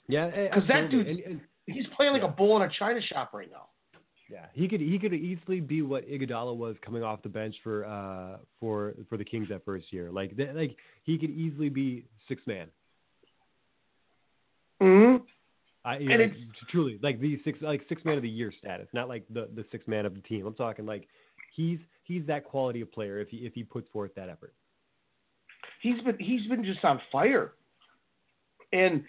[0.07, 3.01] Yeah, eh, Because that dude, And- and- he's playing like a bull in a china
[3.01, 3.67] shop right now.
[4.29, 7.85] yeah, he could he could easily be what Iguodala was coming off the bench for
[7.85, 10.11] uh for for the Kings that first year.
[10.11, 12.67] Like th- like he could easily be six man.
[14.81, 15.23] Mm-hmm.
[15.85, 16.37] I And like, it's-
[16.69, 19.65] truly like the six like six man of the year status, not like the the
[19.71, 20.45] six man of the team.
[20.45, 21.07] I'm talking like
[21.55, 24.53] he's he's that quality of player if he if he puts forth that effort.
[25.81, 27.53] he's been he's been just on fire.
[28.73, 29.03] And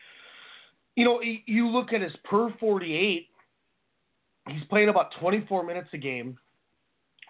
[0.95, 3.27] you know, you look at his per 48,
[4.49, 6.39] he's playing about 24 minutes a game.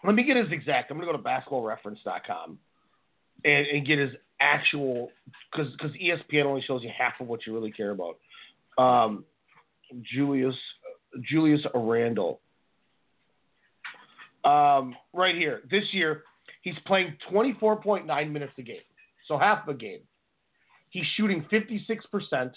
[0.04, 0.90] Let me get his exact.
[0.90, 2.58] I'm going to go to basketballreference.com
[3.44, 5.10] and, and get his actual
[5.50, 8.18] because ESPN only shows you half of what you really care about.
[8.76, 9.24] Um,
[10.02, 10.56] Julius
[11.22, 12.40] Julius Randle.
[14.44, 16.24] Um, right here, this year,
[16.60, 18.76] he's playing 24.9 minutes a game,
[19.26, 20.00] so half a game.
[20.94, 22.52] He's shooting 56%.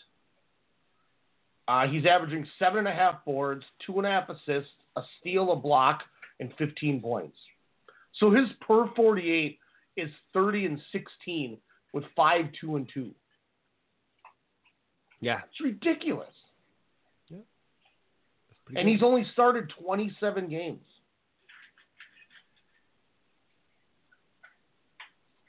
[1.68, 5.52] Uh, he's averaging seven and a half boards, two and a half assists, a steal,
[5.52, 6.04] a block,
[6.40, 7.36] and 15 points.
[8.20, 9.58] So his per 48
[9.98, 11.58] is 30 and 16
[11.94, 13.10] with 5, 2, and 2.
[15.20, 15.40] Yeah.
[15.50, 16.28] It's ridiculous.
[18.68, 18.92] pretty And good.
[18.92, 20.80] he's only started 27 games.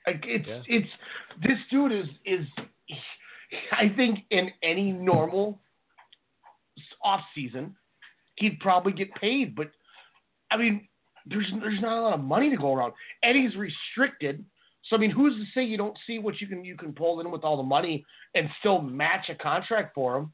[0.06, 0.62] Like it's Yeah.
[0.66, 0.88] it's
[1.42, 2.46] this dude is is
[3.72, 5.60] I think in any normal
[7.02, 7.74] off season
[8.36, 9.70] he'd probably get paid, but
[10.50, 10.88] I mean
[11.26, 12.92] there's there's not a lot of money to go around,
[13.22, 14.44] and he's restricted.
[14.84, 17.20] So I mean, who's to say you don't see what you can you can pull
[17.20, 18.04] in with all the money
[18.34, 20.32] and still match a contract for him?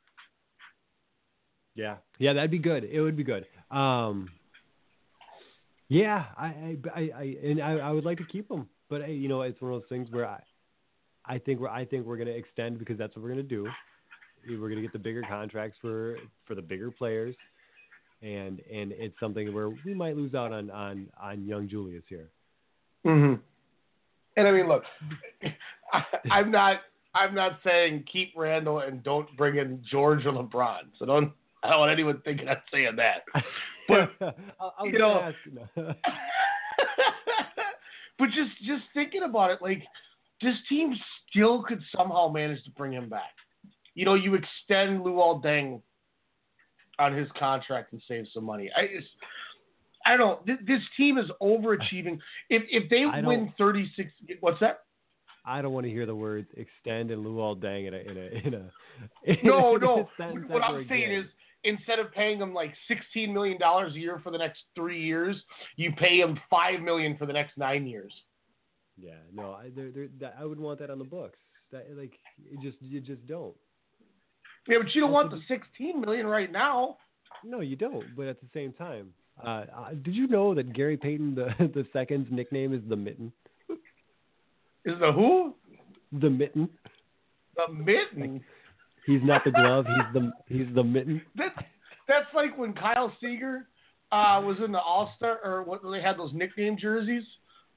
[1.74, 2.85] Yeah, yeah, that'd be good.
[2.85, 3.47] It would be good.
[3.70, 4.31] Um,
[5.89, 9.06] yeah, I, I, I, I and I, I would like to keep him, but I,
[9.06, 10.40] you know, it's one of those things where I,
[11.26, 13.48] I think we're, I think we're going to extend because that's what we're going to
[13.48, 13.68] do.
[14.48, 17.34] We're going to get the bigger contracts for for the bigger players,
[18.22, 22.28] and and it's something where we might lose out on on on young Julius here.
[23.06, 23.40] Mm-hmm.
[24.36, 24.82] And I mean, look,
[25.92, 26.80] I, I'm not
[27.14, 30.82] I'm not saying keep Randle and don't bring in George or LeBron.
[30.98, 31.32] So don't
[31.62, 33.22] I don't want anyone thinking I'm saying that.
[33.86, 34.32] But I,
[34.78, 35.30] I you know,
[35.76, 35.98] but
[38.28, 39.82] just just thinking about it, like
[40.43, 40.94] this team
[41.31, 43.32] still could somehow manage to bring him back.
[43.94, 45.81] You know, you extend Luol Deng
[46.98, 48.70] on his contract and save some money.
[48.77, 49.09] I just,
[50.06, 50.44] I don't.
[50.47, 52.19] This, this team is overachieving.
[52.51, 54.81] If if they I win 36, what's that?
[55.47, 58.47] I don't want to hear the words extend and Luol Deng in a in a
[58.47, 58.70] in a.
[59.24, 60.09] in No, a no.
[60.48, 61.20] What I'm saying again.
[61.20, 61.27] is,
[61.65, 65.36] instead of paying him like 16 million dollars a year for the next three years,
[65.77, 68.12] you pay him five million for the next nine years.
[68.96, 71.38] Yeah, no, I there, there, that, I would want that on the books.
[71.72, 72.12] That like
[72.50, 73.54] you just you just don't.
[74.68, 76.96] Yeah, but you don't want the 16 million right now.
[77.44, 78.16] No, you don't.
[78.16, 79.10] But at the same time,
[79.44, 83.32] uh, uh, did you know that Gary Payton the the second's nickname is the Mitten?
[84.84, 85.54] Is the who?
[86.20, 86.68] The Mitten.
[87.56, 88.42] The mitten.
[89.06, 89.86] He's not the glove.
[89.86, 91.22] He's the he's the mitten.
[91.36, 91.54] That's
[92.08, 93.68] that's like when Kyle Seager
[94.12, 97.24] uh, was in the All Star or what they had those nickname jerseys.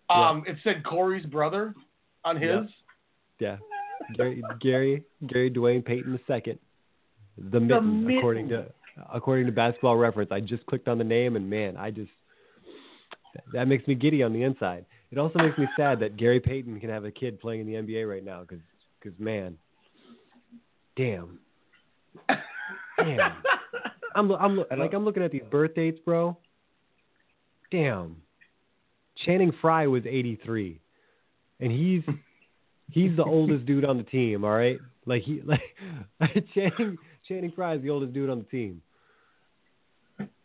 [0.09, 1.75] Um, It said Corey's brother
[2.23, 2.69] on his.
[3.39, 3.57] Yeah.
[3.57, 3.57] Yeah.
[4.15, 6.59] Gary Gary Gary Dwayne Payton the second.
[7.37, 8.17] The mitten, Mitten.
[8.17, 8.65] according to
[9.13, 10.31] according to Basketball Reference.
[10.31, 12.11] I just clicked on the name and man, I just
[13.33, 14.85] that, that makes me giddy on the inside.
[15.11, 17.73] It also makes me sad that Gary Payton can have a kid playing in the
[17.73, 18.59] NBA right now because
[18.99, 19.57] because man,
[20.95, 21.39] damn,
[22.97, 23.33] damn.
[24.15, 26.37] I'm I'm like I'm looking at these birth dates, bro.
[27.71, 28.17] Damn.
[29.25, 30.79] Channing Frye was 83,
[31.59, 32.03] and he's
[32.91, 34.43] he's the oldest dude on the team.
[34.43, 35.61] All right, like he like
[36.53, 38.81] Channing Channing Frye is the oldest dude on the team.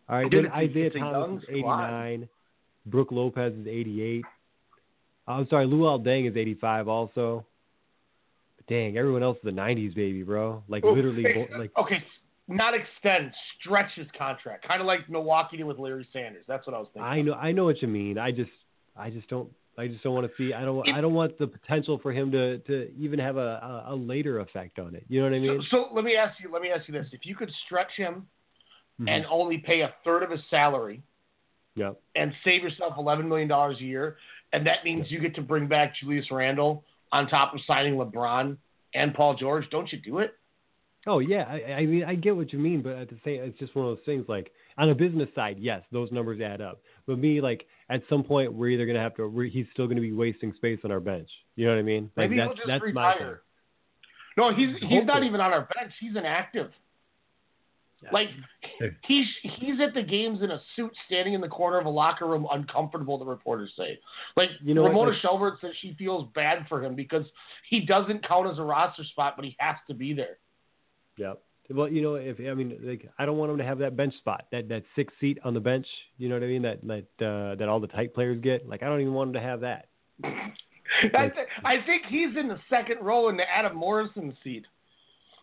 [0.09, 1.85] All right, Dude, then Isaiah Thomas is squad.
[1.86, 2.28] 89.
[2.86, 4.24] Brook Lopez is 88.
[5.28, 7.47] I'm sorry, Luol Deng is 85 also.
[8.57, 10.62] But dang, everyone else is a 90s baby, bro.
[10.69, 12.03] Like Oh, literally, hey, like okay,
[12.49, 16.44] not extend, stretch his contract, kind of like Milwaukee did with Larry Sanders.
[16.49, 17.09] That's what I was thinking.
[17.09, 18.19] I know, I know what you mean.
[18.19, 18.51] I just,
[18.97, 19.48] I just don't,
[19.78, 20.52] I just don't want to see.
[20.52, 23.94] I don't, I don't want the potential for him to, to even have a, a,
[23.94, 25.05] a later effect on it.
[25.09, 25.62] You know what I mean?
[25.70, 26.51] So, so let me ask you.
[26.52, 28.27] Let me ask you this: If you could stretch him
[29.01, 29.09] Mhm.
[29.09, 31.02] and only pay a third of his salary
[31.77, 31.98] Yep.
[32.14, 34.19] and save yourself eleven million dollars a year,
[34.52, 38.59] and that means you get to bring back Julius Randle on top of signing LeBron
[38.94, 40.35] and Paul George, don't you do it?
[41.07, 43.59] Oh yeah, I, I mean I get what you mean, but at the same, it's
[43.59, 44.24] just one of those things.
[44.29, 46.81] Like on a business side, yes, those numbers add up.
[47.07, 49.27] But me, like at some point, we're either gonna have to.
[49.27, 51.29] We're, he's still gonna be wasting space on our bench.
[51.57, 52.11] You know what I mean?
[52.16, 53.43] Like Maybe that's he'll just that's my retire.
[54.37, 55.93] No, he's he's not even on our bench.
[56.01, 56.70] He's inactive.
[58.11, 58.29] Like
[59.07, 62.27] he's he's at the games in a suit, standing in the corner of a locker
[62.27, 63.19] room, uncomfortable.
[63.19, 64.01] The reporters say,
[64.37, 67.24] like You know Ramona like- Shelburne says she feels bad for him because
[67.69, 70.39] he doesn't count as a roster spot, but he has to be there.
[71.17, 71.43] Yep.
[71.71, 74.15] Well, you know, if I mean, like, I don't want him to have that bench
[74.19, 75.87] spot, that that six seat on the bench.
[76.19, 76.63] You know what I mean?
[76.63, 78.69] That that uh, that all the tight players get.
[78.69, 79.87] Like, I don't even want him to have that.
[80.25, 84.67] I, th- I think he's in the second row in the Adam Morrison seat.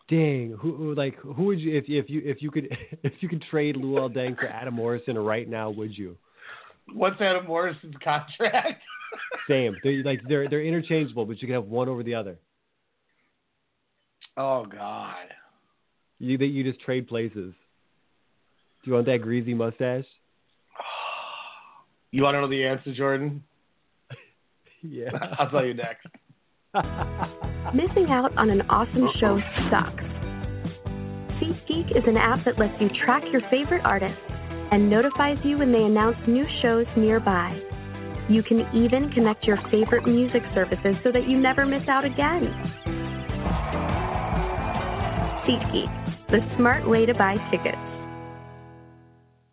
[0.08, 2.68] Dang, who, who like who would you if if you if you could
[3.02, 5.70] if you could trade Luol Deng for Adam Morrison right now?
[5.70, 6.16] Would you?
[6.92, 8.82] What's Adam Morrison's contract?
[9.48, 9.76] Same.
[9.82, 12.38] They're like they're they're interchangeable, but you can have one over the other.
[14.36, 15.26] oh God.
[16.20, 17.54] You that you just trade places.
[18.82, 20.04] Do you want that greasy mustache?
[22.12, 23.42] You want to know the answer, Jordan?
[24.82, 25.10] Yeah.
[25.38, 26.06] I'll tell you next.
[27.74, 29.38] Missing out on an awesome show
[29.70, 30.02] sucks.
[31.38, 34.20] SeatGeek is an app that lets you track your favorite artists
[34.72, 37.60] and notifies you when they announce new shows nearby.
[38.28, 42.48] You can even connect your favorite music services so that you never miss out again.
[45.46, 45.99] SeatGeek,
[46.30, 47.76] the smart way to buy tickets.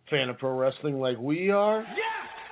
[0.10, 1.84] Fan of pro wrestling like we are?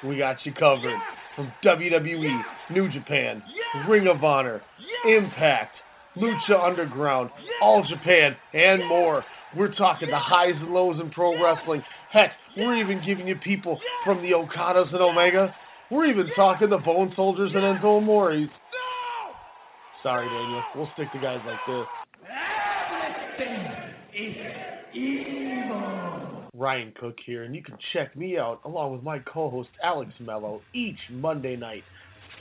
[0.04, 0.98] We got you covered.
[1.36, 2.42] From WWE,
[2.72, 3.44] New Japan,
[3.90, 4.62] Ring of Honor,
[5.06, 5.76] Impact,
[6.18, 7.30] Lucha Underground,
[7.62, 9.24] All Japan, and more.
[9.56, 11.84] We're talking the highs and lows in pro wrestling.
[12.12, 15.54] Heck, we're even giving you people from the Okadas and Omega.
[15.92, 18.50] We're even talking the Bone Soldiers and Enzo Amores.
[20.02, 20.64] Sorry, Daniel.
[20.76, 21.86] We'll stick to guys like this.
[26.54, 30.62] Ryan Cook here, and you can check me out along with my co-host Alex Mello
[30.74, 31.84] each Monday night,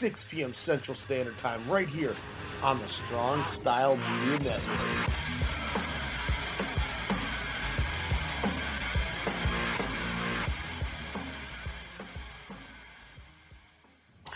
[0.00, 0.54] 6 p.m.
[0.66, 2.16] Central Standard Time, right here
[2.62, 5.08] on the Strong Style Media Network.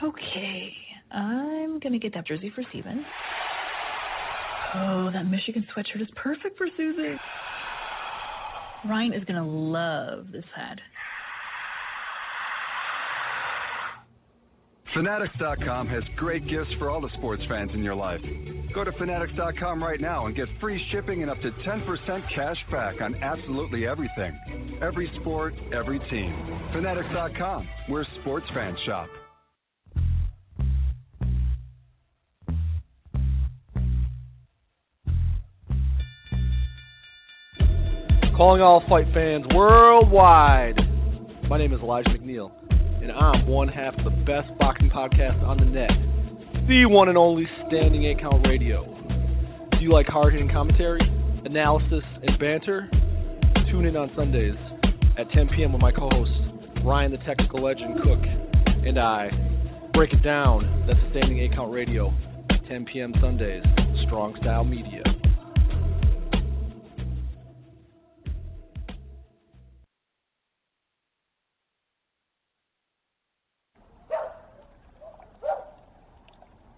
[0.02, 0.74] Okay,
[1.12, 3.04] I'm gonna get that jersey for Steven.
[4.74, 7.16] Oh, that Michigan sweatshirt is perfect for Susie.
[8.88, 10.78] Ryan is gonna love this hat.
[14.94, 18.20] Fanatics.com has great gifts for all the sports fans in your life.
[18.74, 23.00] Go to Fanatics.com right now and get free shipping and up to 10% cash back
[23.00, 24.78] on absolutely everything.
[24.82, 26.34] Every sport, every team.
[26.72, 29.08] Fanatics.com, where sports fans shop.
[38.38, 40.78] Calling all fight fans worldwide.
[41.48, 42.52] My name is Elijah McNeil,
[43.02, 45.90] and I'm one half of the best boxing podcast on the net,
[46.68, 48.84] the one and only Standing 8 Count Radio.
[49.72, 51.00] Do you like hard hitting commentary,
[51.46, 52.88] analysis, and banter?
[53.72, 54.54] Tune in on Sundays
[55.18, 55.72] at 10 p.m.
[55.72, 56.30] with my co host,
[56.84, 58.20] Ryan the Technical Legend Cook,
[58.86, 59.30] and I.
[59.94, 60.84] Break it down.
[60.86, 62.14] That's Standing 8 Count Radio,
[62.68, 63.14] 10 p.m.
[63.20, 63.64] Sundays,
[64.06, 65.02] Strong Style Media.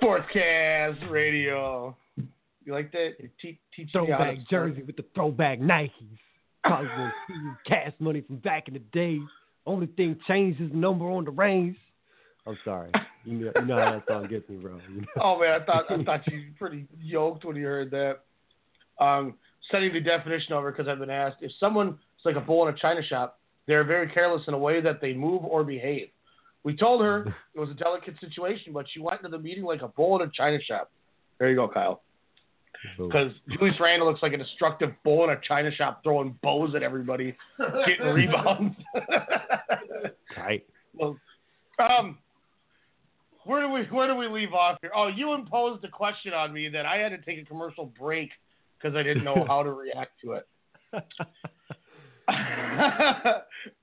[0.00, 1.96] Sportscast Radio.
[2.64, 3.12] You like that?
[3.40, 5.90] Te- teach you how to Throwback jersey with the throwback Nikes.
[7.24, 9.18] Steve, cash money from back in the day.
[9.66, 11.76] Only thing changed is the number on the rings.
[12.46, 12.90] I'm sorry.
[13.24, 14.78] You know, you know how that song gets me, bro.
[14.88, 15.06] You know?
[15.22, 18.20] Oh man, I thought I thought you were pretty yoked when you heard that.
[19.04, 19.34] Um,
[19.68, 22.74] studying the definition over because I've been asked if someone is like a bull in
[22.74, 26.08] a china shop, they're very careless in a way that they move or behave.
[26.62, 29.82] We told her it was a delicate situation, but she went into the meeting like
[29.82, 30.90] a bull in a china shop.
[31.38, 32.02] There you go, Kyle.
[32.98, 36.82] Because Julius Randle looks like a destructive bull in a china shop throwing bows at
[36.82, 37.34] everybody,
[37.86, 38.76] getting rebounds.
[40.36, 40.64] Right.
[40.96, 41.18] Well,
[41.80, 42.18] um,
[43.44, 44.90] where do we where do we leave off here?
[44.94, 48.30] Oh, you imposed a question on me that I had to take a commercial break
[48.78, 50.46] because I didn't know how to react to it.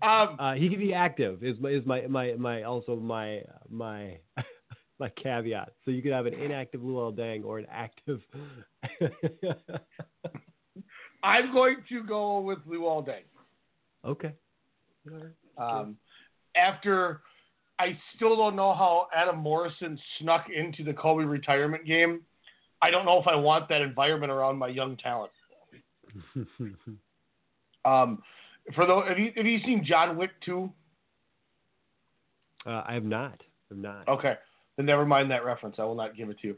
[0.01, 1.43] um, Uh, he can be active.
[1.43, 4.17] Is my is my my my also my my
[4.99, 5.73] my caveat.
[5.83, 8.21] So you could have an inactive Luol Deng or an active.
[11.23, 13.23] I'm going to go with All Day.
[14.05, 14.33] okay.
[15.57, 15.97] Um,
[16.55, 17.21] after
[17.81, 22.21] I still don't know how Adam Morrison snuck into the Kobe retirement game.
[22.79, 25.31] I don't know if I want that environment around my young talent.
[27.83, 28.21] Um,
[28.75, 30.71] for the have you have you seen John Wick two?
[32.63, 33.41] Uh, I have not.
[33.41, 34.07] I have not.
[34.07, 34.35] Okay,
[34.77, 35.77] then never mind that reference.
[35.79, 36.55] I will not give it to you.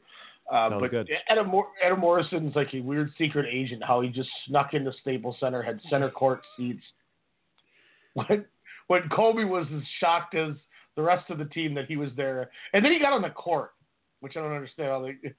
[0.52, 1.10] Uh, Sounds but good.
[1.30, 3.82] Adam, Mor- Adam Morrison's like a weird secret agent.
[3.82, 6.84] How he just snuck into Staples Center, had center court seats.
[8.16, 8.44] When
[8.88, 10.56] when Kobe was as shocked as
[10.96, 13.30] the rest of the team that he was there, and then he got on the
[13.30, 13.72] court,
[14.20, 14.90] which I don't understand.
[14.90, 15.32] How they,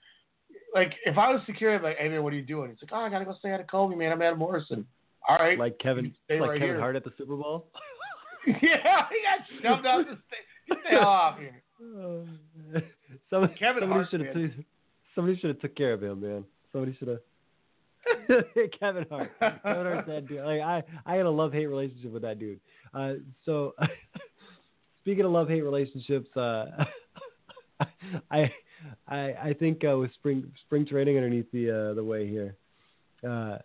[0.74, 2.70] like, if I was security, I'm like, hey man, what are you doing?
[2.70, 4.12] He's like, oh, I gotta go stay at a Kobe, man.
[4.12, 4.86] I'm Adam Morrison.
[5.28, 6.80] All right, Like Kevin, stay like right Kevin here.
[6.80, 7.68] Hart at the Super Bowl.
[8.46, 10.78] yeah, he got shoved out the state.
[10.90, 11.62] Hell off here.
[13.30, 14.36] Some, Kevin somebody Hart, should have
[15.14, 16.44] somebody should have took care of him, man.
[16.72, 17.20] Somebody should have.
[18.78, 19.30] Kevin Hart.
[19.40, 20.44] Kevin Hart's that dude.
[20.44, 22.60] Like I, I had a love hate relationship with that dude.
[22.92, 23.14] Uh,
[23.44, 23.74] so
[25.04, 26.64] speaking of love hate relationships, uh,
[28.30, 28.50] I,
[29.06, 32.56] I, I think uh, with spring spring training underneath the uh, the way here,
[33.28, 33.58] uh,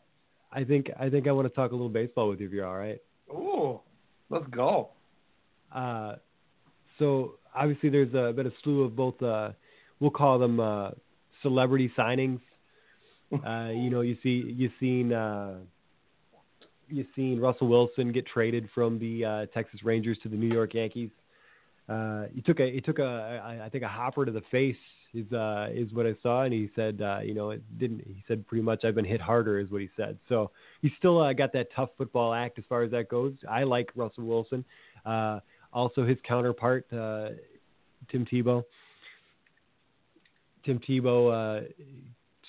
[0.52, 2.66] I think I think I want to talk a little baseball with you if you're
[2.66, 2.99] all right.
[3.32, 3.80] Ooh,
[4.30, 4.90] let's go.
[5.74, 6.16] Uh,
[6.98, 9.52] so obviously there's a been a slew of both uh,
[10.02, 10.91] we'll call them uh,
[11.41, 12.41] celebrity signings.
[13.45, 15.53] Uh, you know, you see you've seen uh,
[16.88, 20.74] you seen Russell Wilson get traded from the uh, Texas Rangers to the New York
[20.74, 21.11] Yankees.
[21.90, 24.76] Uh, he took a he took a I I think a hopper to the face
[25.14, 28.02] is uh, is what I saw, and he said uh, you know it didn't.
[28.06, 30.18] He said pretty much I've been hit harder is what he said.
[30.28, 30.52] So
[30.82, 33.34] he's still uh, got that tough football act as far as that goes.
[33.49, 34.64] I like Russell Wilson.
[35.06, 35.40] Uh,
[35.74, 37.30] also his counterpart uh,
[38.11, 38.64] Tim Tebow.
[40.66, 41.68] Tim Tebow uh,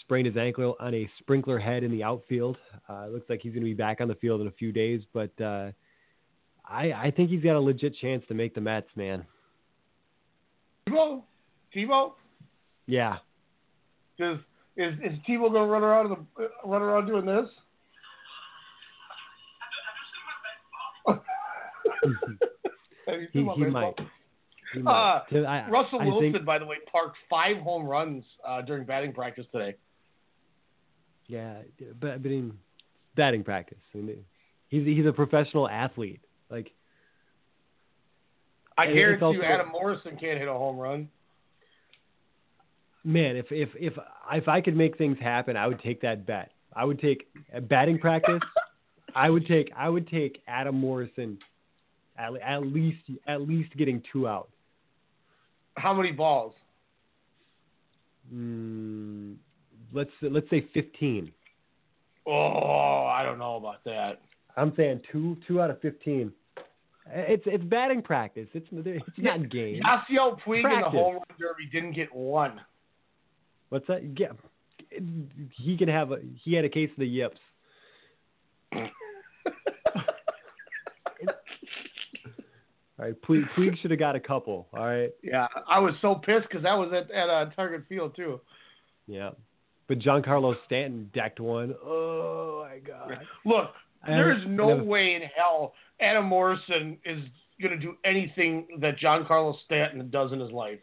[0.01, 2.59] sprained his ankle on a sprinkler head in the outfield.
[2.89, 5.03] Uh, looks like he's going to be back on the field in a few days,
[5.13, 5.71] but uh,
[6.71, 9.25] I, I think he's got a legit chance to make the Mets, man.
[10.89, 11.23] Tebow,
[11.75, 12.13] Tebow,
[12.87, 13.17] Yeah.
[14.19, 14.39] is
[14.77, 17.49] is is Tebow gonna run around the uh, run around doing this?
[23.33, 23.95] He, he might.
[24.73, 24.95] He might.
[25.33, 28.85] Uh, I- Russell I Wilson, think- by the way, parked five home runs uh, during
[28.85, 29.75] batting practice today.
[31.27, 31.57] Yeah,
[32.01, 32.53] but, but in
[33.17, 34.25] batting practice, I mean,
[34.69, 36.21] he's he's a professional athlete.
[36.51, 36.73] Like
[38.77, 41.09] I guarantee also- you, Adam Morrison can't hit a home run.
[43.05, 43.95] man, if if if
[44.33, 46.53] if I could make things happen, I would take that bet.
[46.75, 48.43] I would take a batting practice.
[49.15, 51.39] I would take I would take Adam Morrison
[52.17, 54.49] at, at least at least getting two out.
[55.77, 56.55] How many balls?
[58.33, 59.37] Mm,
[59.93, 61.33] let's let's say fifteen.
[62.27, 64.21] Oh, I don't know about that.
[64.57, 66.33] I'm saying two two out of fifteen.
[67.07, 68.49] It's it's batting practice.
[68.55, 69.83] It's it's not game.
[69.83, 72.61] Yasiel Puig in the home run derby didn't get one.
[73.71, 74.03] What's that?
[74.19, 74.29] Yeah,
[75.53, 77.39] he can have a he had a case of the yips.
[82.99, 84.69] All right, Puig, Puig should have got a couple.
[84.75, 88.15] All right, Yeah, I was so pissed because that was at at uh, Target Field
[88.15, 88.41] too.
[89.07, 89.31] yeah,
[89.89, 91.75] but Giancarlo Stanton decked one.
[91.83, 93.21] Oh my god!
[93.47, 93.71] Look,
[94.07, 97.23] there is no way in hell Adam Morrison is
[97.61, 100.79] going to do anything that Giancarlo Stanton does in his life.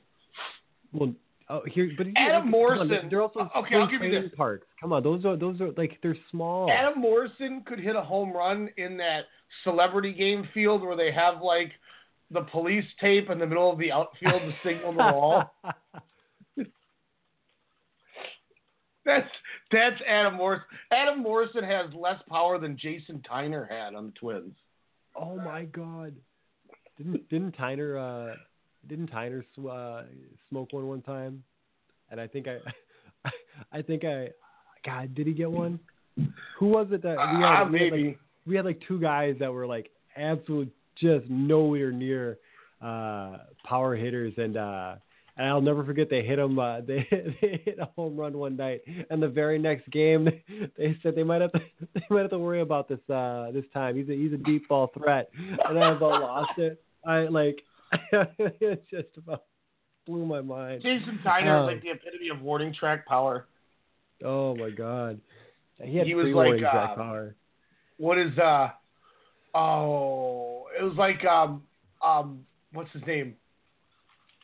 [0.94, 1.14] Well,
[1.49, 4.31] oh, here, but here, Adam Morrison- On, they're also okay, I'll give you this.
[4.35, 4.68] Parks.
[4.80, 6.69] Come on, those are those are like they're small.
[6.72, 9.26] Adam Morrison could hit a home run in that
[9.64, 11.72] celebrity game field where they have like
[12.31, 15.53] the police tape in the middle of the outfield to signal the wall.
[19.06, 19.30] That's
[19.72, 20.65] that's Adam Morrison.
[20.91, 24.53] Adam Morrison has less power than Jason Tyner had on the Twins.
[25.19, 26.14] Oh my God!
[26.98, 28.35] Didn't didn't Tyner uh
[28.88, 30.03] didn't Tyner sw- uh,
[30.49, 31.44] smoke one one time?
[32.10, 33.30] And I think I,
[33.72, 34.30] I think I,
[34.85, 35.80] God, did he get one?
[36.60, 37.61] Who was it that we had?
[37.64, 38.07] Uh, we had, maybe.
[38.07, 42.38] like, we had like two guys that were like absolute just nowhere near
[42.81, 44.95] uh power hitters and uh
[45.38, 46.58] and I'll never forget they hit him.
[46.60, 50.26] Uh, they they hit a home run one night, and the very next game
[50.78, 51.60] they, said they might have to
[51.94, 53.96] they might have to worry about this uh, this time.
[53.96, 56.82] He's a he's a deep ball threat, and I about lost it.
[57.06, 57.62] I like
[58.12, 59.44] it just about
[60.06, 60.82] blew my mind.
[60.82, 63.46] Jason Tyner Um, is like the epitome of warning track power.
[64.24, 65.20] Oh my god,
[65.82, 67.26] he had He was like, uh.
[67.98, 68.70] What is uh
[69.56, 71.64] oh it was like um
[72.06, 73.36] um what's his name?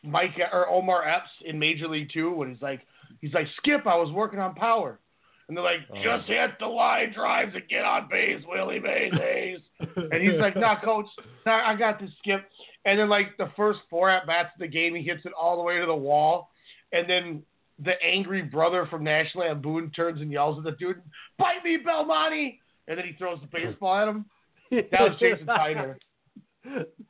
[0.03, 2.81] Mike or Omar Epps in Major League Two when he's like
[3.21, 4.99] he's like Skip, I was working on power.
[5.47, 6.01] And they're like, Oh.
[6.01, 9.59] just hit the line drives and get on base, Willie Mays.
[9.95, 11.05] and he's like, nah, coach,
[11.45, 12.49] nah, I got this, Skip.
[12.85, 15.57] And then like the first four at bats of the game, he hits it all
[15.57, 16.49] the way to the wall.
[16.93, 17.43] And then
[17.83, 21.01] the angry brother from National Lampoon turns and yells at the dude,
[21.37, 24.25] "Bite me, Belmonte!" And then he throws the baseball at him.
[24.71, 25.95] That was Jason Tyner.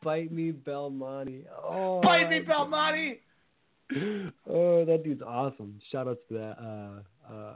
[0.04, 1.46] Bite me, Belmonte.
[1.64, 3.20] Oh, Bite me, Belmonte!
[4.50, 5.80] Oh, that dude's awesome.
[5.92, 6.58] Shout outs to that.
[6.60, 7.54] Uh, uh,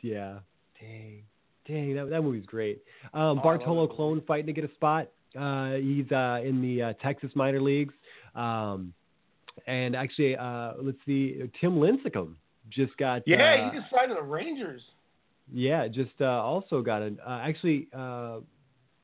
[0.00, 0.38] yeah.
[0.80, 1.22] Dang.
[1.66, 2.82] Dang, that, that movie's great.
[3.12, 5.08] Um, Oh, Bartolo Colon fighting to get a spot.
[5.38, 7.92] Uh, he's uh, in the uh, Texas minor leagues.
[8.34, 8.94] Um,
[9.66, 12.34] and actually, uh, let's see, Tim Lincecum
[12.70, 13.22] just got.
[13.26, 13.36] Yeah,
[13.66, 14.80] uh, he just signed to the Rangers.
[15.52, 17.18] yeah, just uh, also got an.
[17.26, 18.38] Uh, actually, uh,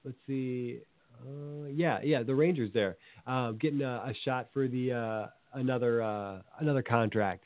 [0.05, 0.79] let's see.
[1.25, 2.97] Uh, yeah, yeah, the Rangers there
[3.27, 5.27] uh, getting a, a shot for the uh,
[5.59, 7.45] another uh, another contract.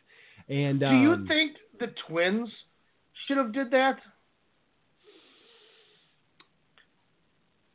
[0.48, 2.48] And Do um, you think the Twins
[3.26, 3.98] should have did that?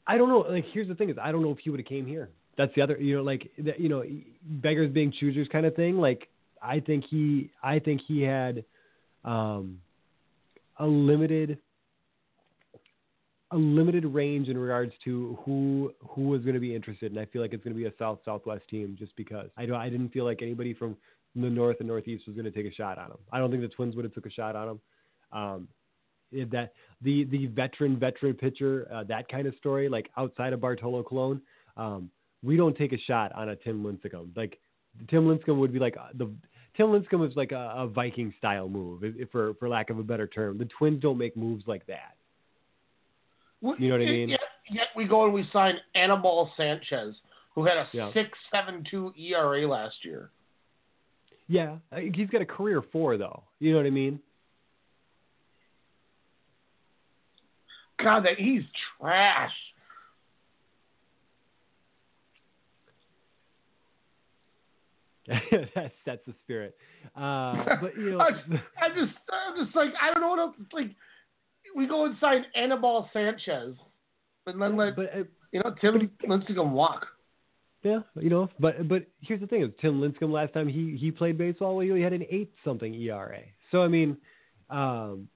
[0.06, 0.40] I don't know.
[0.40, 2.30] Like, here's the thing: is I don't know if he would have came here.
[2.58, 4.04] That's the other, you know, like the, you know,
[4.44, 5.98] beggars being choosers kind of thing.
[5.98, 6.28] Like,
[6.62, 8.64] I think he, I think he had
[9.26, 9.80] um,
[10.78, 11.58] a limited,
[13.54, 17.26] a limited range in regards to who who was going to be interested, and I
[17.26, 19.90] feel like it's going to be a South Southwest team just because I don't, I
[19.90, 20.98] didn't feel like anybody from
[21.36, 23.18] the North and Northeast was going to take a shot on him.
[23.32, 24.80] I don't think the Twins would have took a shot on him.
[25.32, 25.68] Um,
[26.52, 31.04] that the the veteran veteran pitcher uh, that kind of story like outside of Bartolo
[31.04, 31.42] Colon
[31.78, 32.10] um,
[32.42, 34.60] we don't take a shot on a Tim Lincecum like
[35.10, 36.34] Tim Lincecum would be like uh, the
[36.76, 40.00] Tim Lincecum is like a, a Viking style move if, if for for lack of
[40.00, 42.16] a better term the Twins don't make moves like that
[43.80, 47.16] you know what I mean Yet, yet we go and we sign Anibal Sanchez,
[47.56, 48.12] who had a Yeah.
[48.14, 50.30] six seven two ERA last year.
[51.48, 54.20] yeah uh, he's got a career four though you know what I mean
[58.00, 58.64] God, that he's
[59.00, 59.52] trash.
[65.28, 66.76] that's that's the spirit
[67.16, 68.30] uh, but you know I,
[68.82, 70.56] I just, I'm just like, I don't know what else.
[70.74, 70.90] Like,
[71.76, 73.76] we go and sign Anibal Sanchez,
[74.46, 74.98] and then let
[75.52, 77.08] you know Tim Lincecum walk.
[77.84, 81.12] Yeah, you know, but but here's the thing: is Tim Lincecum last time he he
[81.12, 83.42] played baseball, he had an eight something ERA.
[83.72, 84.18] So I mean,
[84.70, 85.28] um,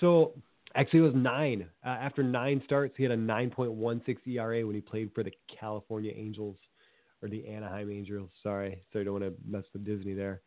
[0.00, 0.32] so
[0.74, 1.66] actually it was nine.
[1.84, 5.10] Uh, after nine starts, he had a nine point one six ERA when he played
[5.14, 6.56] for the California Angels
[7.22, 8.30] or the Anaheim Angels.
[8.42, 10.40] Sorry, so I don't want to mess with Disney there.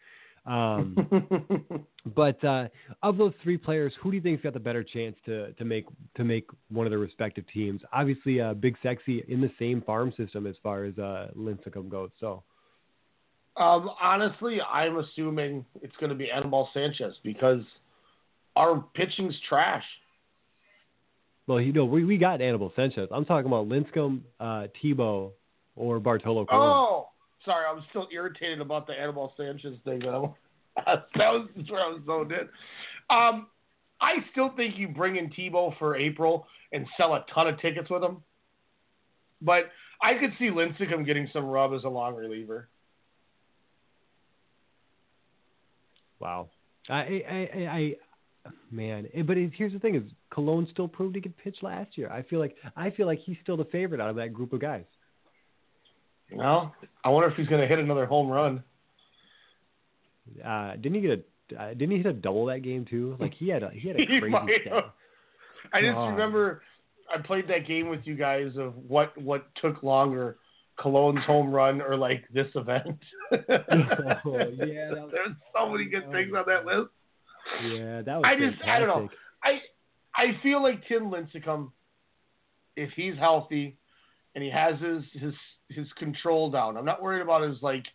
[0.50, 1.86] Um,
[2.16, 2.68] but uh,
[3.04, 5.86] of those three players, who do you think's got the better chance to to make
[6.16, 7.82] to make one of their respective teams?
[7.94, 12.10] Obviously, uh, Big Sexy in the same farm system as far as uh, Lincecum goes.
[12.20, 12.44] So
[13.58, 17.62] Um, honestly, I'm assuming it's going to be Anibal Sanchez because
[18.56, 19.84] our pitching's trash.
[21.46, 23.10] Well, you know, we, we got Anibal Sanchez.
[23.12, 25.32] I'm talking about Lincecum, uh, Tebow,
[25.76, 26.70] or Bartolo Colon.
[26.70, 27.09] Oh,
[27.46, 30.00] sorry, I was still irritated about the Anibal Sanchez thing.
[30.00, 30.34] That,
[30.78, 32.48] I, that was where I was zoned in.
[33.10, 33.48] Um,
[34.02, 37.90] I still think you bring in Tebow for April and sell a ton of tickets
[37.90, 38.24] with him.
[39.42, 39.72] But
[40.02, 42.70] I could see Lincecum getting some rub as a long reliever.
[46.20, 46.50] Wow.
[46.90, 47.96] I, I, I, I
[48.72, 52.10] man, but here's the thing: is Colon still proved he could pitch last year.
[52.10, 54.60] I feel like I feel like he's still the favorite out of that group of
[54.60, 54.86] guys.
[56.34, 58.64] Well, I wonder if he's going to hit another home run.
[60.46, 61.60] Uh, didn't he get a?
[61.62, 63.16] Uh, didn't he hit a double that game too?
[63.20, 64.94] Like he had a he had a crazy stat.
[65.74, 66.10] I just God.
[66.10, 66.62] remember
[67.14, 70.38] I played that game with you guys of what what took longer,
[70.80, 73.00] Colon's home run or like this event.
[73.32, 76.90] Oh, yeah, was- there's so many good things on that list.
[77.64, 78.24] Yeah, that was.
[78.26, 79.10] I just I don't know.
[79.44, 79.60] I
[80.16, 81.72] I feel like Tim Lincecum,
[82.76, 83.78] if he's healthy,
[84.36, 85.34] and he has his his
[85.70, 86.78] his control down.
[86.78, 87.86] I'm not worried about his like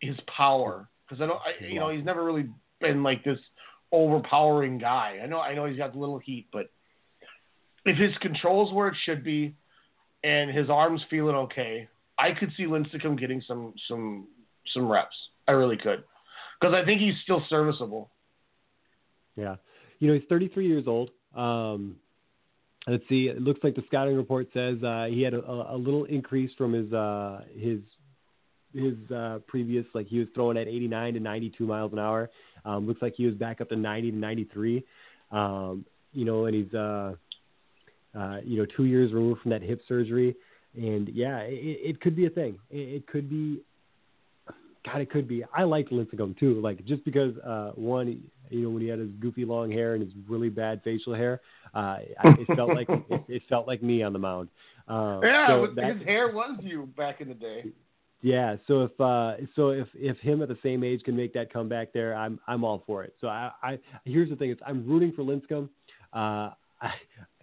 [0.00, 2.48] his power because I don't I, you know he's never really
[2.80, 3.38] been like this
[3.92, 5.20] overpowering guy.
[5.22, 6.70] I know I know he's got a little heat, but
[7.84, 9.54] if his control's where it should be,
[10.22, 11.88] and his arms feeling okay,
[12.18, 14.26] I could see Lincecum getting some some
[14.74, 15.16] some reps.
[15.48, 16.04] I really could
[16.60, 18.10] because I think he's still serviceable.
[19.36, 19.56] Yeah.
[19.98, 21.10] You know, he's 33 years old.
[21.34, 21.96] Um,
[22.86, 23.28] let's see.
[23.28, 26.72] It looks like the scouting report says uh, he had a, a little increase from
[26.72, 27.80] his uh, his
[28.74, 29.84] his uh, previous.
[29.94, 32.30] Like he was throwing at 89 to 92 miles an hour.
[32.64, 34.84] Um, looks like he was back up to 90 to 93.
[35.32, 37.14] Um, you know, and he's uh,
[38.16, 40.36] uh, you know two years removed from that hip surgery.
[40.76, 42.58] And yeah, it, it could be a thing.
[42.70, 43.60] It, it could be
[44.84, 45.44] God, it could be.
[45.54, 49.10] I like Lincecum too, like just because uh, one, you know, when he had his
[49.20, 51.40] goofy long hair and his really bad facial hair,
[51.74, 54.48] uh, it felt like it, it felt like me on the mound.
[54.88, 57.64] Um, yeah, so with- that- his hair was you back in the day.
[58.22, 58.56] yeah.
[58.66, 61.92] So if uh, so if if him at the same age can make that comeback
[61.92, 63.14] there, I'm I'm all for it.
[63.20, 65.68] So I, I here's the thing: is I'm rooting for Lincecum.
[66.12, 66.50] Uh,
[66.82, 66.92] I,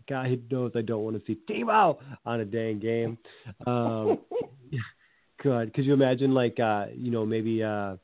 [0.10, 3.18] God knows I don't want to see Timo on a dang game.
[3.66, 4.20] Um,
[5.44, 7.96] God, could you imagine like uh, you know maybe uh,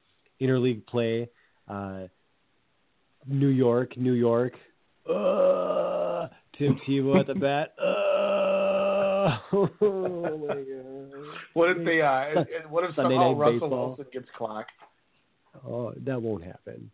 [0.41, 1.29] interleague play,
[1.67, 2.01] uh,
[3.27, 4.53] New York, New York.
[5.09, 6.27] Uh,
[6.57, 7.73] Tim Tebow at the bat.
[7.79, 9.37] Uh,
[9.81, 11.27] oh my god.
[11.53, 12.01] what if they?
[12.01, 13.87] Uh, what if Sunday somehow Russell Baseball.
[13.87, 14.71] Wilson gets clocked?
[15.67, 16.91] Oh, that won't happen.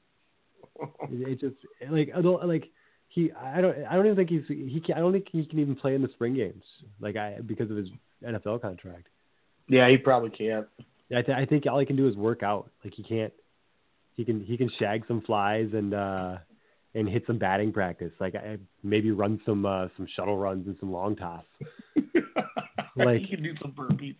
[1.11, 1.55] it it just
[1.89, 2.69] like I don't like
[3.09, 3.31] he.
[3.31, 3.75] I don't.
[3.85, 4.47] I don't even think he's.
[4.47, 4.81] He.
[4.85, 6.63] Can, I don't think he can even play in the spring games.
[6.99, 7.89] Like I because of his
[8.25, 9.07] NFL contract.
[9.67, 10.67] Yeah, he probably can't.
[11.15, 12.69] I, th- I think all he can do is work out.
[12.83, 13.33] Like he can't.
[14.19, 14.43] He can.
[14.43, 16.39] He can shag some flies and uh
[16.93, 18.11] and hit some batting practice.
[18.19, 21.45] Like I, maybe run some uh some shuttle runs and some long toss.
[22.97, 24.17] like he can do some burpees.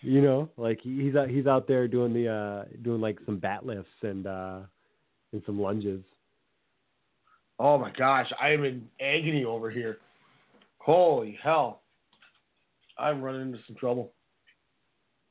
[0.00, 3.38] you know, like he- he's out he's out there doing the uh doing like some
[3.38, 4.58] bat lifts and uh
[5.32, 6.02] and some lunges.
[7.60, 9.98] Oh my gosh, I am in agony over here.
[10.78, 11.82] Holy hell.
[12.98, 14.10] I'm running into some trouble.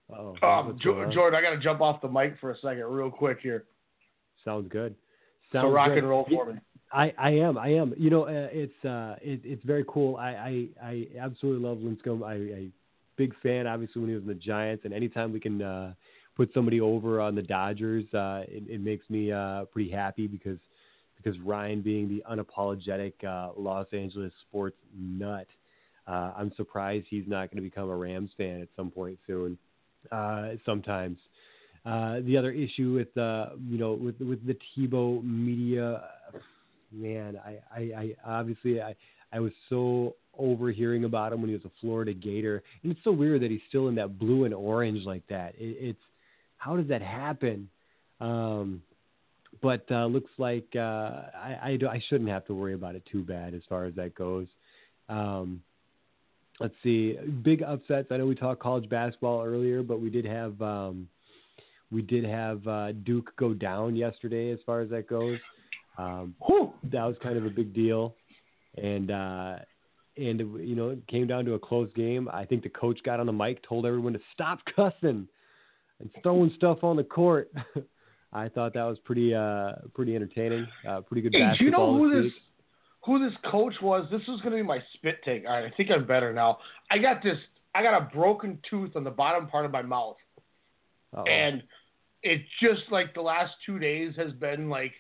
[0.10, 3.40] Oh, Um, Jordan, I got to jump off the mic for a second, real quick
[3.42, 3.66] here.
[4.44, 4.96] Sounds good.
[5.52, 6.60] So rock and roll for me.
[6.92, 7.94] I, I am I am.
[7.98, 10.16] You know uh, it's uh it, it's very cool.
[10.18, 12.68] I, I I absolutely love Lincecum I, I
[13.18, 14.86] big fan obviously when he was in the Giants.
[14.86, 15.94] And anytime we can uh
[16.36, 20.58] put somebody over on the Dodgers uh it, it makes me uh pretty happy because
[21.16, 25.48] because Ryan being the unapologetic uh Los Angeles sports nut
[26.08, 29.58] uh I'm surprised he's not going to become a Rams fan at some point soon
[30.12, 31.18] uh sometimes
[31.86, 36.04] uh, the other issue with uh, you know with with the Tebow media,
[36.92, 38.96] man, I, I, I obviously I
[39.32, 43.12] I was so overhearing about him when he was a Florida Gator, and it's so
[43.12, 45.54] weird that he's still in that blue and orange like that.
[45.58, 46.00] It, it's
[46.58, 47.70] how does that happen?
[48.20, 48.82] Um,
[49.62, 53.24] but uh, looks like uh, I, I I shouldn't have to worry about it too
[53.24, 54.48] bad as far as that goes.
[55.08, 55.62] Um,
[56.60, 58.10] let's see, big upsets.
[58.12, 61.08] I know we talked college basketball earlier, but we did have um,
[61.92, 65.40] we did have uh, Duke go down yesterday as far as that goes.
[65.98, 66.36] Um,
[66.92, 68.16] that was kind of a big deal,
[68.82, 69.56] and uh,
[70.18, 72.30] and you know it came down to a close game.
[72.32, 75.28] I think the coach got on the mic, told everyone to stop cussing
[76.00, 77.52] and throwing stuff on the court.
[78.34, 80.68] I thought that was pretty uh, pretty entertaining.
[80.88, 82.32] Uh, pretty good Hey, do you know who this
[83.06, 84.08] who this coach was?
[84.12, 85.46] This was going to be my spit take.
[85.46, 86.60] All right, I think I'm better now.
[86.92, 87.38] I got this.
[87.74, 90.18] I got a broken tooth on the bottom part of my mouth,
[91.16, 91.24] Uh-oh.
[91.24, 91.64] and
[92.24, 94.94] it just like the last two days has been like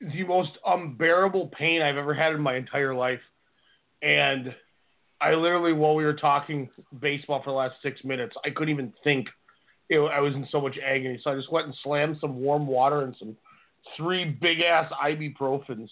[0.00, 3.20] the most unbearable pain I've ever had in my entire life.
[4.02, 4.54] And
[5.20, 6.68] I literally, while we were talking
[7.00, 9.28] baseball for the last six minutes, I couldn't even think.
[9.88, 12.66] It, I was in so much agony, so I just went and slammed some warm
[12.66, 13.36] water and some
[13.96, 15.88] three big ass ibuprofens.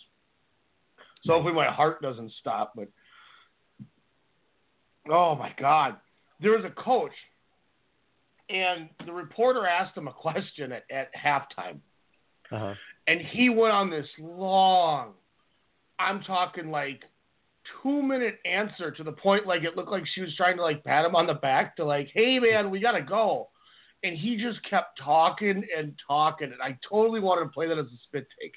[1.25, 2.73] So hopefully my heart doesn't stop.
[2.75, 2.89] But
[5.09, 5.97] oh my god,
[6.41, 7.13] there was a coach,
[8.49, 11.79] and the reporter asked him a question at, at halftime,
[12.51, 12.75] Uh-huh.
[13.07, 15.15] and he went on this long,
[15.99, 17.03] I'm talking like
[17.83, 20.85] two minute answer to the point like it looked like she was trying to like
[20.85, 23.49] pat him on the back to like, hey man, we gotta go.
[24.03, 27.87] And he just kept talking and talking, and I totally wanted to play that as
[27.87, 28.53] a spit take.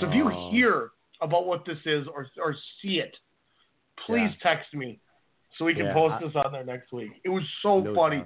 [0.00, 0.50] So if you Oh.
[0.50, 0.90] hear
[1.20, 3.14] about what this is or or see it,
[4.06, 5.00] please text me
[5.58, 7.12] so we can Yeah, post I- this on there next week.
[7.24, 8.24] It was so No funny.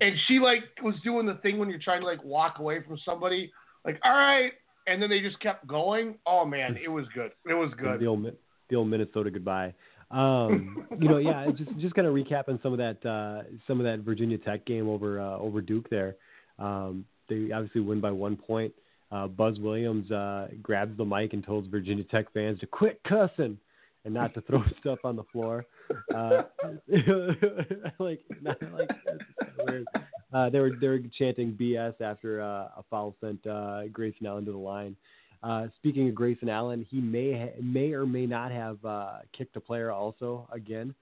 [0.00, 2.98] And she like was doing the thing when you're trying to like walk away from
[3.04, 3.52] somebody,
[3.84, 4.52] like all right,
[4.86, 6.16] and then they just kept going.
[6.26, 7.32] Oh man, it was good.
[7.48, 8.00] It was good.
[8.00, 8.26] The old,
[8.68, 9.74] the old Minnesota goodbye.
[10.10, 13.84] Um, you know, yeah, just just kind of recapping some of that uh, some of
[13.84, 16.16] that Virginia Tech game over uh, over Duke there.
[16.58, 18.72] Um, they obviously win by one point.
[19.12, 23.58] Uh, Buzz Williams uh, grabs the mic and tells Virginia Tech fans to quit cussing
[24.04, 25.64] and not to throw stuff on the floor.
[26.14, 26.42] Uh,
[27.98, 28.90] like, not like.
[30.32, 34.44] Uh, they were they were chanting BS after uh, a foul sent uh, Grayson Allen
[34.44, 34.96] to the line.
[35.42, 39.56] Uh, speaking of Grayson Allen, he may ha- may or may not have uh, kicked
[39.56, 40.94] a player also again.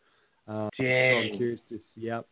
[0.47, 2.07] Uh, so I'm curious to see.
[2.07, 2.27] yep.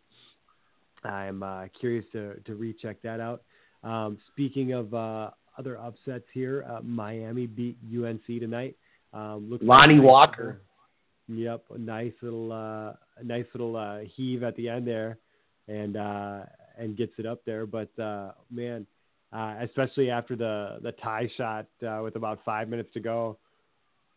[1.05, 3.43] I'm uh, curious to to recheck that out.
[3.83, 8.77] Um, speaking of uh, other upsets here, uh, Miami beat UNC tonight.
[9.17, 10.61] Um, looks Lonnie a nice Walker.
[11.29, 12.93] Yep, a nice little uh,
[13.25, 15.19] nice little uh, heave at the end there,
[15.69, 16.41] and uh,
[16.79, 17.67] and gets it up there.
[17.67, 18.87] But uh, man,
[19.33, 23.39] uh, especially after the the tie shot uh, with about five minutes to go.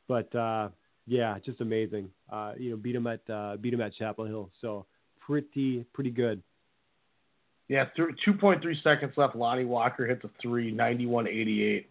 [0.08, 0.70] But uh,
[1.08, 2.10] yeah, just amazing.
[2.32, 4.52] Uh, you know, beat him at uh, beat him at Chapel Hill.
[4.62, 4.86] So
[5.20, 6.44] pretty pretty good.
[7.70, 9.36] Yeah, th- 2.3 seconds left.
[9.36, 11.86] Lonnie Walker hit the three, 91-88.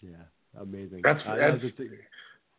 [0.00, 0.10] Yeah,
[0.60, 1.02] amazing.
[1.04, 1.90] That's, Uh, that's was just-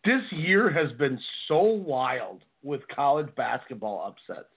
[0.05, 4.47] this year has been so wild with college basketball upsets.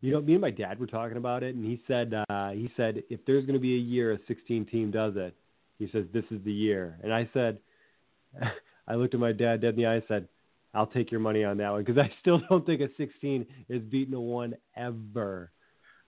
[0.00, 2.70] You know, me and my dad were talking about it, and he said uh, he
[2.76, 5.34] said if there's going to be a year a 16 team does it,
[5.78, 6.98] he says this is the year.
[7.02, 7.58] And I said,
[8.88, 10.28] I looked at my dad dead in the eye, and said,
[10.74, 13.82] I'll take your money on that one because I still don't think a 16 is
[13.82, 15.52] beating a one ever.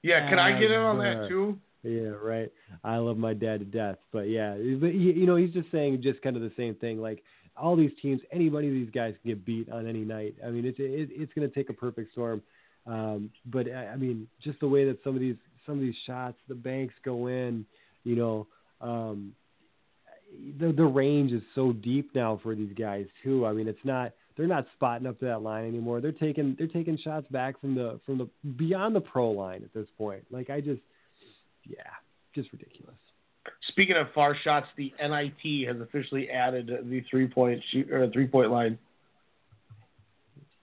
[0.02, 1.58] Yeah, can I get in on that too?
[1.82, 2.50] Yeah, right.
[2.82, 6.00] I love my dad to death, but yeah, but he, you know, he's just saying
[6.02, 6.98] just kind of the same thing.
[6.98, 7.22] Like
[7.56, 10.34] all these teams, anybody of these guys can get beat on any night.
[10.44, 12.42] I mean, it's it, it's going to take a perfect storm.
[12.86, 15.36] Um, but I mean, just the way that some of these
[15.66, 17.64] some of these shots, the banks go in,
[18.04, 18.46] you know,
[18.80, 19.34] um,
[20.58, 23.46] the the range is so deep now for these guys too.
[23.46, 26.00] I mean, it's not they're not spotting up to that line anymore.
[26.00, 29.72] They're taking they're taking shots back from the from the beyond the pro line at
[29.72, 30.24] this point.
[30.30, 30.82] Like I just,
[31.66, 31.90] yeah,
[32.34, 32.96] just ridiculous.
[33.68, 38.26] Speaking of far shots, the NIT has officially added the three point shoot or three
[38.26, 38.78] point line.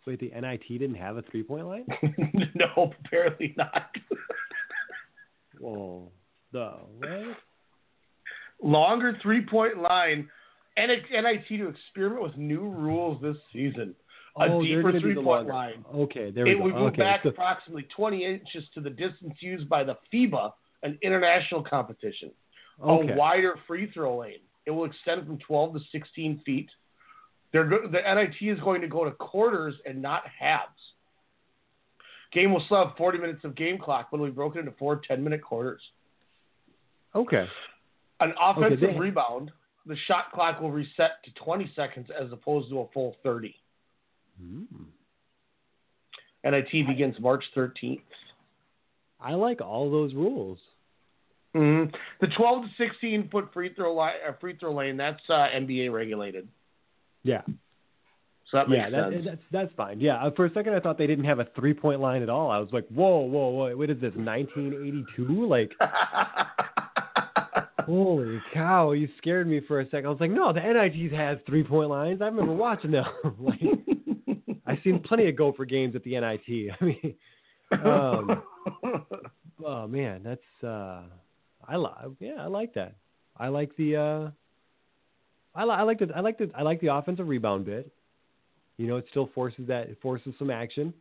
[0.08, 1.86] Wait, the NIT didn't have a three point line?
[2.56, 3.92] no, apparently not.
[5.60, 6.12] Whoa,
[6.52, 7.38] the what?
[8.64, 10.30] Longer three point line.
[10.78, 13.94] And NIT to experiment with new rules this season.
[14.40, 15.84] A Oh, deeper three point line.
[15.94, 16.60] Okay, there we it go.
[16.62, 19.98] It would move okay, back so- approximately 20 inches to the distance used by the
[20.14, 20.52] FIBA,
[20.84, 22.32] an international competition.
[22.84, 23.14] Okay.
[23.14, 24.40] A wider free throw lane.
[24.66, 26.70] It will extend from 12 to 16 feet.
[27.52, 30.72] They're go- the NIT is going to go to quarters and not halves.
[32.32, 35.02] Game will still have 40 minutes of game clock, but it'll be broken into four
[35.08, 35.82] 10 minute quarters.
[37.16, 37.48] okay.
[38.22, 39.52] An offensive they- rebound,
[39.86, 43.56] the shot clock will reset to 20 seconds as opposed to a full 30.
[44.40, 44.64] Hmm.
[46.44, 48.02] NIT begins March 13th.
[49.20, 50.60] I like all those rules.
[51.54, 51.84] Hmm
[52.22, 55.92] The 12 to 16 foot free throw line, uh, free throw lane, that's uh, NBA
[55.92, 56.48] regulated.
[57.24, 57.42] Yeah.
[58.52, 59.26] So that makes yeah, that, sense.
[59.26, 60.02] that's that's fine.
[60.02, 62.30] Yeah, uh, for a second I thought they didn't have a three point line at
[62.30, 62.52] all.
[62.52, 65.48] I was like, whoa, whoa, whoa, what is this, 1982?
[65.48, 65.72] Like,
[67.86, 68.92] holy cow!
[68.92, 70.08] You scared me for a second.
[70.08, 72.22] I was like, no, the NIT has three point lines.
[72.22, 73.06] I remember watching them.
[73.40, 73.62] like,
[74.66, 76.76] I've seen plenty of Gopher games at the NIT.
[76.82, 77.16] I mean,
[77.72, 78.44] um,
[79.66, 81.04] oh man, that's uh,
[81.68, 82.96] I like yeah, I like that.
[83.38, 84.32] I like the uh,
[85.56, 87.92] I, li- I like the I like the I like the offensive rebound bit.
[88.78, 90.94] You know, it still forces that it forces some action.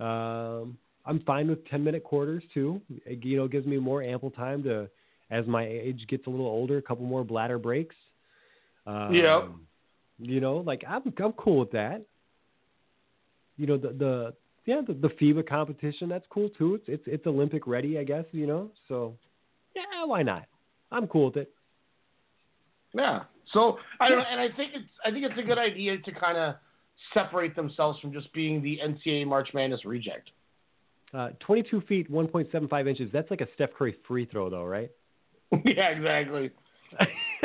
[0.00, 0.76] Um,
[1.06, 2.80] I'm fine with 10 minute quarters too.
[3.06, 4.88] It, you know, gives me more ample time to,
[5.30, 7.94] as my age gets a little older, a couple more bladder breaks.
[8.86, 9.48] Um, Yep.
[10.20, 12.02] You know, like I'm I'm cool with that.
[13.56, 14.34] You know, the the
[14.64, 16.76] yeah the, the FIBA competition that's cool too.
[16.76, 18.24] It's it's it's Olympic ready, I guess.
[18.30, 19.16] You know, so
[19.74, 20.46] yeah, why not?
[20.90, 21.50] I'm cool with it.
[22.94, 23.24] Yeah.
[23.52, 26.12] So I don't know, and I think it's I think it's a good idea to
[26.12, 26.54] kind of
[27.12, 30.30] separate themselves from just being the NCAA March Madness reject.
[31.12, 33.10] Uh, 22 feet, 1.75 inches.
[33.12, 34.90] That's like a Steph Curry free throw, though, right?
[35.64, 36.50] yeah, exactly.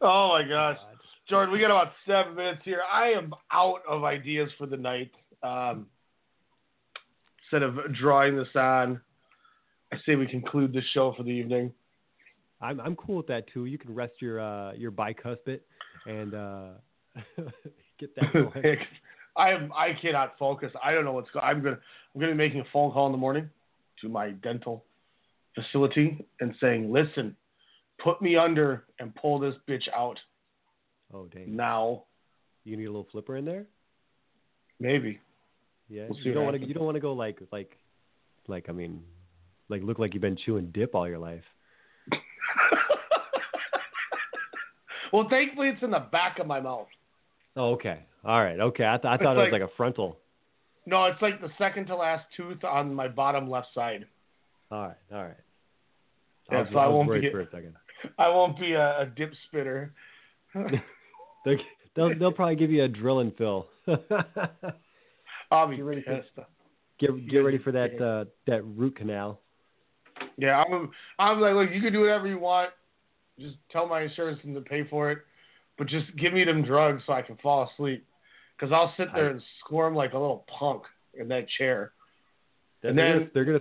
[0.00, 0.78] oh my gosh,
[1.28, 2.82] Jordan, we got about seven minutes here.
[2.90, 5.10] I am out of ideas for the night.
[5.42, 5.86] Um,
[7.44, 9.00] instead of drawing this on,
[9.92, 11.72] I say we conclude this show for the evening.
[12.60, 13.66] I'm I'm cool with that too.
[13.66, 15.60] You can rest your uh, your bicuspid
[16.06, 16.68] and uh,
[17.98, 18.76] get that going.
[19.36, 20.72] I am I cannot focus.
[20.82, 21.44] I don't know what's going.
[21.44, 21.78] I'm gonna
[22.14, 23.48] I'm gonna be making a phone call in the morning
[24.00, 24.84] to my dental
[25.54, 27.36] facility and saying, listen,
[28.02, 30.18] put me under and pull this bitch out
[31.12, 31.54] oh dang!
[31.54, 32.04] now.
[32.66, 33.66] You need a little flipper in there.
[34.80, 35.20] Maybe.
[35.88, 36.06] Yeah.
[36.08, 37.76] We'll you don't want to you don't want to go like like
[38.48, 39.02] like I mean
[39.68, 41.44] like look like you've been chewing dip all your life.
[45.12, 46.88] Well, thankfully it's in the back of my mouth.
[47.56, 48.00] Oh, okay.
[48.24, 48.58] All right.
[48.58, 48.84] Okay.
[48.84, 50.18] I, th- I It's thought it was like- like a frontal.
[50.86, 54.06] No, it's like the second to last tooth on my bottom left side.
[54.72, 54.96] All right.
[55.12, 55.36] All right.
[56.50, 57.74] Yeah, was- so I was won't be- for a second.
[58.18, 59.94] I won't be a, a dip spitter.
[61.44, 63.68] They'll they'll probably give you a drill and fill.
[65.54, 66.30] I'll be ready for- pissed.
[66.98, 69.40] get get ready for that uh, that root canal.
[70.36, 70.90] Yeah, I'm.
[71.18, 72.70] I'm like, look, you can do whatever you want.
[73.38, 75.18] Just tell my insurance to pay for it,
[75.76, 78.04] but just give me them drugs so I can fall asleep.
[78.56, 81.90] Because I'll sit there and squirm like a little punk in that chair.
[82.80, 83.58] They're, And they're then- gonna, they're gonna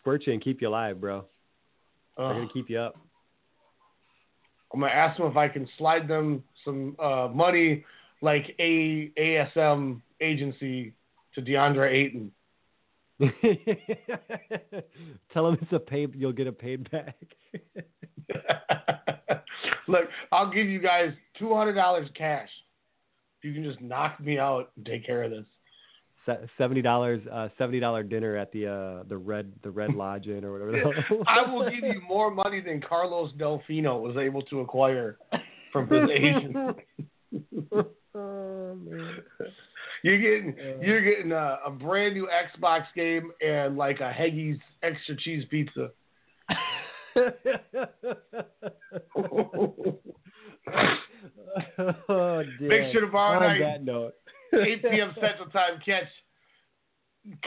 [0.00, 1.24] squirt you and keep you alive, bro.
[2.16, 2.34] They're Ugh.
[2.36, 2.96] gonna keep you up.
[4.72, 7.84] I'm gonna ask them if I can slide them some uh, money,
[8.22, 10.92] like a ASM agency,
[11.34, 12.32] to DeAndre Ayton.
[15.32, 16.06] Tell him it's a pay.
[16.14, 17.16] You'll get a paid back.
[19.88, 22.48] Look, I'll give you guys two hundred dollars cash.
[23.38, 25.44] If you can just knock me out and take care of this.
[26.58, 30.44] seventy dollars uh, seventy dollar dinner at the uh, the red the Red Lodge Inn
[30.44, 30.72] or whatever.
[30.72, 35.18] the hell- I will give you more money than Carlos Delfino was able to acquire
[35.72, 36.56] from his agent.
[38.14, 39.18] oh man.
[40.04, 45.16] You're getting you're getting a, a brand new Xbox game and like a Heggy's extra
[45.16, 45.88] cheese pizza.
[47.16, 47.24] oh.
[52.60, 54.12] Make sure tomorrow On night, that note,
[54.52, 55.14] 8 p.m.
[55.18, 56.04] Central Time, catch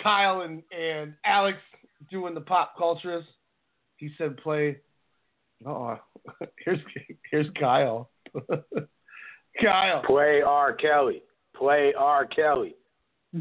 [0.02, 1.60] Kyle and, and Alex
[2.10, 3.26] doing the Pop Culturist.
[3.98, 4.78] He said play.
[5.64, 6.00] Oh,
[6.66, 6.80] here's
[7.30, 8.10] here's Kyle.
[9.62, 10.02] Kyle.
[10.08, 10.74] Play R.
[10.74, 11.22] Kelly.
[11.58, 12.26] Play R.
[12.26, 12.76] Kelly.
[13.36, 13.40] Uh,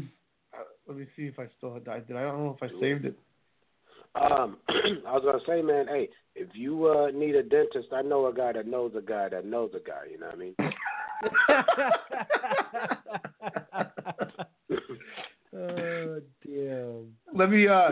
[0.87, 2.07] let me see if I still had died.
[2.07, 2.21] Did I?
[2.21, 3.17] I don't know if I saved it.
[4.15, 8.27] Um, I was gonna say, man, hey, if you uh, need a dentist, I know
[8.27, 10.05] a guy that knows a guy that knows a guy.
[10.11, 10.55] You know what I mean?
[15.55, 17.07] oh damn.
[17.33, 17.67] Let me.
[17.67, 17.87] Uh, I,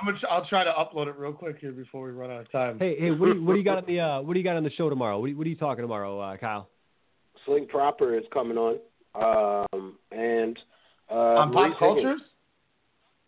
[0.00, 0.18] I'm gonna.
[0.30, 2.78] I'll try to upload it real quick here before we run out of time.
[2.78, 4.44] Hey, hey, what do you, what do you got on the uh, what do you
[4.44, 5.18] got on the show tomorrow?
[5.18, 6.68] What are you, what are you talking tomorrow, uh, Kyle?
[7.44, 8.78] Sling Proper is coming on,
[9.20, 10.58] um, and
[11.10, 12.20] uh, On pop Higgins- cultures.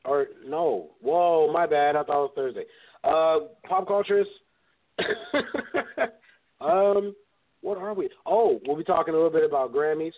[0.07, 1.95] Or no, whoa, my bad.
[1.95, 2.65] I thought it was Thursday.
[3.05, 4.25] Uh, Pop Culturist.
[6.61, 7.15] um,
[7.61, 8.09] what are we?
[8.25, 10.13] Oh, we'll be talking a little bit about Grammys.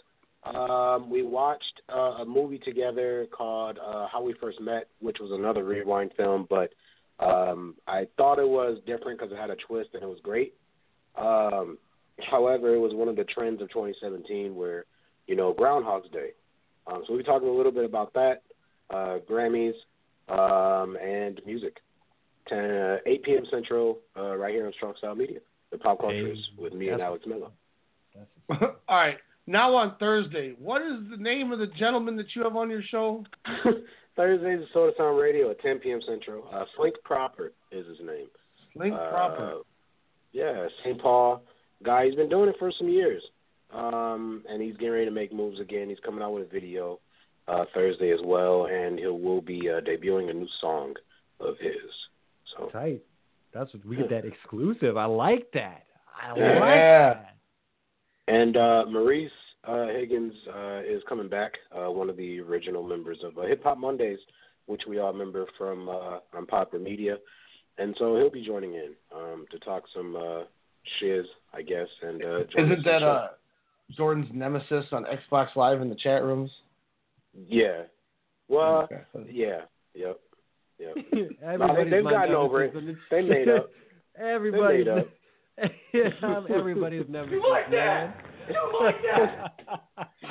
[0.44, 5.30] Um, we watched uh, a movie together called uh, How We First Met, which was
[5.32, 6.72] another rewind film, but
[7.20, 10.54] um, I thought it was different because it had a twist and it was great.
[11.16, 11.78] Um,
[12.30, 14.84] however, it was one of the trends of 2017 where,
[15.26, 16.30] you know, Groundhog's Day.
[16.86, 18.42] Um, so we'll be talking a little bit about that,
[18.90, 19.74] uh, Grammys,
[20.28, 21.78] um, and music.
[22.48, 23.44] 10, uh, 8 p.m.
[23.50, 25.38] Central, uh, right here on Strong Style Media,
[25.70, 27.48] the Pop Culturist with me and Alex Miller.
[28.60, 29.16] All right.
[29.46, 32.82] Now on Thursday, what is the name of the gentleman that you have on your
[32.82, 33.24] show?
[34.16, 36.00] Thursdays is Soda Sound Radio at 10 p.m.
[36.06, 36.44] Central.
[36.52, 38.26] Uh, Slink Proper is his name.
[38.74, 39.58] Slink Uh, Proper.
[40.32, 41.00] Yeah, St.
[41.00, 41.42] Paul
[41.82, 42.06] guy.
[42.06, 43.22] He's been doing it for some years,
[43.72, 45.88] um, and he's getting ready to make moves again.
[45.88, 47.00] He's coming out with a video
[47.48, 50.94] uh, Thursday as well, and he will be uh, debuting a new song
[51.40, 51.74] of his.
[52.56, 53.02] So Tight.
[53.52, 54.96] That's what we get that exclusive.
[54.96, 55.84] I like that.
[56.20, 57.14] I like Yeah.
[57.14, 57.36] that.
[58.28, 59.30] And uh, Maurice
[59.64, 63.62] uh, Higgins uh, is coming back, uh, one of the original members of uh, Hip
[63.64, 64.18] Hop Mondays,
[64.66, 67.18] which we all remember from uh, on Popper Media.
[67.78, 70.42] And so he'll be joining in um, to talk some uh,
[70.98, 71.88] shiz, I guess.
[72.02, 73.28] And uh, join Isn't that uh,
[73.96, 76.50] Jordan's nemesis on Xbox Live in the chat rooms?
[77.48, 77.82] Yeah.
[78.48, 79.02] Well, Okay.
[79.30, 79.62] yeah.
[79.94, 80.20] Yep.
[80.78, 80.94] Yep.
[81.12, 82.74] no, Everybody's they, they've gotten over it.
[82.74, 83.70] nemesis, and it's- They made up.
[84.18, 85.08] Everybody's made up.
[86.50, 87.32] Everybody's nemesis.
[87.32, 88.16] You like that?
[88.48, 89.54] You like that?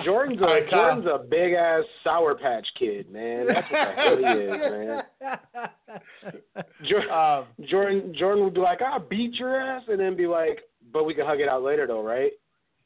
[0.03, 0.95] Jordan's a All right, Kyle.
[1.01, 3.47] Jordan's a big ass sour patch kid, man.
[3.47, 5.03] That's what the hell he is, man.
[6.87, 10.61] Jordan, Um, Jordan Jordan would be like, "I'll beat your ass," and then be like,
[10.91, 12.31] "But we can hug it out later, though, right?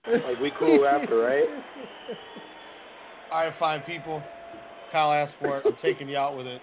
[0.08, 1.48] Like we cool after, right?"
[3.32, 4.22] all right, fine, people.
[4.92, 5.66] Kyle asked for it.
[5.66, 6.62] I'm taking you out with it.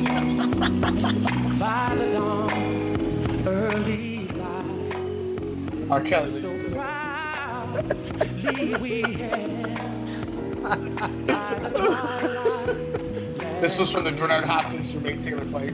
[1.58, 5.90] by the dawn early light?
[5.90, 6.02] R.
[6.08, 6.40] Kelly.
[6.42, 9.02] So proudly we
[13.62, 15.70] This was from the Bernard Hopkins Jermaine Taylor play.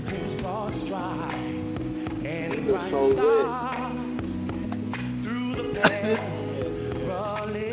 [2.69, 3.47] And so lit.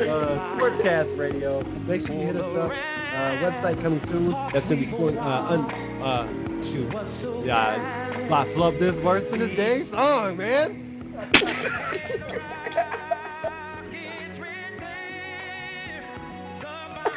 [0.01, 1.63] uh, Sportscast Radio.
[1.87, 2.71] Make sure you hit us up.
[2.71, 4.31] Uh, website coming soon.
[4.53, 5.17] That's gonna be cool.
[5.17, 5.61] Uh, un,
[6.01, 6.25] uh,
[6.71, 6.89] shoot.
[7.45, 10.85] Yeah, I love this verse in this day song, man.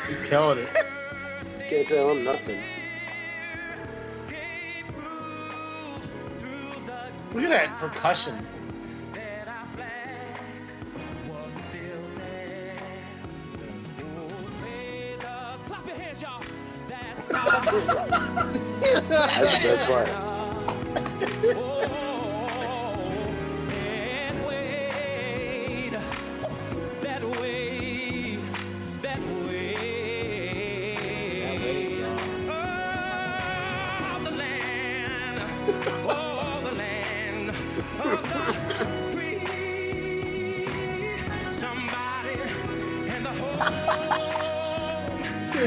[0.09, 0.69] He's killing it.
[1.70, 2.72] Can't tell him nothing.
[7.34, 8.46] Look at that percussion.
[19.09, 20.09] That's the best part.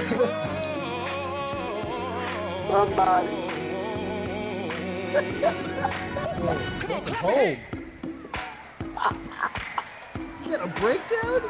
[0.06, 0.22] Somebody.
[7.22, 7.57] Home.
[10.52, 11.41] that a breakdown?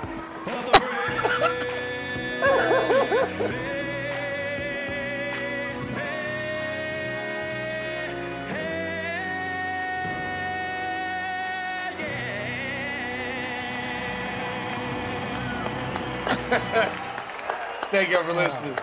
[17.95, 18.76] Thank you for listening.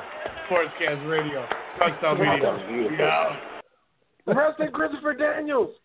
[0.48, 1.44] Sportscast Radio.
[1.78, 2.38] Touchdown Media.
[2.40, 2.96] that was beautiful.
[2.96, 4.34] Yeah.
[4.34, 5.76] Wrestling Christopher Daniels.